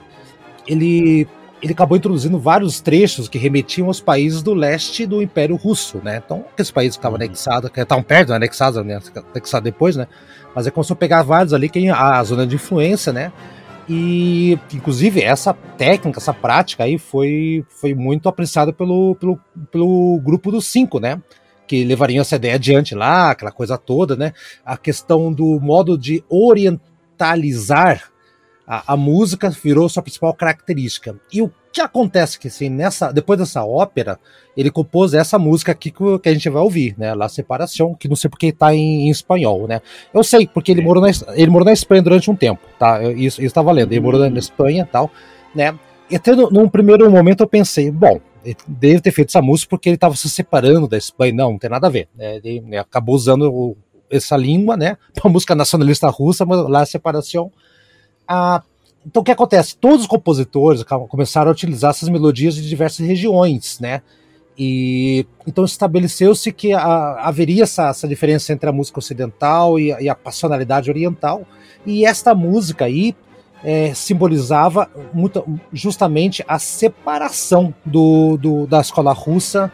ele 0.67 1.27
ele 1.61 1.73
acabou 1.73 1.97
introduzindo 1.97 2.39
vários 2.39 2.79
trechos 2.79 3.27
que 3.27 3.38
remetiam 3.38 3.88
aos 3.88 3.99
países 3.99 4.43
do 4.43 4.53
leste 4.53 5.05
do 5.05 5.21
Império 5.21 5.55
Russo, 5.55 5.99
né? 6.03 6.21
Então, 6.23 6.45
aqueles 6.53 6.69
países 6.69 6.95
que 6.95 6.99
estavam 6.99 7.17
uhum. 7.17 7.25
anexados, 7.25 7.69
que 7.71 7.79
estavam 7.79 8.03
perto, 8.03 8.33
anexados, 8.33 8.85
né? 8.85 8.99
anexados 9.33 9.63
depois, 9.63 9.95
né? 9.95 10.07
Mas 10.53 10.67
é 10.67 10.71
começou 10.71 10.93
a 10.93 10.97
pegar 10.97 11.23
vários 11.23 11.53
ali 11.53 11.67
que 11.67 11.89
a 11.89 12.23
zona 12.23 12.45
de 12.45 12.55
influência, 12.55 13.11
né? 13.11 13.31
E, 13.89 14.59
inclusive, 14.73 15.21
essa 15.21 15.53
técnica, 15.53 16.19
essa 16.19 16.33
prática 16.33 16.83
aí 16.83 16.97
foi, 16.97 17.65
foi 17.69 17.95
muito 17.95 18.27
apreciada 18.27 18.73
pelo, 18.73 19.15
pelo, 19.15 19.39
pelo 19.71 20.19
grupo 20.23 20.51
dos 20.51 20.65
cinco, 20.65 20.99
né? 20.99 21.19
Que 21.68 21.84
levariam 21.84 22.22
essa 22.22 22.38
ideia 22.38 22.55
adiante 22.55 22.95
lá, 22.95 23.32
aquela 23.32 23.51
coisa 23.51 23.78
toda, 23.78 24.15
né? 24.15 24.34
A 24.65 24.78
questão 24.78 25.32
do 25.32 25.59
modo 25.59 25.97
de 25.97 26.24
orientalizar 26.30 28.09
a, 28.68 28.93
a 28.93 28.97
música 28.97 29.49
virou 29.49 29.88
sua 29.88 30.03
principal 30.03 30.34
característica. 30.34 31.15
E 31.32 31.41
o 31.41 31.49
que 31.72 31.80
acontece 31.80 32.38
que 32.38 32.49
assim, 32.49 32.70
nessa, 32.70 33.11
depois 33.13 33.39
dessa 33.39 33.63
ópera, 33.63 34.20
ele 34.57 34.70
compôs 34.70 35.13
essa 35.13 35.39
música 35.39 35.72
aqui 35.72 35.89
que, 35.89 36.20
que 36.20 36.28
a 36.28 36.34
gente 36.34 36.49
vai 36.49 36.61
ouvir, 36.61 36.93
né? 36.97 37.13
La 37.13 37.30
Separação, 37.30 37.95
que 37.95 38.09
não 38.09 38.15
sei 38.15 38.30
porque 38.30 38.47
está 38.47 38.76
em, 38.76 39.07
em, 39.07 39.09
espanhol, 39.09 39.68
né? 39.68 39.82
Eu 40.13 40.24
sei, 40.24 40.45
porque 40.47 40.72
ele 40.72 40.82
morou 40.82 41.01
na, 41.01 41.09
ele 41.34 41.49
morou 41.49 41.65
na 41.65 41.72
Espanha 41.72 42.01
durante 42.01 42.30
um 42.30 42.36
tempo, 42.36 42.61
tá? 42.78 43.01
Isso, 43.13 43.41
isso 43.41 43.55
tá 43.55 43.61
valendo. 43.61 43.93
Ele 43.93 44.01
morou 44.01 44.30
na 44.30 44.39
Espanha 44.39 44.84
e 44.84 44.91
tal, 44.91 45.09
né? 45.55 45.78
E 46.09 46.15
até 46.15 46.36
no, 46.36 46.49
num 46.49 46.68
primeiro 46.68 47.09
momento 47.09 47.43
eu 47.43 47.47
pensei, 47.47 47.89
bom, 47.89 48.20
ele 48.47 48.57
deve 48.65 49.01
ter 49.01 49.11
feito 49.11 49.29
essa 49.29 49.41
música 49.41 49.69
porque 49.69 49.89
ele 49.89 49.95
estava 49.95 50.15
se 50.15 50.29
separando 50.29 50.87
da 50.87 50.97
Espanha. 50.97 51.33
Não, 51.33 51.51
não 51.51 51.59
tem 51.59 51.69
nada 51.69 51.87
a 51.87 51.89
ver. 51.89 52.07
Né? 52.15 52.39
Ele 52.41 52.77
acabou 52.77 53.13
usando 53.13 53.51
o, 53.53 53.77
essa 54.09 54.37
língua, 54.37 54.77
né? 54.77 54.97
Para 55.13 55.29
música 55.29 55.53
nacionalista 55.53 56.07
russa, 56.07 56.45
mas 56.45 56.69
La 56.69 56.85
Separação. 56.85 57.51
Ah, 58.25 58.63
então 59.05 59.21
o 59.21 59.25
que 59.25 59.31
acontece? 59.31 59.75
Todos 59.75 60.01
os 60.01 60.07
compositores 60.07 60.83
começaram 61.09 61.49
a 61.49 61.51
utilizar 61.51 61.91
essas 61.91 62.07
melodias 62.07 62.55
de 62.55 62.67
diversas 62.67 63.05
regiões, 63.05 63.79
né? 63.81 64.01
E 64.57 65.27
então 65.45 65.65
estabeleceu-se 65.65 66.51
que 66.51 66.73
a, 66.73 67.27
haveria 67.27 67.63
essa, 67.63 67.89
essa, 67.89 68.07
diferença 68.07 68.53
entre 68.53 68.67
a 68.67 68.73
música 68.73 68.97
ocidental 68.97 69.77
e, 69.77 69.89
e, 70.01 70.09
a 70.09 70.15
passionalidade 70.15 70.89
oriental. 70.89 71.45
E 71.85 72.05
esta 72.05 72.33
música 72.33 72.85
aí 72.85 73.13
é, 73.63 73.93
simbolizava 73.93 74.89
justamente 75.73 76.43
a 76.47 76.59
separação 76.59 77.73
do, 77.85 78.37
do 78.37 78.67
da 78.67 78.81
escola 78.81 79.13
russa, 79.13 79.71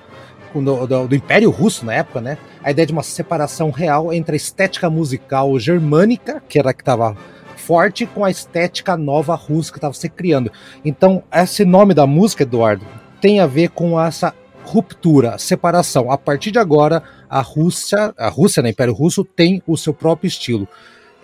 do, 0.54 0.88
do, 0.88 1.08
do, 1.08 1.16
Império 1.16 1.50
Russo 1.50 1.86
na 1.86 1.96
época, 1.96 2.22
né? 2.22 2.38
A 2.64 2.72
ideia 2.72 2.86
de 2.86 2.94
uma 2.94 3.04
separação 3.04 3.72
real 3.72 4.14
entre 4.14 4.36
a 4.36 4.38
estética 4.38 4.90
musical 4.90 5.58
germânica, 5.60 6.42
que 6.48 6.60
era 6.60 6.70
a 6.70 6.74
que 6.74 6.82
estava 6.82 7.18
forte 7.56 8.06
com 8.06 8.26
a 8.26 8.30
estética 8.30 8.98
nova 8.98 9.36
russa 9.36 9.72
que 9.72 9.78
estava 9.78 9.94
se 9.94 10.10
criando. 10.10 10.52
Então, 10.84 11.24
esse 11.34 11.64
nome 11.66 11.94
da 11.94 12.06
música, 12.06 12.44
Eduardo, 12.44 12.86
tem 13.22 13.40
a 13.40 13.48
ver 13.48 13.70
com 13.70 14.00
essa 14.00 14.34
ruptura, 14.66 15.38
separação. 15.38 16.12
A 16.12 16.18
partir 16.18 16.52
de 16.52 16.60
agora, 16.60 17.04
a 17.30 17.42
Rússia, 17.42 18.14
a 18.18 18.30
Rússia, 18.30 18.62
né, 18.62 18.70
Império 18.70 18.94
Russo, 18.94 19.24
tem 19.24 19.62
o 19.66 19.78
seu 19.78 19.94
próprio 19.94 20.28
estilo. 20.28 20.68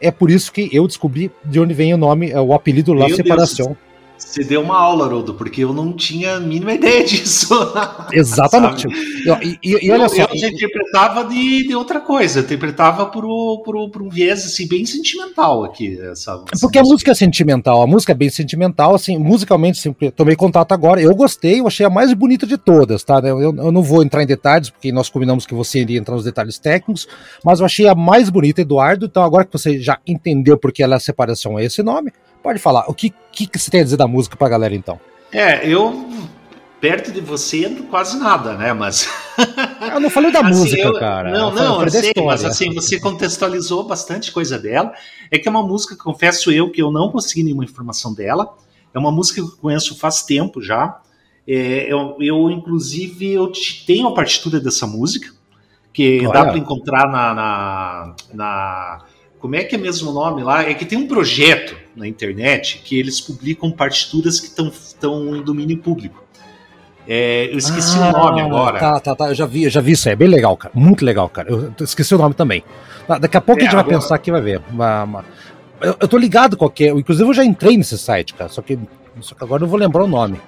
É 0.01 0.11
por 0.11 0.31
isso 0.31 0.51
que 0.51 0.69
eu 0.71 0.87
descobri 0.87 1.31
de 1.43 1.59
onde 1.59 1.73
vem 1.73 1.93
o 1.93 1.97
nome, 1.97 2.33
o 2.33 2.53
apelido 2.53 2.93
lá, 2.93 3.09
Separação. 3.09 3.67
Deus. 3.67 3.88
Você 4.29 4.43
deu 4.43 4.61
uma 4.61 4.77
aula, 4.77 5.07
Rodo, 5.07 5.33
porque 5.33 5.63
eu 5.63 5.73
não 5.73 5.91
tinha 5.91 6.35
a 6.35 6.39
mínima 6.39 6.73
ideia 6.75 7.03
disso. 7.03 7.49
Exatamente. 8.13 8.87
e, 9.41 9.57
e, 9.63 9.87
e, 9.87 9.91
olha 9.91 10.03
eu, 10.03 10.09
só. 10.09 10.21
Eu 10.21 10.37
já 10.37 10.49
interpretava 10.49 11.23
de, 11.25 11.67
de 11.67 11.75
outra 11.75 11.99
coisa, 11.99 12.39
eu 12.39 12.43
interpretava 12.43 13.07
por, 13.07 13.23
por, 13.63 13.89
por 13.89 14.01
um 14.03 14.07
viés 14.09 14.45
assim, 14.45 14.67
bem 14.67 14.85
sentimental 14.85 15.63
aqui. 15.63 15.99
Essa, 15.99 16.43
essa 16.51 16.61
porque 16.61 16.77
música. 16.77 16.79
a 16.79 16.83
música 16.83 17.11
é 17.11 17.15
sentimental, 17.15 17.81
a 17.81 17.87
música 17.87 18.11
é 18.11 18.15
bem 18.15 18.29
sentimental, 18.29 18.93
assim, 18.93 19.17
musicalmente, 19.17 19.79
assim, 19.79 20.11
tomei 20.11 20.35
contato 20.35 20.73
agora. 20.73 21.01
Eu 21.01 21.15
gostei, 21.15 21.59
eu 21.59 21.65
achei 21.65 21.83
a 21.83 21.89
mais 21.89 22.13
bonita 22.13 22.45
de 22.45 22.57
todas, 22.57 23.03
tá? 23.03 23.19
Eu, 23.23 23.41
eu 23.41 23.71
não 23.71 23.81
vou 23.81 24.03
entrar 24.03 24.21
em 24.21 24.27
detalhes, 24.27 24.69
porque 24.69 24.91
nós 24.91 25.09
combinamos 25.09 25.47
que 25.47 25.55
você 25.55 25.79
iria 25.79 25.97
entrar 25.97 26.13
nos 26.13 26.23
detalhes 26.23 26.59
técnicos, 26.59 27.07
mas 27.43 27.61
eu 27.61 27.65
achei 27.65 27.87
a 27.87 27.95
mais 27.95 28.29
bonita, 28.29 28.61
Eduardo. 28.61 29.07
Então, 29.07 29.23
agora 29.23 29.43
que 29.43 29.53
você 29.53 29.79
já 29.79 29.97
entendeu 30.05 30.55
porque 30.55 30.83
ela 30.83 30.93
é 30.93 30.97
a 30.97 30.99
separação 30.99 31.57
é 31.57 31.65
esse 31.65 31.81
nome 31.81 32.11
Pode 32.41 32.59
falar. 32.59 32.85
O 32.87 32.93
que, 32.93 33.13
que, 33.31 33.47
que 33.47 33.59
você 33.59 33.69
tem 33.69 33.81
a 33.81 33.83
dizer 33.83 33.97
da 33.97 34.07
música 34.07 34.35
pra 34.35 34.49
galera, 34.49 34.73
então? 34.73 34.99
É, 35.31 35.67
eu 35.67 36.09
perto 36.79 37.11
de 37.11 37.21
você 37.21 37.69
quase 37.89 38.17
nada, 38.17 38.55
né? 38.55 38.73
Mas. 38.73 39.07
Eu 39.93 39.99
não 39.99 40.09
falei 40.09 40.31
da 40.31 40.39
assim, 40.45 40.49
música, 40.49 40.81
eu, 40.81 40.99
cara. 40.99 41.31
Não, 41.31 41.53
não, 41.53 41.83
eu 41.83 41.89
sei, 41.89 42.13
mas 42.25 42.43
assim, 42.45 42.73
você 42.73 42.99
contextualizou 42.99 43.83
bastante 43.83 44.31
coisa 44.31 44.57
dela. 44.57 44.93
É 45.29 45.37
que 45.37 45.47
é 45.47 45.51
uma 45.51 45.63
música, 45.63 45.95
confesso 45.95 46.51
eu, 46.51 46.71
que 46.71 46.81
eu 46.81 46.91
não 46.91 47.11
consegui 47.11 47.43
nenhuma 47.43 47.63
informação 47.63 48.13
dela. 48.13 48.55
É 48.93 48.97
uma 48.97 49.11
música 49.11 49.41
que 49.41 49.47
eu 49.47 49.57
conheço 49.57 49.97
faz 49.97 50.23
tempo 50.23 50.61
já. 50.61 50.99
É, 51.47 51.91
eu, 51.91 52.15
eu, 52.19 52.49
inclusive, 52.49 53.31
eu 53.33 53.51
tenho 53.85 54.07
a 54.07 54.13
partitura 54.13 54.59
dessa 54.59 54.85
música, 54.85 55.33
que 55.91 56.19
Olha. 56.19 56.31
dá 56.31 56.45
para 56.45 56.57
encontrar 56.57 57.09
na, 57.09 57.33
na, 57.33 58.15
na 58.33 58.99
como 59.39 59.55
é 59.55 59.63
que 59.63 59.75
é 59.75 59.77
mesmo 59.77 60.11
o 60.11 60.13
nome 60.13 60.43
lá? 60.43 60.63
É 60.63 60.73
que 60.73 60.85
tem 60.85 60.97
um 60.97 61.07
projeto 61.07 61.75
na 61.95 62.07
internet 62.07 62.81
que 62.83 62.99
eles 62.99 63.21
publicam 63.21 63.71
partituras 63.71 64.39
que 64.39 64.47
estão 64.47 65.35
em 65.35 65.41
domínio 65.41 65.77
público. 65.77 66.23
É, 67.07 67.49
eu 67.51 67.57
esqueci 67.57 67.97
ah, 67.97 68.09
o 68.09 68.11
nome 68.11 68.41
agora. 68.41 68.79
Tá, 68.79 68.99
tá, 68.99 69.15
tá. 69.15 69.29
Eu 69.29 69.35
já 69.35 69.45
vi, 69.45 69.63
eu 69.63 69.69
já 69.69 69.81
vi 69.81 69.93
isso 69.93 70.07
aí. 70.07 70.13
É 70.13 70.15
bem 70.15 70.27
legal, 70.27 70.55
cara. 70.55 70.71
Muito 70.75 71.03
legal, 71.03 71.27
cara. 71.27 71.49
Eu 71.49 71.73
esqueci 71.79 72.13
o 72.13 72.17
nome 72.19 72.35
também. 72.35 72.63
Daqui 73.19 73.35
a 73.35 73.41
pouco 73.41 73.61
é, 73.61 73.63
a 73.63 73.65
gente 73.65 73.75
agora... 73.75 73.87
vai 73.87 73.95
pensar 73.99 74.15
aqui 74.15 74.29
vai 74.29 74.41
ver. 74.41 74.61
Uma, 74.69 75.03
uma... 75.03 75.25
Eu, 75.81 75.95
eu 76.01 76.07
tô 76.07 76.17
ligado 76.17 76.55
qual 76.55 76.69
que 76.69 76.85
é. 76.85 76.89
Inclusive, 76.89 77.27
eu 77.27 77.33
já 77.33 77.43
entrei 77.43 77.77
nesse 77.77 77.97
site, 77.97 78.35
cara. 78.35 78.51
Só 78.51 78.61
que, 78.61 78.77
só 79.21 79.33
que 79.33 79.43
agora 79.43 79.63
eu 79.63 79.67
vou 79.67 79.79
lembrar 79.79 80.03
o 80.03 80.07
nome. 80.07 80.39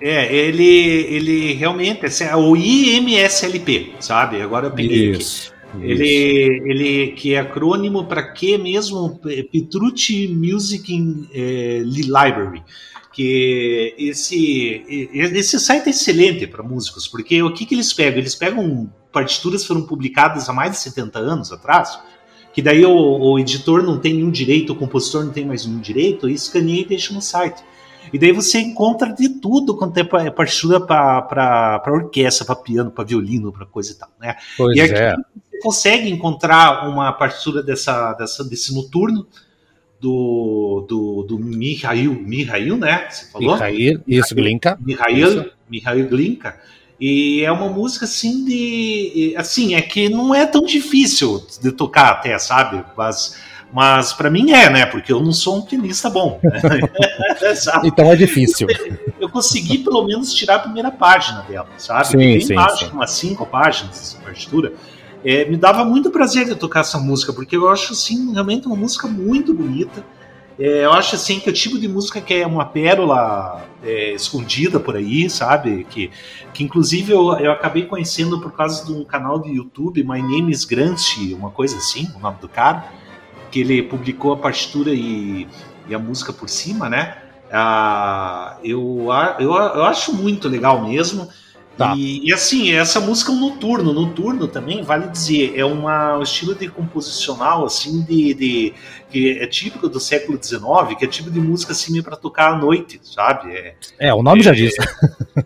É, 0.00 0.34
ele, 0.34 0.64
ele 0.64 1.52
realmente 1.52 2.06
assim, 2.06 2.24
é 2.24 2.34
o 2.34 2.56
IMSLP, 2.56 3.96
sabe? 4.00 4.40
Agora 4.40 4.68
eu 4.68 4.70
peguei 4.70 5.10
Isso. 5.10 5.52
aqui. 5.52 5.59
Ele, 5.78 6.62
ele 6.66 7.12
que 7.12 7.34
é 7.34 7.40
acrônimo 7.40 8.04
para 8.04 8.32
que 8.32 8.58
mesmo? 8.58 9.20
Petrucci 9.52 10.28
Music 10.28 11.28
é, 11.32 11.82
Library. 11.84 12.62
Que 13.12 13.94
esse, 13.98 14.84
esse 15.12 15.58
site 15.58 15.88
é 15.88 15.90
excelente 15.90 16.46
para 16.46 16.62
músicos, 16.62 17.08
porque 17.08 17.42
o 17.42 17.52
que, 17.52 17.66
que 17.66 17.74
eles 17.74 17.92
pegam? 17.92 18.18
Eles 18.18 18.34
pegam 18.34 18.90
partituras 19.12 19.62
que 19.62 19.68
foram 19.68 19.82
publicadas 19.82 20.48
há 20.48 20.52
mais 20.52 20.72
de 20.72 20.78
70 20.78 21.18
anos 21.18 21.52
atrás, 21.52 21.98
que 22.52 22.62
daí 22.62 22.84
o, 22.84 22.92
o, 22.92 23.38
editor 23.38 23.82
não 23.82 23.98
tem 23.98 24.14
nenhum 24.14 24.30
direito, 24.30 24.72
o 24.72 24.76
compositor 24.76 25.24
não 25.24 25.32
tem 25.32 25.44
mais 25.44 25.66
nenhum 25.66 25.80
direito, 25.80 26.28
e 26.28 26.34
escaneia 26.34 26.82
e 26.82 26.84
deixa 26.84 27.12
no 27.12 27.20
site. 27.20 27.62
E 28.12 28.18
daí 28.18 28.32
você 28.32 28.58
encontra 28.58 29.12
de 29.12 29.28
tudo 29.28 29.76
quanto 29.76 29.96
é 29.98 30.30
partitura 30.30 30.80
para 30.80 31.82
orquestra, 31.86 32.44
para 32.44 32.56
piano, 32.56 32.90
para 32.90 33.04
violino, 33.04 33.52
para 33.52 33.66
coisa 33.66 33.92
e 33.92 33.94
tal, 33.94 34.08
né? 34.20 34.36
Pois 34.56 34.76
e 34.76 34.80
aqui 34.80 34.94
é. 34.94 35.14
você 35.14 35.58
consegue 35.62 36.10
encontrar 36.10 36.88
uma 36.88 37.12
partitura 37.12 37.62
dessa, 37.62 38.12
dessa, 38.14 38.44
desse 38.44 38.74
noturno 38.74 39.26
do, 40.00 40.86
do, 40.88 41.22
do 41.24 41.38
Mihail, 41.38 42.14
Mihail, 42.14 42.76
né? 42.76 43.08
Você 43.10 43.30
falou? 43.30 43.54
Mihail, 43.54 44.00
isso, 44.08 44.34
Glinka. 44.34 44.78
Mihail, 44.80 45.50
Mihail 45.68 46.08
Glinka. 46.08 46.58
E 47.00 47.42
é 47.42 47.50
uma 47.50 47.68
música 47.68 48.04
assim 48.04 48.44
de. 48.44 49.34
Assim, 49.36 49.74
é 49.74 49.80
que 49.80 50.10
não 50.10 50.34
é 50.34 50.46
tão 50.46 50.62
difícil 50.62 51.46
de 51.62 51.72
tocar 51.72 52.10
até, 52.10 52.38
sabe? 52.38 52.84
Mas, 52.94 53.38
mas 53.72 54.12
para 54.12 54.30
mim 54.30 54.50
é, 54.50 54.68
né? 54.68 54.86
Porque 54.86 55.12
eu 55.12 55.20
não 55.20 55.32
sou 55.32 55.58
um 55.58 55.62
pianista 55.62 56.10
bom. 56.10 56.40
Né? 56.42 56.80
então 57.84 58.10
é 58.10 58.16
difícil. 58.16 58.66
Eu, 59.18 59.28
consegui 59.28 59.78
pelo 59.78 60.04
menos 60.04 60.34
tirar 60.34 60.56
a 60.56 60.58
primeira 60.60 60.90
página 60.90 61.42
dela, 61.42 61.68
sabe? 61.76 62.08
Sim, 62.08 62.16
Bem 62.16 62.40
sim, 62.40 62.54
baixo, 62.54 62.86
sim. 62.86 62.92
umas 62.92 63.10
cinco 63.12 63.46
páginas 63.46 64.00
essa 64.00 64.18
partitura. 64.18 64.72
É, 65.24 65.44
me 65.44 65.56
dava 65.56 65.84
muito 65.84 66.10
prazer 66.10 66.46
de 66.46 66.54
tocar 66.54 66.80
essa 66.80 66.98
música, 66.98 67.32
porque 67.32 67.56
eu 67.56 67.68
acho 67.68 67.92
assim, 67.92 68.32
realmente 68.32 68.66
uma 68.66 68.76
música 68.76 69.06
muito 69.06 69.54
bonita. 69.54 70.04
É, 70.58 70.84
eu 70.84 70.92
acho 70.92 71.14
assim 71.14 71.38
que 71.38 71.48
é 71.48 71.52
o 71.52 71.54
tipo 71.54 71.78
de 71.78 71.88
música 71.88 72.20
que 72.20 72.34
é 72.34 72.46
uma 72.46 72.66
pérola 72.66 73.64
é, 73.82 74.12
escondida 74.12 74.80
por 74.80 74.96
aí, 74.96 75.30
sabe? 75.30 75.86
Que, 75.88 76.10
que 76.52 76.64
inclusive 76.64 77.12
eu, 77.12 77.32
eu 77.38 77.52
acabei 77.52 77.86
conhecendo 77.86 78.40
por 78.40 78.52
causa 78.52 78.84
de 78.84 78.92
um 78.92 79.04
canal 79.04 79.38
de 79.38 79.50
YouTube, 79.50 80.02
My 80.02 80.20
Name 80.20 80.50
is 80.50 80.64
Grant, 80.64 81.00
uma 81.32 81.50
coisa 81.50 81.76
assim, 81.76 82.10
o 82.16 82.18
nome 82.18 82.38
do 82.40 82.48
cara, 82.48 82.84
que 83.50 83.60
ele 83.60 83.82
publicou 83.82 84.32
a 84.32 84.36
partitura 84.36 84.90
e, 84.92 85.46
e 85.88 85.94
a 85.94 85.98
música 85.98 86.32
por 86.32 86.48
cima, 86.48 86.88
né? 86.88 87.16
Ah, 87.52 88.56
eu, 88.62 89.08
eu, 89.38 89.52
eu 89.52 89.84
acho 89.84 90.14
muito 90.14 90.48
legal 90.48 90.86
mesmo. 90.86 91.28
Tá. 91.76 91.94
E, 91.96 92.28
e, 92.28 92.32
assim, 92.32 92.72
essa 92.72 93.00
música 93.00 93.32
é 93.32 93.34
um 93.34 93.40
noturno. 93.40 93.92
Noturno 93.92 94.46
também, 94.46 94.82
vale 94.82 95.08
dizer, 95.08 95.54
é 95.56 95.64
uma, 95.64 96.18
um 96.18 96.22
estilo 96.22 96.54
de 96.54 96.68
composicional, 96.68 97.64
assim, 97.64 98.02
de, 98.02 98.34
de, 98.34 98.74
que 99.10 99.38
é 99.38 99.46
típico 99.46 99.88
do 99.88 99.98
século 99.98 100.38
XIX, 100.40 100.62
que 100.98 101.06
é 101.06 101.08
tipo 101.08 101.30
de 101.30 101.40
música 101.40 101.72
assim 101.72 102.02
para 102.02 102.16
tocar 102.16 102.52
à 102.52 102.56
noite, 102.56 103.00
sabe? 103.02 103.52
É, 103.52 103.74
é 103.98 104.14
o 104.14 104.22
nome 104.22 104.40
é, 104.40 104.42
já 104.42 104.52
diz. 104.52 104.74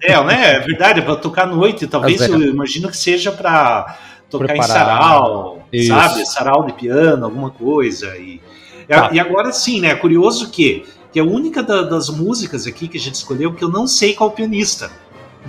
É, 0.03 0.25
né? 0.25 0.57
É 0.57 0.59
verdade, 0.59 0.99
é 0.99 1.03
para 1.03 1.15
tocar 1.15 1.45
à 1.45 1.47
noite. 1.47 1.87
Talvez 1.87 2.21
é. 2.21 2.27
eu 2.27 2.43
imagino 2.43 2.89
que 2.89 2.97
seja 2.97 3.31
para 3.31 3.97
tocar 4.39 4.55
Preparar. 4.55 4.77
em 4.77 4.79
sarau, 5.01 5.67
Isso. 5.73 5.89
sabe? 5.89 6.27
Sarau 6.27 6.67
de 6.67 6.73
piano, 6.75 7.25
alguma 7.25 7.51
coisa. 7.51 8.17
E, 8.17 8.41
Tá. 8.89 9.11
e 9.13 9.19
agora 9.21 9.51
sim, 9.53 9.81
né? 9.81 9.95
Curioso 9.95 10.51
que, 10.51 10.85
que 11.13 11.19
a 11.19 11.25
única 11.25 11.63
da- 11.63 11.83
das 11.83 12.11
músicas 12.11 12.67
aqui 12.67 12.87
que 12.89 12.99
a 12.99 13.01
gente 13.01 13.15
escolheu 13.15 13.53
que 13.55 13.65
eu 13.65 13.69
não 13.71 13.87
sei 13.87 14.13
qual 14.15 14.31
pianista. 14.31 14.91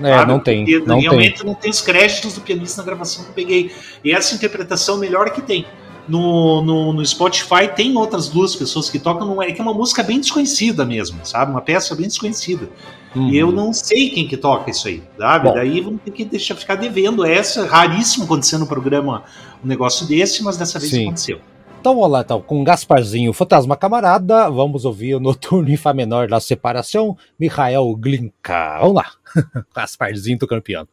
É, 0.02 0.14
sabe? 0.14 0.32
não 0.32 0.40
tem. 0.40 0.66
Porque 0.66 0.80
Não 0.80 0.96
tem. 0.96 1.02
realmente 1.04 1.46
não 1.46 1.54
tem 1.56 1.72
os 1.72 1.80
créditos 1.82 2.34
do 2.34 2.42
pianista 2.42 2.82
na 2.82 2.86
gravação 2.86 3.24
que 3.24 3.30
eu 3.30 3.34
peguei. 3.34 3.72
E 4.04 4.12
essa 4.12 4.36
interpretação 4.36 4.96
é 4.96 4.98
a 4.98 5.02
melhor 5.02 5.30
que 5.32 5.42
tem. 5.42 5.66
No, 6.08 6.62
no, 6.62 6.93
no 6.93 7.06
Spotify 7.06 7.68
tem 7.76 7.97
outras 7.97 8.30
duas 8.30 8.56
pessoas 8.56 8.89
que 8.89 8.99
tocam, 8.99 9.28
não 9.28 9.41
é 9.41 9.51
que 9.51 9.60
é 9.60 9.64
uma 9.64 9.74
música 9.74 10.03
bem 10.03 10.20
desconhecida 10.20 10.86
mesmo, 10.86 11.20
sabe? 11.24 11.51
Uma 11.51 11.62
peça 11.62 11.95
bem 11.95 12.08
desconhecida. 12.08 12.70
Uhum. 13.16 13.30
E 13.30 13.38
eu 13.38 13.51
não 13.51 13.74
sei 13.74 14.10
quem 14.10 14.28
que 14.28 14.38
toca 14.38 14.70
isso 14.70 14.88
aí, 14.88 15.01
sabe? 15.18 15.47
Bom. 15.47 15.56
Daí 15.56 15.82
vamos 15.82 16.01
ter 16.03 16.12
que 16.12 16.26
deixar 16.26 16.56
ficar 16.56 16.76
devendo 16.76 17.26
essa. 17.26 17.62
É 17.62 17.66
raríssimo 17.66 18.26
acontecer 18.26 18.58
no 18.58 18.68
programa 18.68 19.24
um 19.64 19.68
negócio 19.68 20.06
desse, 20.06 20.43
mas 20.43 20.58
dessa 20.58 20.78
vez 20.78 20.91
Sim. 20.91 21.03
aconteceu. 21.06 21.39
Então 21.80 21.93
vamos 21.93 22.12
lá, 22.12 22.22
então, 22.22 22.41
com 22.41 22.64
Gasparzinho, 22.64 23.32
Fantasma 23.32 23.78
Camarada, 23.78 24.49
vamos 24.49 24.86
ouvir 24.86 25.14
o 25.14 25.20
Noturno 25.20 25.70
em 25.70 25.78
Fá 25.78 25.93
menor 25.93 26.28
da 26.28 26.39
separação, 26.39 27.16
Michael 27.39 27.95
Glinka. 27.95 28.80
Vamos 28.80 28.95
lá, 28.95 29.12
Gasparzinho 29.76 30.39
tocando 30.39 30.64
piano. 30.64 30.89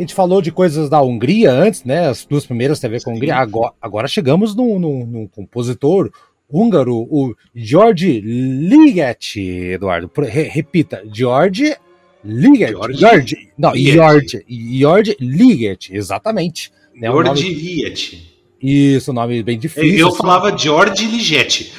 A 0.00 0.02
gente 0.02 0.14
falou 0.14 0.40
de 0.40 0.50
coisas 0.50 0.88
da 0.88 1.02
Hungria 1.02 1.52
antes, 1.52 1.84
né? 1.84 2.08
As 2.08 2.24
duas 2.24 2.46
primeiras 2.46 2.80
TV 2.80 3.02
com 3.02 3.10
a 3.10 3.14
Hungria. 3.14 3.36
Agora, 3.36 3.74
agora 3.82 4.08
chegamos 4.08 4.54
num, 4.54 4.78
num, 4.78 5.04
num 5.04 5.26
compositor 5.28 6.10
húngaro, 6.50 6.96
o 7.10 7.34
George 7.54 8.18
Liget, 8.18 9.38
Eduardo. 9.38 10.10
Re, 10.16 10.44
repita, 10.44 11.02
George 11.12 11.76
Liget. 12.24 12.70
George, 12.72 12.98
George 12.98 13.52
não. 13.58 13.76
George, 13.76 14.42
George 14.48 15.16
Liget, 15.20 15.94
exatamente. 15.94 16.72
Né, 16.94 17.06
George 17.08 17.28
nome... 17.28 17.54
Liget. 17.54 18.39
Isso, 18.62 19.12
nome 19.12 19.42
bem 19.42 19.58
difícil. 19.58 19.98
Eu 19.98 20.12
falava 20.12 20.56
George 20.56 21.06
Ligeti. 21.06 21.72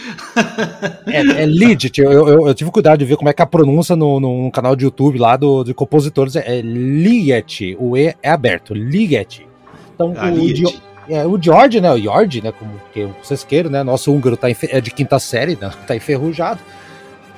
É, 1.05 1.43
é 1.43 1.45
Liget. 1.45 1.99
Eu, 1.99 2.11
eu, 2.11 2.47
eu, 2.47 2.53
tive 2.55 2.71
cuidado 2.71 2.97
de 2.97 3.05
ver 3.05 3.17
como 3.17 3.29
é 3.29 3.33
que 3.33 3.41
a 3.41 3.45
pronúncia 3.45 3.95
no, 3.95 4.19
no 4.19 4.49
canal 4.51 4.75
de 4.75 4.85
YouTube 4.85 5.19
lá 5.19 5.37
do, 5.37 5.63
de 5.63 5.75
compositores 5.75 6.35
é, 6.35 6.57
é 6.57 6.61
Liget. 6.61 7.75
O 7.79 7.95
E 7.95 8.15
é 8.23 8.29
aberto, 8.29 8.73
Liget. 8.73 9.45
Então, 9.93 10.15
ah, 10.17 10.31
o, 10.31 11.13
é, 11.13 11.27
o 11.27 11.39
George, 11.39 11.79
né? 11.79 11.91
O 11.93 11.99
George, 11.99 12.41
né? 12.41 12.51
Como 12.51 12.71
que 12.91 13.07
vocês 13.21 13.43
queiram, 13.43 13.69
né? 13.69 13.83
Nosso 13.83 14.11
húngaro 14.11 14.35
tá 14.35 14.47
é 14.49 14.81
de 14.81 14.89
quinta 14.89 15.19
série, 15.19 15.55
né? 15.61 15.71
Tá 15.85 15.95
enferrujado. 15.95 16.59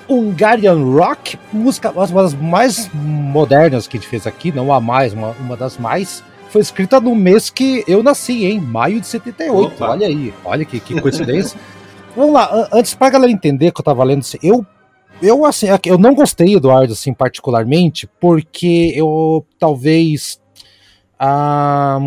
Hungarian 0.07 0.75
Rock, 0.75 1.37
música 1.51 1.91
uma 1.91 2.05
das 2.05 2.33
mais 2.33 2.89
modernas 2.93 3.87
que 3.87 3.97
a 3.97 3.99
gente 3.99 4.09
fez 4.09 4.27
aqui, 4.27 4.51
não 4.51 4.71
a 4.71 4.79
mais, 4.79 5.13
uma, 5.13 5.29
uma 5.39 5.55
das 5.55 5.77
mais 5.77 6.21
foi 6.53 6.61
escrita 6.61 7.01
no 7.01 7.15
mês 7.15 7.49
que 7.49 7.83
eu 7.87 8.03
nasci, 8.03 8.45
em 8.45 8.59
maio 8.59 9.01
de 9.01 9.07
78. 9.07 9.73
Opa. 9.73 9.89
Olha 9.89 10.05
aí, 10.05 10.31
olha 10.45 10.63
que, 10.63 10.79
que 10.79 11.01
coincidência. 11.01 11.59
Vamos 12.15 12.31
lá, 12.31 12.69
antes 12.71 12.93
pra 12.93 13.09
galera 13.09 13.31
entender 13.31 13.71
que 13.71 13.81
eu 13.81 13.83
tava 13.83 14.03
lendo, 14.03 14.23
eu 14.43 14.63
eu 15.19 15.45
assim, 15.45 15.67
eu 15.85 15.97
não 15.97 16.13
gostei, 16.13 16.55
Eduardo, 16.55 16.93
assim, 16.93 17.11
particularmente, 17.11 18.07
porque 18.19 18.93
eu 18.95 19.43
talvez 19.57 20.39
ah, 21.17 21.97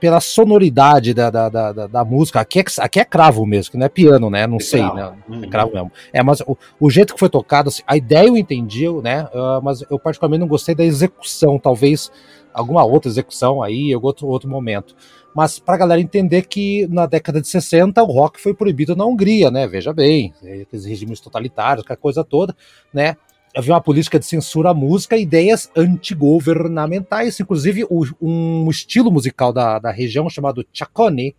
pela 0.00 0.20
sonoridade 0.20 1.12
da, 1.12 1.28
da, 1.28 1.48
da, 1.48 1.86
da, 1.86 2.04
música. 2.04 2.40
Aqui 2.40 2.60
é, 2.60 2.64
aqui 2.78 2.98
é 2.98 3.04
cravo 3.04 3.44
mesmo, 3.44 3.72
que 3.72 3.76
não 3.76 3.86
é 3.86 3.88
piano, 3.88 4.30
né? 4.30 4.46
Não 4.46 4.56
é 4.56 4.60
sei, 4.60 4.80
cravo. 4.80 4.96
né? 4.96 5.12
Uhum. 5.28 5.44
É 5.44 5.46
cravo 5.46 5.72
mesmo. 5.74 5.92
É, 6.12 6.22
mas 6.22 6.40
o, 6.40 6.56
o 6.80 6.90
jeito 6.90 7.12
que 7.12 7.20
foi 7.20 7.28
tocado, 7.28 7.68
assim, 7.68 7.82
a 7.86 7.96
ideia 7.96 8.26
eu 8.26 8.36
entendi, 8.36 8.88
né? 9.02 9.28
Uh, 9.34 9.62
mas 9.62 9.84
eu 9.90 9.98
particularmente 9.98 10.40
não 10.40 10.48
gostei 10.48 10.74
da 10.74 10.84
execução, 10.84 11.58
talvez 11.58 12.10
alguma 12.52 12.84
outra 12.84 13.10
execução 13.10 13.62
aí, 13.62 13.92
em 13.92 13.96
outro, 13.96 14.26
outro 14.26 14.48
momento. 14.48 14.94
Mas 15.34 15.58
para 15.58 15.74
a 15.74 15.78
galera 15.78 16.00
entender 16.00 16.46
que 16.46 16.86
na 16.88 17.06
década 17.06 17.40
de 17.40 17.48
60 17.48 18.02
o 18.02 18.06
rock 18.06 18.40
foi 18.40 18.54
proibido 18.54 18.96
na 18.96 19.04
Hungria, 19.04 19.50
né? 19.50 19.66
Veja 19.66 19.92
bem, 19.92 20.32
aqueles 20.42 20.84
regimes 20.84 21.20
totalitários, 21.20 21.84
aquela 21.84 21.96
coisa 21.96 22.24
toda, 22.24 22.56
né? 22.92 23.16
Havia 23.56 23.74
uma 23.74 23.80
política 23.80 24.18
de 24.18 24.26
censura 24.26 24.70
à 24.70 24.74
música, 24.74 25.16
ideias 25.16 25.70
antigovernamentais, 25.76 27.40
inclusive 27.40 27.84
o, 27.88 28.04
um 28.20 28.68
estilo 28.70 29.10
musical 29.10 29.52
da, 29.52 29.78
da 29.78 29.90
região 29.90 30.28
chamado 30.28 30.64
chacone, 30.72 31.34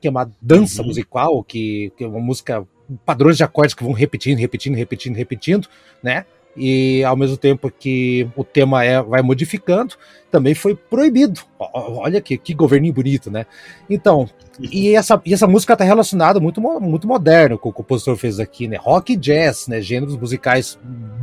que 0.00 0.08
é 0.08 0.10
uma 0.10 0.30
dança 0.40 0.82
uhum. 0.82 0.88
musical, 0.88 1.44
que, 1.44 1.92
que 1.96 2.04
é 2.04 2.06
uma 2.06 2.20
música, 2.20 2.66
padrões 3.04 3.36
de 3.36 3.44
acordes 3.44 3.74
que 3.74 3.84
vão 3.84 3.92
repetindo, 3.92 4.38
repetindo, 4.38 4.74
repetindo, 4.74 5.16
repetindo, 5.16 5.68
né? 6.02 6.26
e 6.56 7.02
ao 7.04 7.16
mesmo 7.16 7.36
tempo 7.36 7.70
que 7.70 8.28
o 8.36 8.44
tema 8.44 8.84
é, 8.84 9.02
vai 9.02 9.22
modificando, 9.22 9.96
também 10.34 10.52
foi 10.52 10.74
proibido. 10.74 11.42
Olha 11.60 12.20
que, 12.20 12.36
que 12.36 12.52
governinho 12.52 12.92
bonito, 12.92 13.30
né? 13.30 13.46
Então, 13.88 14.28
e 14.60 14.92
essa, 14.96 15.22
e 15.24 15.32
essa 15.32 15.46
música 15.46 15.74
está 15.74 15.84
relacionada 15.84 16.40
muito, 16.40 16.60
muito 16.60 17.06
moderno 17.06 17.56
com 17.56 17.68
o 17.68 17.72
compositor 17.72 18.16
fez 18.16 18.40
aqui, 18.40 18.66
né? 18.66 18.76
Rock 18.76 19.12
e 19.12 19.16
jazz, 19.16 19.68
né? 19.68 19.80
Gêneros 19.80 20.16
musicais 20.16 20.76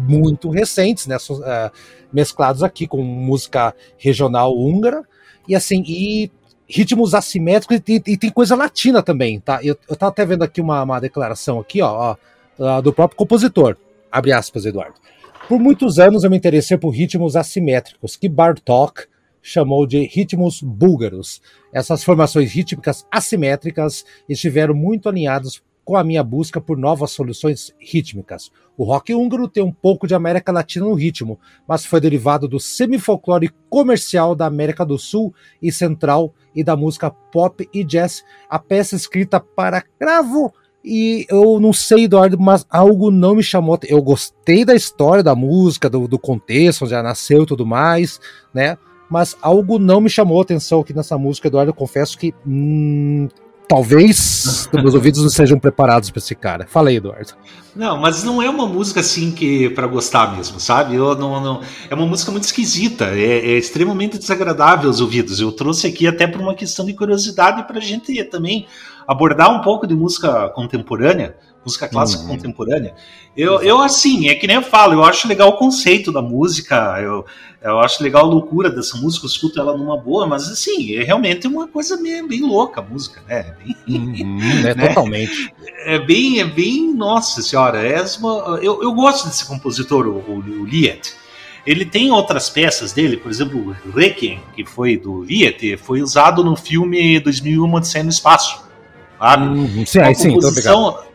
muito 0.08 0.50
recentes, 0.50 1.08
né? 1.08 1.18
Uh, 1.18 1.70
mesclados 2.14 2.64
aqui 2.64 2.88
com 2.88 3.04
música 3.04 3.76
regional 3.98 4.58
húngara 4.58 5.04
e 5.46 5.56
assim, 5.56 5.84
e 5.86 6.32
ritmos 6.66 7.14
assimétricos 7.14 7.82
e, 7.86 8.02
e, 8.08 8.16
tem 8.16 8.30
coisa 8.30 8.56
latina 8.56 9.04
também, 9.04 9.42
tá? 9.42 9.60
Eu, 9.62 9.78
eu 9.90 9.96
tava 9.98 10.14
até 10.14 10.26
vendo 10.26 10.44
aqui 10.44 10.62
uma, 10.62 10.84
uma 10.84 11.02
declaração 11.02 11.60
aqui, 11.60 11.82
ó, 11.82 12.16
ó 12.58 12.82
do 12.82 12.94
próprio 12.94 13.18
compositor. 13.18 13.76
Abre 14.10 14.32
aspas, 14.32 14.66
Eduardo. 14.66 14.96
Por 15.48 15.60
muitos 15.60 16.00
anos 16.00 16.24
eu 16.24 16.30
me 16.30 16.38
interessei 16.38 16.78
por 16.78 16.92
ritmos 16.92 17.36
assimétricos, 17.36 18.16
que 18.16 18.30
Bartók 18.30 19.06
chamou 19.42 19.86
de 19.86 20.06
ritmos 20.06 20.62
búlgaros. 20.62 21.42
Essas 21.74 22.04
formações 22.04 22.52
rítmicas 22.52 23.06
assimétricas 23.12 24.06
estiveram 24.30 24.74
muito 24.74 25.10
alinhadas 25.10 25.62
com 25.84 25.98
a 25.98 26.04
minha 26.04 26.24
busca 26.24 26.62
por 26.62 26.78
novas 26.78 27.12
soluções 27.12 27.74
rítmicas. 27.80 28.52
O 28.78 28.84
rock 28.84 29.14
húngaro 29.14 29.48
tem 29.48 29.64
um 29.64 29.72
pouco 29.72 30.08
de 30.08 30.14
América 30.14 30.52
Latina 30.52 30.86
no 30.86 30.94
ritmo, 30.94 31.40
mas 31.68 31.86
foi 31.86 32.00
derivado 32.00 32.48
do 32.48 32.60
semifolclore 32.60 33.50
comercial 33.70 34.36
da 34.36 34.46
América 34.46 34.86
do 34.86 34.98
Sul 34.98 35.34
e 35.62 35.72
Central 35.72 36.34
e 36.56 36.64
da 36.64 36.76
música 36.76 37.10
pop 37.10 37.68
e 37.74 37.84
jazz. 37.84 38.24
A 38.50 38.60
peça 38.60 38.96
escrita 38.96 39.40
para 39.40 39.82
cravo 39.82 40.54
e 40.84 41.26
eu 41.30 41.60
não 41.60 41.72
sei, 41.72 42.06
Eduardo, 42.06 42.40
mas 42.40 42.66
algo 42.70 43.12
não 43.12 43.36
me 43.36 43.44
chamou. 43.44 43.78
Eu 43.88 44.02
gostei 44.02 44.66
da 44.66 44.76
história, 44.76 45.24
da 45.24 45.36
música, 45.36 45.90
do, 45.90 46.08
do 46.08 46.18
contexto, 46.18 46.86
onde 46.86 46.94
ela 46.94 47.04
nasceu 47.04 47.44
e 47.44 47.46
tudo 47.46 47.66
mais, 47.66 48.20
né? 48.54 48.78
Mas 49.10 49.36
algo 49.42 49.78
não 49.78 50.02
me 50.02 50.10
chamou 50.10 50.42
atenção 50.42 50.80
aqui 50.80 50.94
nessa 50.94 51.18
música, 51.18 51.48
Eduardo. 51.48 51.70
Eu 51.70 51.76
confesso 51.76 52.18
que 52.18 52.34
hum, 52.48 53.28
talvez 53.68 54.70
meus 54.74 54.96
ouvidos 54.96 55.22
não 55.22 55.30
sejam 55.30 55.60
preparados 55.60 56.10
para 56.10 56.20
esse 56.20 56.34
cara. 56.34 56.66
Fala 56.68 56.90
aí, 56.90 56.96
Eduardo. 56.96 57.34
Não, 57.76 57.98
mas 57.98 58.24
não 58.24 58.42
é 58.42 58.50
uma 58.50 58.68
música 58.68 59.00
assim 59.00 59.32
que 59.32 59.70
para 59.70 59.88
gostar 59.88 60.36
mesmo, 60.36 60.60
sabe? 60.60 60.96
Eu 60.96 61.16
não, 61.16 61.42
não, 61.42 61.62
é 61.90 61.96
uma 61.96 62.06
música 62.06 62.32
muito 62.32 62.44
esquisita, 62.44 63.06
é, 63.14 63.52
é, 63.52 63.58
extremamente 63.58 64.18
desagradável 64.18 64.90
aos 64.90 65.00
ouvidos. 65.00 65.40
Eu 65.40 65.52
trouxe 65.52 65.88
aqui 65.88 66.06
até 66.06 66.28
por 66.28 66.42
uma 66.42 66.56
questão 66.56 66.86
de 66.86 66.94
curiosidade 66.94 67.66
para 67.66 67.78
a 67.78 67.82
gente 67.82 68.24
também 68.26 68.66
abordar 69.08 69.52
um 69.54 69.62
pouco 69.62 69.88
de 69.88 69.94
música 69.94 70.50
contemporânea, 70.50 71.36
música 71.64 71.88
clássica 71.88 72.24
uhum. 72.24 72.30
contemporânea. 72.30 72.94
Eu, 73.36 73.62
eu, 73.62 73.80
assim, 73.82 74.28
é 74.28 74.36
que 74.36 74.48
nem 74.48 74.58
eu 74.58 74.62
falo, 74.62 74.94
eu 74.94 75.04
acho 75.04 75.28
legal 75.28 75.50
o 75.50 75.58
conceito 75.58 76.12
da 76.12 76.22
música, 76.22 77.00
eu, 77.02 77.26
eu 77.62 77.80
acho 77.80 78.04
legal 78.04 78.26
a 78.26 78.28
loucura 78.28 78.70
dessa 78.70 78.98
música, 78.98 79.26
eu 79.26 79.30
escuto 79.30 79.60
ela 79.60 79.78
numa 79.78 79.96
boa, 79.96 80.28
mas 80.28 80.50
assim, 80.50 80.96
é 80.96 81.04
realmente 81.04 81.48
uma 81.48 81.68
coisa 81.68 81.96
bem, 82.02 82.28
bem 82.28 82.42
louca 82.42 82.82
a 82.82 82.84
música, 82.84 83.22
né? 83.28 83.56
Bem, 83.64 83.76
uhum, 83.88 84.40
é 84.68 84.76
né? 84.76 84.88
totalmente. 84.88 85.54
É 85.86 86.00
bem, 86.00 86.40
é 86.40 86.46
bem, 86.46 86.94
nossa 86.94 87.42
senhora, 87.42 87.86
é 87.86 88.04
uma, 88.20 88.60
eu, 88.62 88.82
eu 88.82 88.92
gosto 88.94 89.28
desse 89.28 89.46
compositor, 89.46 90.08
o, 90.08 90.18
o, 90.20 90.38
o 90.40 90.66
Liet. 90.66 91.14
Ele 91.64 91.86
tem 91.86 92.10
outras 92.12 92.50
peças 92.50 92.92
dele, 92.92 93.18
por 93.18 93.30
exemplo, 93.30 93.76
Requiem, 93.96 94.42
que 94.56 94.66
foi 94.66 94.98
do 94.98 95.24
Liet, 95.24 95.78
foi 95.78 96.02
usado 96.02 96.44
no 96.44 96.56
filme 96.56 97.20
2001 97.20 97.72
Odisseia 97.72 98.04
no 98.04 98.10
Espaço 98.10 98.71
sabe? 99.22 99.46
Uhum, 99.46 99.86
sim, 99.86 100.00
aí, 100.00 100.16
sim, 100.16 100.34
composição... 100.34 101.12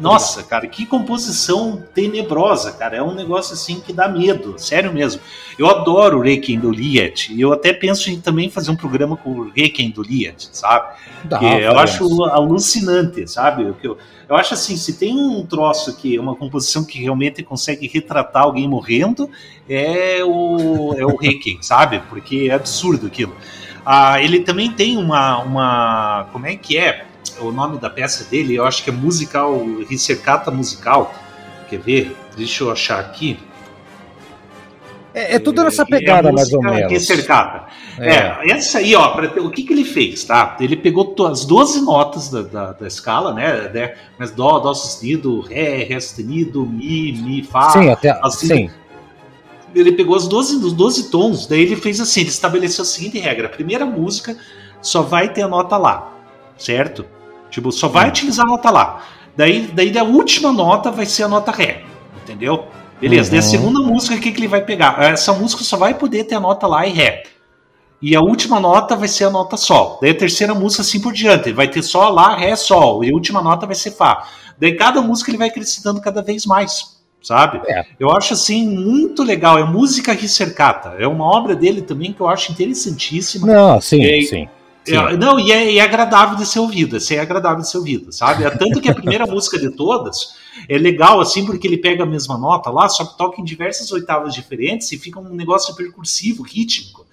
Nossa, 0.00 0.42
cara, 0.42 0.66
que 0.66 0.86
composição 0.86 1.84
tenebrosa, 1.94 2.72
cara. 2.72 2.96
É 2.96 3.02
um 3.02 3.14
negócio 3.14 3.52
assim 3.52 3.80
que 3.80 3.92
dá 3.92 4.08
medo, 4.08 4.54
sério 4.56 4.90
mesmo. 4.90 5.20
Eu 5.58 5.68
adoro 5.68 6.18
o 6.18 6.22
Requiem 6.22 6.58
do 6.58 6.70
Liet. 6.70 7.30
E 7.30 7.38
eu 7.38 7.52
até 7.52 7.70
penso 7.70 8.10
em 8.10 8.18
também 8.18 8.48
fazer 8.48 8.70
um 8.70 8.76
programa 8.76 9.14
com 9.14 9.30
o 9.30 9.50
Requiem 9.50 9.90
do 9.90 10.02
Liet, 10.02 10.48
sabe? 10.52 10.94
Dá, 11.24 11.38
que 11.38 11.44
eu 11.44 11.78
acho 11.78 12.24
alucinante, 12.24 13.30
sabe? 13.30 13.64
Eu, 13.64 13.76
eu, 13.82 13.98
eu 14.26 14.36
acho 14.36 14.54
assim, 14.54 14.74
se 14.78 14.94
tem 14.94 15.14
um 15.14 15.44
troço 15.44 15.94
que 15.94 16.16
é 16.16 16.20
uma 16.20 16.34
composição 16.34 16.82
que 16.82 16.98
realmente 16.98 17.42
consegue 17.42 17.86
retratar 17.86 18.44
alguém 18.44 18.66
morrendo, 18.66 19.28
é 19.68 20.24
o, 20.24 20.94
é 20.96 21.04
o 21.04 21.14
Requiem, 21.14 21.58
sabe? 21.60 22.00
Porque 22.08 22.48
é 22.50 22.54
absurdo 22.54 23.06
aquilo. 23.06 23.36
Ah, 23.84 24.22
ele 24.22 24.40
também 24.40 24.70
tem 24.70 24.96
uma, 24.96 25.38
uma. 25.42 26.28
Como 26.32 26.46
é 26.46 26.56
que 26.56 26.78
é? 26.78 27.09
O 27.40 27.50
nome 27.50 27.78
da 27.78 27.90
peça 27.90 28.24
dele, 28.24 28.54
eu 28.54 28.64
acho 28.64 28.82
que 28.84 28.90
é 28.90 28.92
musical, 28.92 29.64
Ricercata 29.88 30.50
Musical. 30.50 31.14
Quer 31.68 31.78
ver? 31.78 32.16
Deixa 32.36 32.64
eu 32.64 32.70
achar 32.70 32.98
aqui. 33.00 33.38
É, 35.12 35.36
é 35.36 35.38
tudo 35.38 35.62
nessa 35.64 35.82
é, 35.82 35.84
pegada, 35.84 36.28
é 36.28 36.32
mais 36.32 36.52
ou 36.52 36.62
menos. 36.62 36.90
Ricercata. 36.90 37.66
É. 37.98 38.10
é, 38.10 38.50
essa 38.50 38.78
aí, 38.78 38.94
ó, 38.94 39.08
pra, 39.08 39.42
o 39.42 39.50
que, 39.50 39.62
que 39.62 39.72
ele 39.72 39.84
fez, 39.84 40.24
tá? 40.24 40.56
Ele 40.60 40.76
pegou 40.76 41.14
as 41.26 41.44
12 41.44 41.80
notas 41.82 42.30
da, 42.30 42.42
da, 42.42 42.72
da 42.72 42.86
escala, 42.86 43.34
né? 43.34 43.68
né? 43.68 43.94
Mas 44.18 44.30
Dó, 44.30 44.58
Dó 44.58 44.72
sustenido, 44.72 45.40
Ré, 45.40 45.82
Ré 45.84 45.98
sustenido, 45.98 46.64
Mi, 46.64 47.12
Mi, 47.12 47.42
Fá. 47.42 47.70
Sim, 47.70 47.88
até. 47.90 48.18
Assim, 48.22 48.46
sim. 48.46 48.70
Ele 49.74 49.92
pegou 49.92 50.16
as 50.16 50.26
12, 50.26 50.56
os 50.64 50.72
12 50.72 51.10
tons, 51.10 51.46
daí 51.46 51.60
ele 51.60 51.76
fez 51.76 52.00
assim: 52.00 52.20
ele 52.20 52.30
estabeleceu 52.30 52.82
a 52.82 52.86
seguinte 52.86 53.18
regra: 53.18 53.46
a 53.46 53.50
primeira 53.50 53.84
música 53.84 54.36
só 54.80 55.02
vai 55.02 55.32
ter 55.32 55.42
a 55.42 55.48
nota 55.48 55.76
lá, 55.76 56.12
certo? 56.60 57.04
Tipo, 57.50 57.72
só 57.72 57.88
vai 57.88 58.08
utilizar 58.08 58.46
a 58.46 58.48
nota 58.48 58.70
lá. 58.70 59.02
Daí, 59.36 59.68
daí 59.72 59.96
a 59.98 60.04
última 60.04 60.52
nota 60.52 60.90
vai 60.90 61.06
ser 61.06 61.24
a 61.24 61.28
nota 61.28 61.50
Ré. 61.50 61.82
Entendeu? 62.22 62.66
Beleza. 63.00 63.30
Uhum. 63.30 63.30
Daí 63.30 63.40
a 63.40 63.42
uhum. 63.42 63.50
segunda 63.50 63.80
música, 63.80 64.14
o 64.14 64.20
que, 64.20 64.30
que 64.30 64.38
ele 64.38 64.48
vai 64.48 64.62
pegar? 64.62 65.02
Essa 65.02 65.32
música 65.32 65.64
só 65.64 65.76
vai 65.76 65.94
poder 65.94 66.24
ter 66.24 66.36
a 66.36 66.40
nota 66.40 66.66
lá 66.66 66.86
e 66.86 66.92
Ré. 66.92 67.24
E 68.02 68.16
a 68.16 68.20
última 68.20 68.58
nota 68.58 68.96
vai 68.96 69.08
ser 69.08 69.24
a 69.24 69.30
nota 69.30 69.56
Sol. 69.56 69.98
Daí 70.00 70.10
a 70.10 70.14
terceira 70.14 70.54
música, 70.54 70.82
assim 70.82 71.00
por 71.00 71.12
diante. 71.12 71.52
Vai 71.52 71.68
ter 71.68 71.82
Sol, 71.82 72.12
Lá, 72.12 72.36
Ré, 72.36 72.56
Sol. 72.56 73.04
E 73.04 73.10
a 73.10 73.14
última 73.14 73.42
nota 73.42 73.66
vai 73.66 73.74
ser 73.74 73.90
Fá. 73.90 74.26
Daí 74.58 74.74
cada 74.74 75.02
música 75.02 75.30
ele 75.30 75.38
vai 75.38 75.48
acrescentando 75.48 76.00
cada 76.00 76.22
vez 76.22 76.46
mais. 76.46 76.98
sabe? 77.22 77.60
É. 77.66 77.84
Eu 77.98 78.10
acho 78.10 78.32
assim 78.32 78.66
muito 78.66 79.22
legal. 79.22 79.58
É 79.58 79.64
música 79.64 80.12
ricercata. 80.12 80.96
É 80.98 81.06
uma 81.06 81.24
obra 81.24 81.54
dele 81.54 81.82
também 81.82 82.12
que 82.12 82.20
eu 82.20 82.28
acho 82.28 82.52
interessantíssima. 82.52 83.46
Não, 83.46 83.80
sim, 83.80 84.02
é, 84.02 84.22
sim. 84.22 84.48
É, 84.94 85.16
não, 85.16 85.38
e 85.38 85.52
é, 85.52 85.76
é, 85.76 85.80
agradável 85.80 86.36
de 86.36 86.46
ser 86.46 86.58
ouvida, 86.58 86.98
assim, 86.98 87.14
é 87.14 87.20
agradável 87.20 87.60
de 87.60 87.70
ser 87.70 87.78
ouvida, 87.78 88.12
sabe? 88.12 88.44
É 88.44 88.50
tanto 88.50 88.80
que 88.80 88.88
a 88.88 88.94
primeira 88.94 89.26
música 89.28 89.58
de 89.58 89.70
todas 89.70 90.34
é 90.68 90.78
legal, 90.78 91.20
assim, 91.20 91.44
porque 91.44 91.66
ele 91.66 91.78
pega 91.78 92.02
a 92.02 92.06
mesma 92.06 92.36
nota 92.36 92.70
lá, 92.70 92.88
só 92.88 93.04
que 93.04 93.16
toca 93.16 93.40
em 93.40 93.44
diversas 93.44 93.90
oitavas 93.92 94.34
diferentes 94.34 94.90
e 94.92 94.98
fica 94.98 95.18
um 95.18 95.34
negócio 95.34 95.74
percursivo, 95.74 96.42
rítmico 96.42 97.06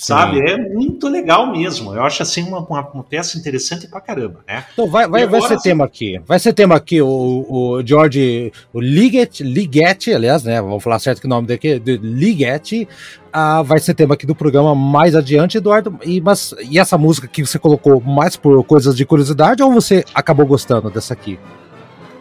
sabe? 0.00 0.38
Sim. 0.38 0.44
É 0.44 0.56
muito 0.56 1.08
legal 1.08 1.52
mesmo. 1.52 1.94
Eu 1.94 2.02
acho 2.02 2.22
assim 2.22 2.42
uma, 2.42 2.60
uma, 2.60 2.80
uma, 2.88 3.04
peça 3.04 3.36
interessante 3.36 3.86
pra 3.86 4.00
caramba, 4.00 4.40
né? 4.48 4.64
Então 4.72 4.88
vai, 4.88 5.06
vai, 5.06 5.22
agora, 5.22 5.40
vai 5.40 5.48
ser 5.48 5.54
assim, 5.54 5.62
tema 5.68 5.84
aqui. 5.84 6.20
Vai 6.26 6.38
ser 6.38 6.52
tema 6.54 6.74
aqui 6.74 7.02
o, 7.02 7.06
o 7.06 7.86
George 7.86 8.50
o 8.72 8.80
Ligeti, 8.80 9.42
Ligeti, 9.44 10.12
aliás, 10.12 10.42
né? 10.42 10.60
Vamos 10.60 10.82
falar 10.82 10.98
certo 10.98 11.20
que 11.20 11.26
o 11.26 11.30
nome 11.30 11.46
daqui 11.46 11.78
de 11.78 11.98
Ligeti. 11.98 12.88
Ah, 13.32 13.62
vai 13.62 13.78
ser 13.78 13.94
tema 13.94 14.14
aqui 14.14 14.26
do 14.26 14.34
programa 14.34 14.74
mais 14.74 15.14
adiante, 15.14 15.58
Eduardo. 15.58 15.98
E, 16.04 16.20
mas, 16.20 16.54
e 16.68 16.78
essa 16.78 16.98
música 16.98 17.28
que 17.28 17.46
você 17.46 17.58
colocou 17.58 18.00
mais 18.00 18.36
por 18.36 18.62
coisas 18.64 18.96
de 18.96 19.04
curiosidade 19.04 19.62
ou 19.62 19.72
você 19.72 20.04
acabou 20.14 20.44
gostando 20.46 20.90
dessa 20.90 21.14
aqui? 21.14 21.38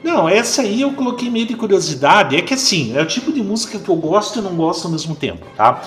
Não, 0.04 0.30
essa 0.30 0.62
aí 0.62 0.82
eu 0.82 0.94
coloquei 0.94 1.30
meio 1.30 1.48
de 1.48 1.56
curiosidade. 1.56 2.36
É 2.36 2.42
que 2.42 2.54
assim, 2.54 2.96
é 2.96 3.02
o 3.02 3.06
tipo 3.06 3.32
de 3.32 3.42
música 3.42 3.80
que 3.80 3.90
eu 3.90 3.96
gosto 3.96 4.40
e 4.40 4.42
não 4.42 4.56
gosto 4.56 4.86
ao 4.86 4.92
mesmo 4.92 5.16
tempo, 5.16 5.46
tá? 5.58 5.82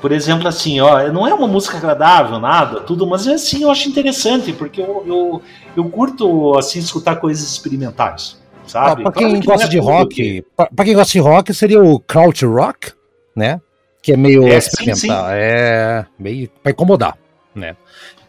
Por 0.00 0.12
exemplo, 0.12 0.46
assim, 0.46 0.78
ó, 0.78 1.10
não 1.10 1.26
é 1.26 1.32
uma 1.32 1.48
música 1.48 1.78
agradável, 1.78 2.38
nada, 2.38 2.80
tudo, 2.80 3.06
mas 3.06 3.26
é 3.26 3.34
assim, 3.34 3.62
eu 3.62 3.70
acho 3.70 3.88
interessante, 3.88 4.52
porque 4.52 4.80
eu, 4.80 5.02
eu, 5.06 5.42
eu 5.74 5.84
curto 5.88 6.56
assim 6.58 6.78
escutar 6.78 7.16
coisas 7.16 7.50
experimentais, 7.50 8.36
sabe? 8.66 9.02
Ah, 9.02 9.10
para 9.10 9.12
quem 9.12 9.40
claro 9.40 9.46
gosta 9.46 9.66
é 9.66 9.70
de 9.70 9.78
rock, 9.78 10.14
que... 10.14 10.44
para 10.54 10.84
quem 10.84 10.94
gosta 10.94 11.12
de 11.12 11.18
rock, 11.18 11.54
seria 11.54 11.82
o 11.82 11.98
Crouch 11.98 12.44
Rock, 12.44 12.92
né? 13.34 13.58
Que 14.06 14.12
é 14.12 14.16
meio 14.16 14.46
é, 14.46 14.56
experimental, 14.56 14.94
sim, 14.94 15.32
sim. 15.32 15.32
é 15.32 16.06
meio 16.16 16.48
para 16.62 16.70
incomodar, 16.70 17.18
né? 17.52 17.74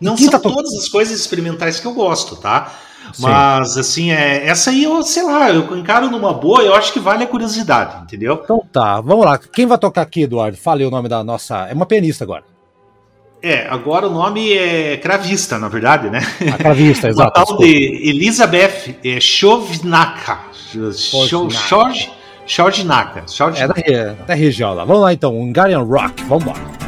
Não 0.01 0.17
são 0.17 0.31
tá 0.31 0.39
todas 0.39 0.73
as 0.73 0.89
coisas 0.89 1.19
experimentais 1.19 1.79
que 1.79 1.85
eu 1.85 1.93
gosto, 1.93 2.35
tá? 2.35 2.73
Mas, 3.19 3.77
assim, 3.77 4.11
é, 4.11 4.47
essa 4.47 4.71
aí 4.71 4.85
eu, 4.85 5.03
sei 5.03 5.21
lá, 5.21 5.51
eu 5.51 5.77
encaro 5.77 6.09
numa 6.09 6.33
boa, 6.33 6.63
eu 6.63 6.73
acho 6.73 6.91
que 6.91 6.99
vale 6.99 7.23
a 7.23 7.27
curiosidade, 7.27 8.01
entendeu? 8.01 8.41
Então 8.43 8.59
tá, 8.73 8.99
vamos 9.01 9.23
lá. 9.23 9.37
Quem 9.37 9.67
vai 9.67 9.77
tocar 9.77 10.01
aqui, 10.01 10.23
Eduardo? 10.23 10.57
Fale 10.57 10.83
o 10.83 10.89
nome 10.89 11.07
da 11.07 11.23
nossa. 11.23 11.67
É 11.67 11.73
uma 11.75 11.85
pianista 11.85 12.23
agora. 12.23 12.43
É, 13.39 13.67
agora 13.69 14.07
o 14.07 14.11
nome 14.11 14.53
é 14.53 14.97
cravista, 14.97 15.59
na 15.59 15.69
verdade, 15.69 16.09
né? 16.09 16.21
A 16.51 16.57
cravista, 16.57 17.05
exato. 17.07 17.39
Uma 17.39 17.45
tal 17.45 17.57
de 17.59 18.09
Elizabeth 18.09 18.95
é, 19.05 19.19
Chovnaka. 22.47 23.23
Jorge 23.27 23.59
Chovnaka. 23.59 23.81
É 23.85 24.05
da, 24.05 24.13
da 24.25 24.33
região 24.33 24.73
lá. 24.73 24.85
Vamos 24.85 25.01
lá 25.01 25.13
então, 25.13 25.37
Hungarian 25.37 25.81
Rock, 25.83 26.23
vamos 26.23 26.43
embora. 26.43 26.86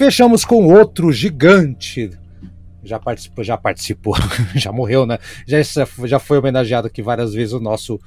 Fechamos 0.00 0.46
com 0.46 0.64
outro 0.64 1.12
gigante. 1.12 2.10
Já 2.82 2.98
participou, 2.98 3.44
já 3.44 3.58
participou, 3.58 4.14
já 4.56 4.72
morreu, 4.72 5.04
né? 5.04 5.18
Já, 5.46 5.58
já 6.06 6.18
foi 6.18 6.38
homenageado 6.38 6.86
aqui 6.86 7.02
várias 7.02 7.34
vezes 7.34 7.52
o 7.52 7.60
nosso, 7.60 8.00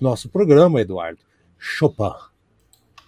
nosso 0.00 0.28
programa, 0.28 0.80
Eduardo. 0.80 1.18
Chopin. 1.58 2.12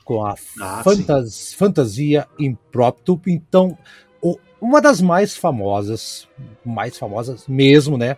Com 0.05 0.24
a 0.24 0.35
ah, 0.60 0.82
fantas, 0.82 1.55
fantasia 1.55 2.27
impróprio. 2.36 3.20
Então, 3.28 3.78
o, 4.20 4.36
uma 4.60 4.81
das 4.81 5.01
mais 5.01 5.36
famosas, 5.36 6.27
mais 6.64 6.98
famosas 6.98 7.47
mesmo, 7.47 7.97
né? 7.97 8.16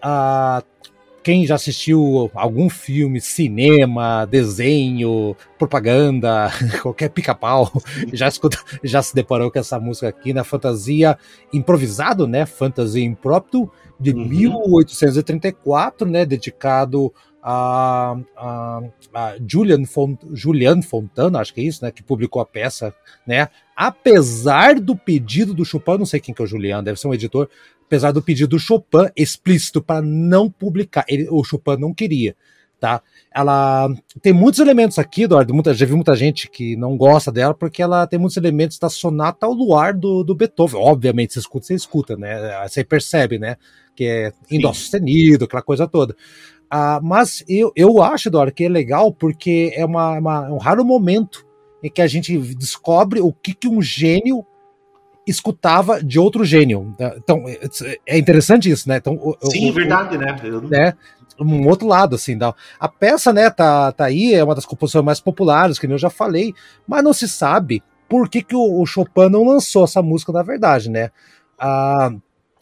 A 0.00 0.62
quem 1.24 1.46
já 1.46 1.54
assistiu 1.54 2.30
algum 2.34 2.68
filme, 2.68 3.18
cinema, 3.18 4.26
desenho, 4.26 5.34
propaganda, 5.58 6.50
qualquer 6.82 7.08
pica-pau, 7.08 7.72
já, 8.12 8.28
escuta, 8.28 8.58
já 8.84 9.02
se 9.02 9.14
deparou 9.14 9.50
com 9.50 9.58
essa 9.58 9.80
música 9.80 10.08
aqui 10.08 10.34
na? 10.34 10.44
Fantasia 10.44 11.18
Improvisado, 11.52 12.26
né? 12.26 12.44
Fantasia 12.44 13.02
Impróprio, 13.02 13.70
de 13.98 14.12
uhum. 14.12 14.28
1834, 14.28 16.06
né? 16.06 16.26
Dedicado 16.26 17.10
a, 17.42 18.16
a, 18.36 18.82
a 19.12 19.34
Julian, 19.46 19.84
Font, 19.84 20.18
Julian 20.32 20.80
Fontana, 20.80 21.40
acho 21.40 21.52
que 21.52 21.60
é 21.60 21.64
isso, 21.64 21.84
né? 21.84 21.90
Que 21.90 22.02
publicou 22.02 22.40
a 22.40 22.46
peça, 22.46 22.94
né? 23.26 23.48
Apesar 23.76 24.80
do 24.80 24.96
pedido 24.96 25.52
do 25.52 25.64
Chopin, 25.64 25.98
não 25.98 26.06
sei 26.06 26.20
quem 26.20 26.34
que 26.34 26.40
é 26.40 26.44
o 26.44 26.48
Julian, 26.48 26.82
deve 26.82 26.98
ser 26.98 27.08
um 27.08 27.14
editor, 27.14 27.48
apesar 27.86 28.12
do 28.12 28.22
pedido 28.22 28.50
do 28.50 28.58
Chopin 28.58 29.08
explícito 29.16 29.82
para 29.82 30.02
não 30.02 30.50
publicar. 30.50 31.04
Ele, 31.08 31.28
o 31.30 31.42
Chopin 31.44 31.76
não 31.78 31.92
queria. 31.92 32.34
Tá? 32.80 33.00
Ela 33.34 33.88
tem 34.20 34.32
muitos 34.32 34.60
elementos 34.60 34.98
aqui, 34.98 35.22
Eduardo. 35.22 35.54
Muita, 35.54 35.72
já 35.72 35.86
vi 35.86 35.94
muita 35.94 36.14
gente 36.14 36.50
que 36.50 36.76
não 36.76 36.96
gosta 36.96 37.32
dela 37.32 37.54
porque 37.54 37.80
ela 37.80 38.06
tem 38.06 38.18
muitos 38.18 38.36
elementos 38.36 38.78
da 38.78 38.90
sonata 38.90 39.46
ao 39.46 39.52
luar 39.52 39.94
do, 39.94 40.22
do 40.22 40.34
Beethoven. 40.34 40.80
Obviamente, 40.80 41.32
você 41.32 41.38
escuta, 41.38 41.66
você 41.66 41.74
escuta, 41.74 42.16
né? 42.16 42.68
Você 42.68 42.84
percebe, 42.84 43.38
né? 43.38 43.56
Que 43.96 44.04
é 44.04 44.32
em 44.50 44.60
dó 44.60 44.72
sustenido, 44.72 45.46
aquela 45.46 45.62
coisa 45.62 45.86
toda. 45.86 46.14
Ah, 46.68 47.00
mas 47.02 47.42
eu, 47.48 47.72
eu 47.74 48.02
acho, 48.02 48.28
Eduardo, 48.28 48.52
que 48.52 48.64
é 48.64 48.68
legal 48.68 49.12
porque 49.12 49.72
é 49.74 49.84
uma, 49.84 50.18
uma, 50.18 50.52
um 50.52 50.58
raro 50.58 50.84
momento 50.84 51.46
em 51.82 51.90
que 51.90 52.02
a 52.02 52.06
gente 52.06 52.36
descobre 52.54 53.20
o 53.20 53.32
que, 53.32 53.54
que 53.54 53.68
um 53.68 53.80
gênio 53.80 54.44
escutava 55.26 56.02
de 56.02 56.18
outro 56.18 56.44
gênio. 56.44 56.94
Então, 57.16 57.44
é 58.06 58.18
interessante 58.18 58.70
isso, 58.70 58.88
né? 58.88 58.96
Então, 58.96 59.18
Sim, 59.42 59.70
o, 59.70 59.72
verdade, 59.72 60.18
né? 60.18 60.36
Eu... 60.42 60.60
né? 60.62 60.94
Um 61.40 61.66
outro 61.66 61.88
lado, 61.88 62.14
assim, 62.14 62.38
da... 62.38 62.54
a 62.78 62.88
peça, 62.88 63.32
né, 63.32 63.50
tá, 63.50 63.90
tá 63.90 64.04
aí, 64.04 64.34
é 64.34 64.44
uma 64.44 64.54
das 64.54 64.64
composições 64.64 65.04
mais 65.04 65.18
populares, 65.18 65.78
que 65.80 65.86
eu 65.86 65.98
já 65.98 66.08
falei, 66.08 66.54
mas 66.86 67.02
não 67.02 67.12
se 67.12 67.28
sabe 67.28 67.82
por 68.08 68.28
que, 68.28 68.42
que 68.42 68.54
o, 68.54 68.80
o 68.80 68.86
Chopin 68.86 69.28
não 69.28 69.44
lançou 69.44 69.82
essa 69.84 70.00
música, 70.00 70.30
na 70.30 70.42
verdade, 70.42 70.88
né? 70.88 71.10
Ah, 71.58 72.12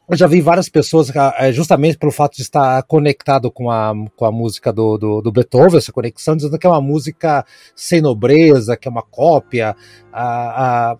eu 0.09 0.17
já 0.17 0.27
vi 0.27 0.41
várias 0.41 0.69
pessoas, 0.69 1.15
ah, 1.17 1.35
é, 1.39 1.53
justamente 1.53 1.97
pelo 1.97 2.13
fato 2.13 2.37
de 2.37 2.43
estar 2.43 2.83
conectado 2.85 3.51
com 3.51 3.71
a, 3.71 3.93
com 4.17 4.25
a 4.25 4.33
música 4.33 4.73
do, 4.73 4.99
do, 4.99 5.21
do 5.23 5.33
Beethoven, 5.33 5.79
essa 5.79 5.93
conexão, 5.93 6.37
dizendo 6.37 6.59
que 6.59 6.67
é 6.67 6.71
uma 6.71 6.81
música 6.81 7.45
sem 7.75 8.01
nobreza, 8.01 8.77
que 8.77 8.89
é 8.89 8.91
uma 8.91 9.03
cópia. 9.03 9.77
A, 10.13 10.93
a, 10.93 10.97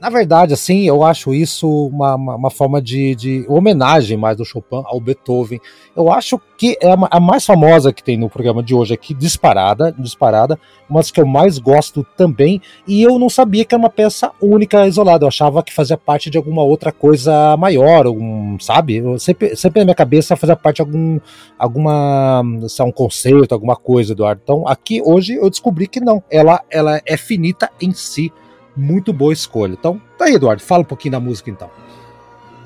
na 0.00 0.08
verdade, 0.08 0.54
assim, 0.54 0.86
eu 0.86 1.02
acho 1.02 1.34
isso 1.34 1.68
uma, 1.88 2.14
uma, 2.14 2.36
uma 2.36 2.50
forma 2.50 2.80
de, 2.80 3.14
de, 3.14 3.44
homenagem 3.48 4.16
mais 4.16 4.36
do 4.36 4.44
Chopin 4.44 4.82
ao 4.84 5.00
Beethoven. 5.00 5.60
Eu 5.94 6.10
acho 6.10 6.40
que 6.56 6.78
é 6.80 6.90
a, 6.90 6.96
a, 7.10 7.20
mais 7.20 7.44
famosa 7.44 7.92
que 7.92 8.02
tem 8.02 8.16
no 8.16 8.30
programa 8.30 8.62
de 8.62 8.74
hoje 8.74 8.94
aqui, 8.94 9.12
disparada, 9.12 9.94
disparada, 9.98 10.58
mas 10.88 11.10
que 11.10 11.20
eu 11.20 11.26
mais 11.26 11.58
gosto 11.58 12.06
também. 12.16 12.60
E 12.86 13.02
eu 13.02 13.18
não 13.18 13.28
sabia 13.28 13.64
que 13.64 13.74
era 13.74 13.82
uma 13.82 13.90
peça 13.90 14.30
única, 14.40 14.86
isolada. 14.86 15.24
Eu 15.24 15.28
achava 15.28 15.62
que 15.62 15.72
fazia 15.72 15.96
parte 15.96 16.30
de 16.30 16.38
alguma 16.38 16.62
outra 16.62 16.92
coisa 16.92 17.56
maior, 17.56 18.06
algum, 18.06 18.58
sabe? 18.60 18.96
Eu 18.96 19.18
sempre, 19.18 19.56
sempre 19.56 19.80
na 19.80 19.86
minha 19.86 19.94
cabeça 19.94 20.36
fazia 20.36 20.56
parte 20.56 20.76
de 20.76 20.82
algum, 20.82 21.18
alguma, 21.58 22.42
sei, 22.68 22.84
um 22.84 22.92
conceito, 22.92 23.52
alguma 23.52 23.76
coisa, 23.76 24.12
Eduardo. 24.12 24.40
Então, 24.42 24.66
aqui 24.66 25.02
hoje 25.04 25.34
eu 25.34 25.50
descobri 25.50 25.86
que 25.86 26.00
não. 26.00 26.22
Ela, 26.30 26.62
ela 26.70 27.00
é 27.04 27.16
finita 27.16 27.70
em 27.80 27.92
si 27.92 28.32
muito 28.76 29.12
boa 29.12 29.32
escolha. 29.32 29.72
Então, 29.72 30.00
tá 30.18 30.26
aí, 30.26 30.34
Eduardo, 30.34 30.62
fala 30.62 30.82
um 30.82 30.86
pouquinho 30.86 31.12
da 31.12 31.20
música 31.20 31.50
então. 31.50 31.70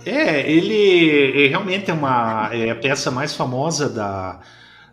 É, 0.04 0.50
ele 0.50 1.48
realmente 1.48 1.90
é 1.90 1.94
uma 1.94 2.48
é 2.52 2.70
a 2.70 2.74
peça 2.74 3.10
mais 3.10 3.34
famosa 3.34 3.88
da, 3.88 4.40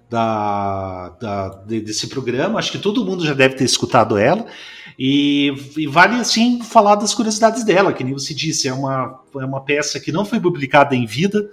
da, 0.10 1.10
da, 1.20 1.50
desse 1.66 2.08
programa. 2.08 2.60
Acho 2.60 2.72
que 2.72 2.78
todo 2.78 3.06
mundo 3.06 3.26
já 3.26 3.34
deve 3.34 3.56
ter 3.56 3.64
escutado 3.64 4.18
ela. 4.18 4.46
E, 5.00 5.54
e, 5.78 5.86
vale 5.88 6.16
assim 6.16 6.62
falar 6.62 6.96
das 6.96 7.14
curiosidades 7.14 7.64
dela, 7.64 7.94
que 7.94 8.04
nem 8.04 8.14
você 8.14 8.34
disse, 8.34 8.68
é 8.68 8.74
uma, 8.74 9.22
é 9.36 9.46
uma 9.46 9.62
peça 9.62 10.00
que 10.00 10.12
não 10.12 10.26
foi 10.26 10.40
publicada 10.40 10.96
em 10.96 11.06
vida 11.06 11.48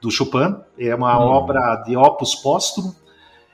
do 0.00 0.10
Chopin, 0.10 0.56
é 0.78 0.94
uma 0.94 1.16
hum. 1.18 1.28
obra 1.28 1.76
de 1.86 1.96
opus 1.96 2.34
póstumo, 2.34 2.96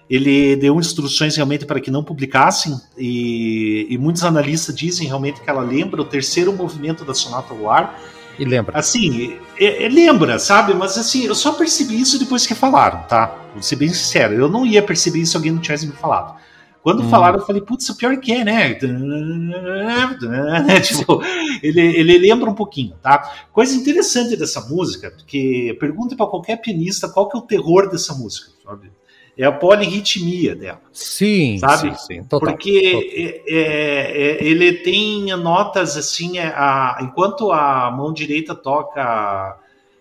ele 0.08 0.56
deu 0.56 0.78
instruções 0.78 1.36
realmente 1.36 1.66
para 1.66 1.80
que 1.80 1.90
não 1.90 2.02
publicassem, 2.02 2.80
e, 2.96 3.86
e, 3.90 3.98
muitos 3.98 4.22
analistas 4.22 4.74
dizem 4.74 5.06
realmente 5.06 5.40
que 5.40 5.50
ela 5.50 5.62
lembra 5.62 6.00
o 6.00 6.04
terceiro 6.04 6.52
movimento 6.52 7.04
da 7.04 7.12
Sonata 7.12 7.52
ao 7.52 7.68
Ar. 7.68 8.00
E 8.38 8.44
lembra. 8.44 8.78
Assim, 8.78 9.38
é, 9.58 9.84
é, 9.84 9.88
lembra, 9.88 10.38
sabe? 10.38 10.74
Mas 10.74 10.98
assim, 10.98 11.24
eu 11.24 11.34
só 11.34 11.52
percebi 11.52 12.00
isso 12.00 12.18
depois 12.18 12.46
que 12.46 12.54
falaram, 12.54 13.02
tá? 13.04 13.34
Vou 13.54 13.62
ser 13.62 13.76
bem 13.76 13.88
sincero, 13.88 14.34
eu 14.34 14.48
não 14.48 14.66
ia 14.66 14.82
perceber 14.82 15.20
isso 15.20 15.32
se 15.32 15.36
alguém 15.36 15.52
não 15.52 15.60
tivesse 15.60 15.86
me 15.86 15.92
falado. 15.92 16.36
Quando 16.82 17.02
hum. 17.02 17.08
falaram, 17.08 17.40
eu 17.40 17.44
falei, 17.44 17.62
putz, 17.62 17.88
o 17.88 17.96
pior 17.96 18.16
que 18.18 18.30
é, 18.30 18.44
né? 18.44 18.74
tipo, 20.80 21.20
ele, 21.60 21.80
ele 21.80 22.18
lembra 22.18 22.48
um 22.48 22.54
pouquinho, 22.54 22.94
tá? 23.02 23.48
Coisa 23.52 23.74
interessante 23.74 24.36
dessa 24.36 24.60
música, 24.68 25.10
porque 25.10 25.76
pergunta 25.80 26.14
para 26.14 26.28
qualquer 26.28 26.58
pianista 26.58 27.08
qual 27.08 27.28
que 27.28 27.36
é 27.36 27.40
o 27.40 27.42
terror 27.42 27.90
dessa 27.90 28.14
música, 28.14 28.52
sabe? 28.64 28.88
É 29.36 29.44
a 29.44 29.52
polirritmia 29.52 30.54
dela. 30.54 30.80
Sim, 30.92 31.58
sabe? 31.58 31.90
Sim, 31.90 32.06
sim. 32.06 32.24
Total, 32.24 32.50
Porque 32.50 32.80
total. 32.80 33.02
É, 33.12 33.42
é, 33.48 34.38
é, 34.38 34.44
ele 34.44 34.72
tem 34.72 35.26
notas 35.36 35.96
assim, 35.96 36.38
é, 36.38 36.46
a, 36.46 36.98
enquanto 37.02 37.52
a 37.52 37.90
mão 37.90 38.12
direita 38.12 38.54
toca 38.54 39.58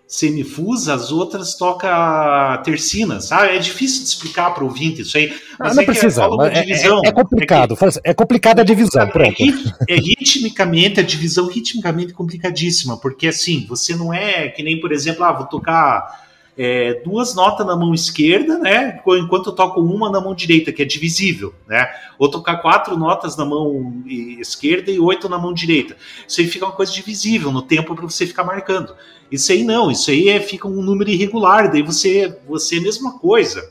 semifusa, 0.08 0.94
as 0.94 1.12
outras 1.12 1.56
toca 1.56 2.62
tercina, 2.64 3.20
sabe? 3.20 3.56
É 3.56 3.60
difícil 3.60 4.04
de 4.04 4.10
explicar 4.10 4.54
para 4.54 4.64
o 4.64 4.68
ouvinte 4.68 5.02
isso 5.02 5.18
aí. 5.18 5.34
Mas 5.60 5.70
não, 5.70 5.76
não 5.76 5.84
é 5.84 5.86
precisa, 5.86 6.24
é, 6.24 6.62
divisão, 6.62 7.02
é, 7.04 7.12
complicado, 7.12 7.78
é, 8.04 8.14
complicada 8.14 8.62
a 8.62 8.66
divisão, 8.66 9.08
pronto. 9.10 9.36
É, 9.90 9.96
ritmicamente, 9.96 11.00
a 11.00 11.04
divisão 11.04 11.48
ritmicamente 11.48 12.14
complicadíssima, 12.14 12.98
porque 12.98 13.28
assim, 13.28 13.66
você 13.68 13.96
não 13.96 14.14
é 14.14 14.48
que 14.48 14.64
nem, 14.64 14.80
por 14.80 14.92
exemplo, 14.92 15.24
ah, 15.26 15.34
vou 15.34 15.48
tocar 15.48 16.25
é, 16.58 17.02
duas 17.04 17.36
notas 17.36 17.66
na 17.66 17.76
mão 17.76 17.94
esquerda, 17.94 18.58
né? 18.58 19.02
Enquanto 19.06 19.48
eu 19.48 19.54
toco 19.54 19.82
uma 19.82 20.10
na 20.10 20.22
mão 20.22 20.34
direita, 20.34 20.72
que 20.72 20.82
é 20.82 20.86
divisível, 20.86 21.54
né? 21.68 21.88
Ou 22.18 22.30
tocar 22.30 22.58
quatro 22.58 22.98
notas 22.98 23.36
na 23.36 23.44
mão 23.44 24.04
esquerda 24.40 24.90
e 24.90 25.00
oito 25.00 25.28
na 25.28 25.38
mão 25.38 25.54
direita. 25.54 25.98
Isso 26.28 26.40
aí 26.40 26.48
fica 26.48 26.66
uma 26.66 26.72
coisa 26.72 26.92
divisível 26.92 27.52
no 27.52 27.62
tempo 27.62 27.94
para 27.94 28.06
você 28.06 28.26
ficar 28.26 28.44
marcando. 28.44 28.96
Isso 29.32 29.52
aí 29.52 29.64
não, 29.64 29.92
isso 29.92 30.10
aí 30.12 30.30
é, 30.30 30.40
fica 30.40 30.68
um 30.68 30.82
número 30.82 31.10
irregular, 31.10 31.72
daí 31.72 31.82
você, 31.82 32.38
você 32.48 32.76
é 32.76 32.80
a 32.80 32.84
mesma 32.84 33.20
coisa 33.20 33.70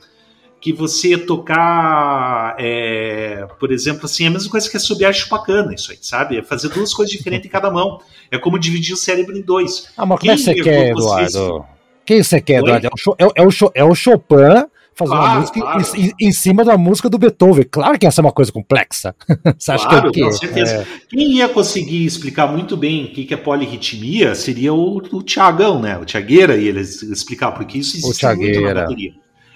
que 0.61 0.73
você 0.73 1.17
tocar, 1.17 2.57
é, 2.59 3.47
por 3.61 3.71
exemplo, 3.71 4.07
assim, 4.07 4.25
é 4.25 4.29
a 4.29 4.31
mesma 4.31 4.51
coisa 4.51 4.69
que 4.69 4.77
é 4.77 4.81
subir 4.81 5.05
a 5.05 5.13
chupacana, 5.13 5.75
isso 5.75 5.93
aí, 5.93 5.99
sabe? 6.01 6.39
É 6.39 6.43
fazer 6.43 6.71
duas 6.71 6.93
coisas 6.93 7.15
diferentes 7.15 7.47
em 7.47 7.51
cada 7.51 7.71
mão. 7.71 8.01
É 8.31 8.39
como 8.39 8.59
dividir 8.59 8.95
o 8.95 8.97
cérebro 8.97 9.37
em 9.37 9.43
dois. 9.43 9.91
Ah, 9.95 10.07
mas 10.07 10.19
como 10.19 10.33
é 10.33 10.37
que 10.37 10.43
você 10.43 10.55
quer, 10.55 10.91
Eduardo? 10.91 11.67
Quem 12.05 12.23
você 12.23 12.41
quer, 12.41 12.61
Eduardo? 12.61 12.87
É 12.87 12.91
o, 12.91 13.15
é, 13.19 13.43
é, 13.43 13.47
o, 13.47 13.51
é 13.75 13.85
o 13.85 13.95
Chopin 13.95 14.67
fazer 14.95 15.11
claro, 15.11 15.31
uma 15.31 15.41
música 15.41 15.61
claro. 15.61 15.83
em, 15.97 16.13
em, 16.21 16.33
cima 16.33 16.65
da 16.65 16.79
música 16.79 17.11
do 17.11 17.19
Beethoven. 17.19 17.67
Claro 17.71 17.99
que 17.99 18.07
essa 18.07 18.21
é 18.21 18.23
uma 18.23 18.33
coisa 18.33 18.53
complexa. 18.53 19.15
Você 19.59 19.73
acha 19.73 19.89
claro, 19.89 20.13
que 20.13 20.21
é 20.21 20.25
o 20.25 20.29
quê? 20.29 20.33
Com 20.33 20.39
certeza. 20.39 20.75
É... 20.75 20.87
Quem 21.09 21.33
ia 21.33 21.49
conseguir 21.49 22.05
explicar 22.05 22.47
muito 22.47 22.77
bem 22.77 23.05
o 23.05 23.09
que 23.13 23.35
é 23.35 23.37
polirritmia 23.37 24.35
seria 24.35 24.73
o, 24.73 24.99
o 24.99 25.23
Tiagão, 25.23 25.81
né? 25.81 25.99
O 25.99 26.05
Tiagueira 26.05 26.57
ia 26.57 26.73
explicar, 26.81 27.53
porque 27.53 27.79
isso 27.79 27.97
existe 27.97 28.27
muito 28.37 28.61
na 28.61 28.75
bateria. 28.75 29.13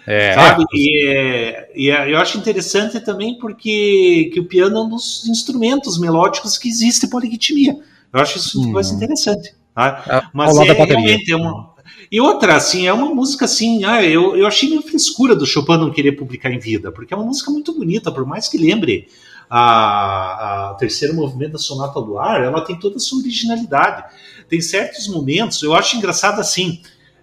É, 0.07 0.33
sabe? 0.33 0.65
É. 0.75 1.69
E, 1.77 1.87
e, 1.87 1.89
eu 1.91 2.19
acho 2.19 2.39
interessante 2.39 2.99
também 2.99 3.39
porque 3.39 4.31
que 4.33 4.41
o 4.41 4.45
piano 4.45 4.79
é 4.79 4.81
um 4.81 4.89
dos 4.89 5.29
instrumentos 5.29 5.99
melódicos 5.99 6.57
que 6.57 6.67
existe 6.69 7.07
polirritmia. 7.09 7.77
Eu 8.11 8.21
acho 8.21 8.39
isso 8.39 8.59
uma 8.59 8.73
coisa 8.73 8.93
hum. 8.93 8.97
interessante. 8.97 9.55
Tá? 9.75 10.03
É, 10.09 10.23
Mas 10.33 10.57
é, 10.57 10.73
realmente 10.73 11.31
é 11.31 11.37
uma, 11.37 11.75
e 12.11 12.21
outra, 12.21 12.57
assim, 12.57 12.87
é 12.87 12.93
uma 12.93 13.15
música 13.15 13.45
assim, 13.45 13.85
ah, 13.85 14.05
eu, 14.05 14.37
eu 14.37 14.47
achei 14.47 14.69
meio 14.69 14.83
frescura 14.83 15.35
do 15.35 15.47
Chopin 15.47 15.79
não 15.79 15.91
querer 15.91 16.13
publicar 16.13 16.51
em 16.51 16.59
vida, 16.59 16.91
porque 16.93 17.13
é 17.13 17.17
uma 17.17 17.27
música 17.27 17.51
muito 17.51 17.73
bonita, 17.73 18.11
por 18.11 18.27
mais 18.27 18.49
que 18.49 18.59
lembre 18.59 19.09
a, 19.49 20.71
a 20.71 20.75
terceiro 20.75 21.15
movimento 21.15 21.53
da 21.53 21.59
Sonata 21.59 22.01
do 22.01 22.19
Ar, 22.19 22.43
ela 22.43 22.61
tem 22.61 22.79
toda 22.79 22.97
a 22.97 23.01
sua 23.01 23.21
originalidade. 23.21 24.05
Tem 24.49 24.61
certos 24.61 25.09
momentos, 25.09 25.63
eu 25.63 25.75
acho 25.75 25.97
engraçado 25.97 26.41
assim, 26.41 26.81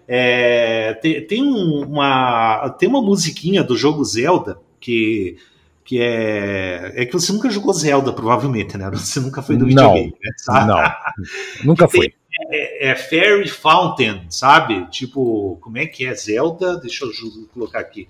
é, 0.08 0.94
tem, 0.94 1.26
tem, 1.26 1.42
uma, 1.42 2.68
tem 2.78 2.88
uma 2.88 3.02
musiquinha 3.02 3.62
do 3.62 3.76
jogo 3.76 4.04
Zelda 4.04 4.58
que 4.80 5.36
que 5.86 6.00
é. 6.00 6.92
É 6.96 7.06
que 7.06 7.12
você 7.12 7.32
nunca 7.32 7.48
jogou 7.48 7.72
Zelda, 7.72 8.12
provavelmente, 8.12 8.76
né? 8.76 8.90
Você 8.90 9.20
nunca 9.20 9.40
foi 9.40 9.56
do 9.56 9.66
videogame, 9.66 10.12
não, 10.48 10.54
né? 10.54 10.66
Não, 10.66 11.62
nunca 11.64 11.88
fui. 11.88 12.12
É, 12.50 12.90
é, 12.90 12.94
Fairy 12.94 13.48
Fountain, 13.48 14.22
sabe? 14.28 14.86
Tipo, 14.90 15.58
como 15.60 15.78
é 15.78 15.86
que 15.86 16.04
é 16.04 16.14
Zelda? 16.14 16.78
Deixa 16.78 17.04
eu 17.04 17.10
colocar 17.52 17.80
aqui. 17.80 18.08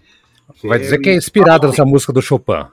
Vai 0.65 0.79
dizer 0.79 0.99
que 0.99 1.11
é 1.11 1.15
inspirada 1.15 1.69
nessa 1.69 1.85
música 1.85 2.13
do 2.13 2.23
Chopin. 2.23 2.67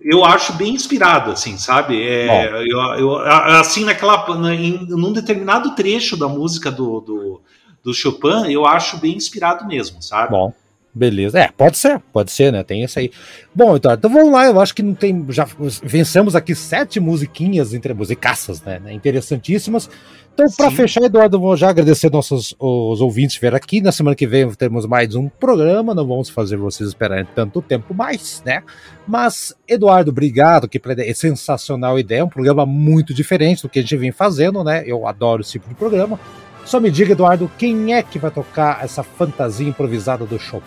Eu 0.00 0.24
acho 0.24 0.52
bem 0.54 0.74
inspirado, 0.74 1.30
assim, 1.30 1.56
sabe? 1.56 2.00
É, 2.02 2.48
eu, 2.68 2.78
eu, 2.98 3.16
assim, 3.18 3.84
naquela, 3.84 4.24
em, 4.52 4.86
num 4.86 5.12
determinado 5.12 5.74
trecho 5.74 6.16
da 6.16 6.28
música 6.28 6.70
do, 6.70 7.00
do, 7.00 7.42
do 7.82 7.94
Chopin, 7.94 8.50
eu 8.50 8.66
acho 8.66 8.98
bem 8.98 9.16
inspirado 9.16 9.66
mesmo, 9.66 10.02
sabe? 10.02 10.30
Bom. 10.30 10.52
Beleza. 10.94 11.40
É, 11.40 11.48
pode 11.48 11.76
ser, 11.76 12.00
pode 12.12 12.30
ser, 12.30 12.52
né? 12.52 12.62
Tem 12.62 12.84
isso 12.84 13.00
aí. 13.00 13.10
Bom, 13.52 13.76
então, 13.76 13.92
então 13.92 14.08
vamos 14.08 14.32
lá. 14.32 14.46
Eu 14.46 14.60
acho 14.60 14.72
que 14.72 14.82
não 14.82 14.94
tem. 14.94 15.26
Já 15.30 15.44
vencemos 15.82 16.36
aqui 16.36 16.54
sete 16.54 17.00
musiquinhas 17.00 17.74
entre 17.74 17.92
musicaças, 17.92 18.62
né? 18.62 18.80
Interessantíssimas. 18.92 19.90
Então, 20.34 20.46
para 20.56 20.68
fechar, 20.68 21.04
Eduardo, 21.04 21.38
vou 21.38 21.56
já 21.56 21.70
agradecer 21.70 22.10
nossos 22.10 22.56
os 22.58 23.00
ouvintes 23.00 23.36
ver 23.36 23.54
aqui. 23.54 23.80
Na 23.80 23.92
semana 23.92 24.16
que 24.16 24.26
vem 24.26 24.50
teremos 24.50 24.84
mais 24.84 25.14
um 25.14 25.28
programa. 25.28 25.94
Não 25.94 26.04
vamos 26.04 26.28
fazer 26.28 26.56
vocês 26.56 26.88
esperarem 26.88 27.24
tanto 27.36 27.62
tempo 27.62 27.94
mais, 27.94 28.42
né? 28.44 28.64
Mas, 29.06 29.54
Eduardo, 29.68 30.10
obrigado. 30.10 30.68
Que 30.68 30.80
é 30.98 31.14
sensacional 31.14 32.00
ideia. 32.00 32.18
É 32.18 32.24
um 32.24 32.28
programa 32.28 32.66
muito 32.66 33.14
diferente 33.14 33.62
do 33.62 33.68
que 33.68 33.78
a 33.78 33.82
gente 33.82 33.96
vem 33.96 34.10
fazendo, 34.10 34.64
né? 34.64 34.82
Eu 34.84 35.06
adoro 35.06 35.40
esse 35.40 35.52
tipo 35.52 35.68
de 35.68 35.74
programa. 35.76 36.18
Só 36.64 36.80
me 36.80 36.90
diga, 36.90 37.12
Eduardo, 37.12 37.48
quem 37.56 37.94
é 37.94 38.02
que 38.02 38.18
vai 38.18 38.32
tocar 38.32 38.82
essa 38.82 39.04
fantasia 39.04 39.68
improvisada 39.68 40.26
do 40.26 40.36
Chopin? 40.36 40.66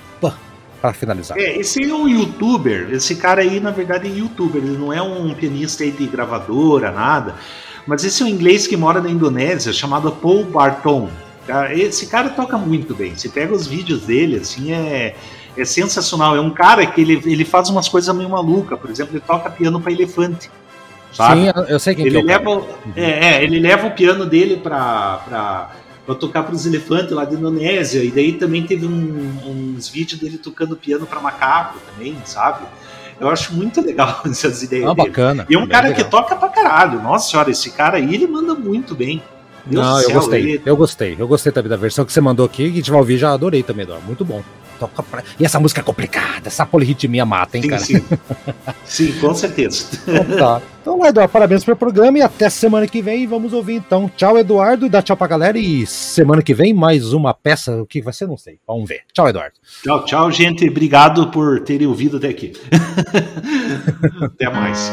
Para 0.80 0.94
finalizar. 0.94 1.38
É, 1.38 1.58
esse 1.58 1.84
é 1.84 1.94
um 1.94 2.08
youtuber. 2.08 2.90
Esse 2.92 3.16
cara 3.16 3.42
aí, 3.42 3.60
na 3.60 3.72
verdade, 3.72 4.08
é 4.08 4.12
youtuber. 4.12 4.64
Ele 4.64 4.78
não 4.78 4.94
é 4.94 5.02
um 5.02 5.34
pianista 5.34 5.84
aí 5.84 5.92
de 5.92 6.08
gravadora, 6.08 6.90
nada. 6.90 7.36
Mas 7.88 8.04
esse 8.04 8.22
é 8.22 8.26
um 8.26 8.30
inglês 8.30 8.68
que 8.68 8.76
mora 8.76 9.02
na 9.02 9.10
Indonésia, 9.10 9.72
chamado 9.72 10.12
Paul 10.12 10.44
Barton. 10.44 11.10
Esse 11.72 12.08
cara 12.08 12.30
toca 12.30 12.58
muito 12.58 12.94
bem. 12.94 13.16
Você 13.16 13.30
pega 13.30 13.56
os 13.56 13.66
vídeos 13.66 14.02
dele, 14.02 14.36
assim, 14.36 14.74
é, 14.74 15.16
é 15.56 15.66
sensacional. 15.66 16.36
É 16.36 16.42
um 16.42 16.50
cara 16.50 16.86
que 16.86 17.00
ele, 17.00 17.22
ele 17.26 17.46
faz 17.46 17.70
umas 17.70 17.88
coisas 17.88 18.14
meio 18.14 18.30
malucas. 18.30 18.78
Por 18.78 18.90
exemplo, 18.90 19.16
ele 19.16 19.24
toca 19.26 19.50
piano 19.50 19.80
para 19.80 19.94
elefante. 19.94 20.52
Sabe? 21.14 21.46
Sim, 21.46 21.52
eu 21.70 21.80
sei 21.80 21.96
quem 21.96 22.06
ele 22.06 22.22
que 22.22 22.30
é 22.30 22.38
leva, 22.38 22.68
é, 22.96 23.04
é, 23.04 23.44
ele 23.44 23.60
leva 23.60 23.88
o 23.88 23.92
piano 23.92 24.26
dele 24.26 24.58
para 24.58 25.72
para 26.08 26.16
tocar 26.16 26.44
para 26.44 26.56
os 26.56 26.66
elefantes 26.66 27.12
lá 27.12 27.26
da 27.26 27.34
Indonésia. 27.34 28.02
E 28.02 28.10
daí 28.10 28.32
também 28.32 28.64
teve 28.64 28.86
um, 28.86 29.76
uns 29.76 29.90
vídeos 29.90 30.22
dele 30.22 30.38
tocando 30.38 30.78
piano 30.78 31.06
para 31.06 31.20
macaco 31.20 31.80
também, 31.92 32.16
sabe? 32.24 32.66
Eu 33.20 33.30
acho 33.30 33.54
muito 33.54 33.82
legal 33.82 34.22
essas 34.26 34.62
ideias. 34.64 34.90
Ah, 34.90 34.94
dele. 34.94 35.08
bacana. 35.08 35.46
E 35.50 35.56
é 35.56 35.60
um 35.60 35.68
cara 35.68 35.90
legal. 35.90 36.04
que 36.04 36.12
toca 36.12 36.36
pra 36.36 36.50
caralho. 36.50 37.02
Nossa 37.02 37.30
senhora, 37.30 37.50
esse 37.52 37.72
cara 37.72 37.98
aí, 37.98 38.14
ele 38.14 38.28
manda 38.28 38.54
muito 38.54 38.96
bem. 38.96 39.22
Deus 39.66 39.86
Não, 39.86 40.02
eu 40.02 40.12
gostei. 40.12 40.42
Ele... 40.42 40.62
Eu 40.66 40.78
gostei. 40.78 41.16
Eu 41.20 41.28
gostei 41.28 41.52
também 41.52 41.70
da 41.70 41.76
versão 41.78 42.06
que 42.06 42.14
você 42.14 42.22
mandou 42.22 42.46
aqui, 42.46 42.66
que 42.66 42.74
a 42.74 42.76
gente 42.76 42.92
vai 42.92 43.00
ouvir, 43.00 43.18
já 43.18 43.34
adorei 43.34 43.64
também, 43.64 43.84
Eduardo. 43.84 44.06
Muito 44.06 44.24
bom 44.24 44.42
toca 44.78 45.04
pra... 45.04 45.24
E 45.40 45.46
essa 45.46 45.60
música 45.60 45.82
é 45.82 45.84
complicada, 45.84 46.48
essa 46.48 46.66
polirritmia 46.66 47.26
mata, 47.26 47.58
hein, 47.58 47.64
sim, 47.64 47.70
cara? 47.70 47.82
Sim. 47.84 48.04
sim, 48.86 49.20
com 49.20 49.34
certeza. 49.34 49.88
Então, 50.08 50.38
tá. 50.38 50.62
Então, 50.88 51.06
Eduardo, 51.06 51.34
parabéns 51.34 51.66
pelo 51.66 51.76
programa 51.76 52.18
e 52.18 52.22
até 52.22 52.50
semana 52.50 52.88
que 52.88 53.02
vem. 53.02 53.28
Vamos 53.28 53.52
ouvir 53.52 53.76
então. 53.76 54.10
Tchau, 54.16 54.38
Eduardo, 54.38 54.88
dá 54.88 55.02
tchau 55.02 55.18
pra 55.18 55.28
galera 55.28 55.60
e 55.60 55.86
semana 55.86 56.42
que 56.42 56.54
vem 56.54 56.74
mais 56.74 57.12
uma 57.12 57.34
peça. 57.34 57.82
O 57.82 57.86
que 57.86 58.02
vai 58.02 58.14
ser? 58.14 58.26
Não 58.26 58.38
sei. 58.38 58.58
Vamos 58.66 58.88
ver. 58.88 59.02
Tchau, 59.12 59.28
Eduardo. 59.28 59.56
Tchau, 59.84 60.06
tchau, 60.06 60.32
gente. 60.32 60.68
Obrigado 60.70 61.30
por 61.30 61.60
terem 61.60 61.88
ouvido 61.88 62.16
até 62.16 62.30
aqui. 62.30 62.54
até 64.22 64.50
mais. 64.50 64.90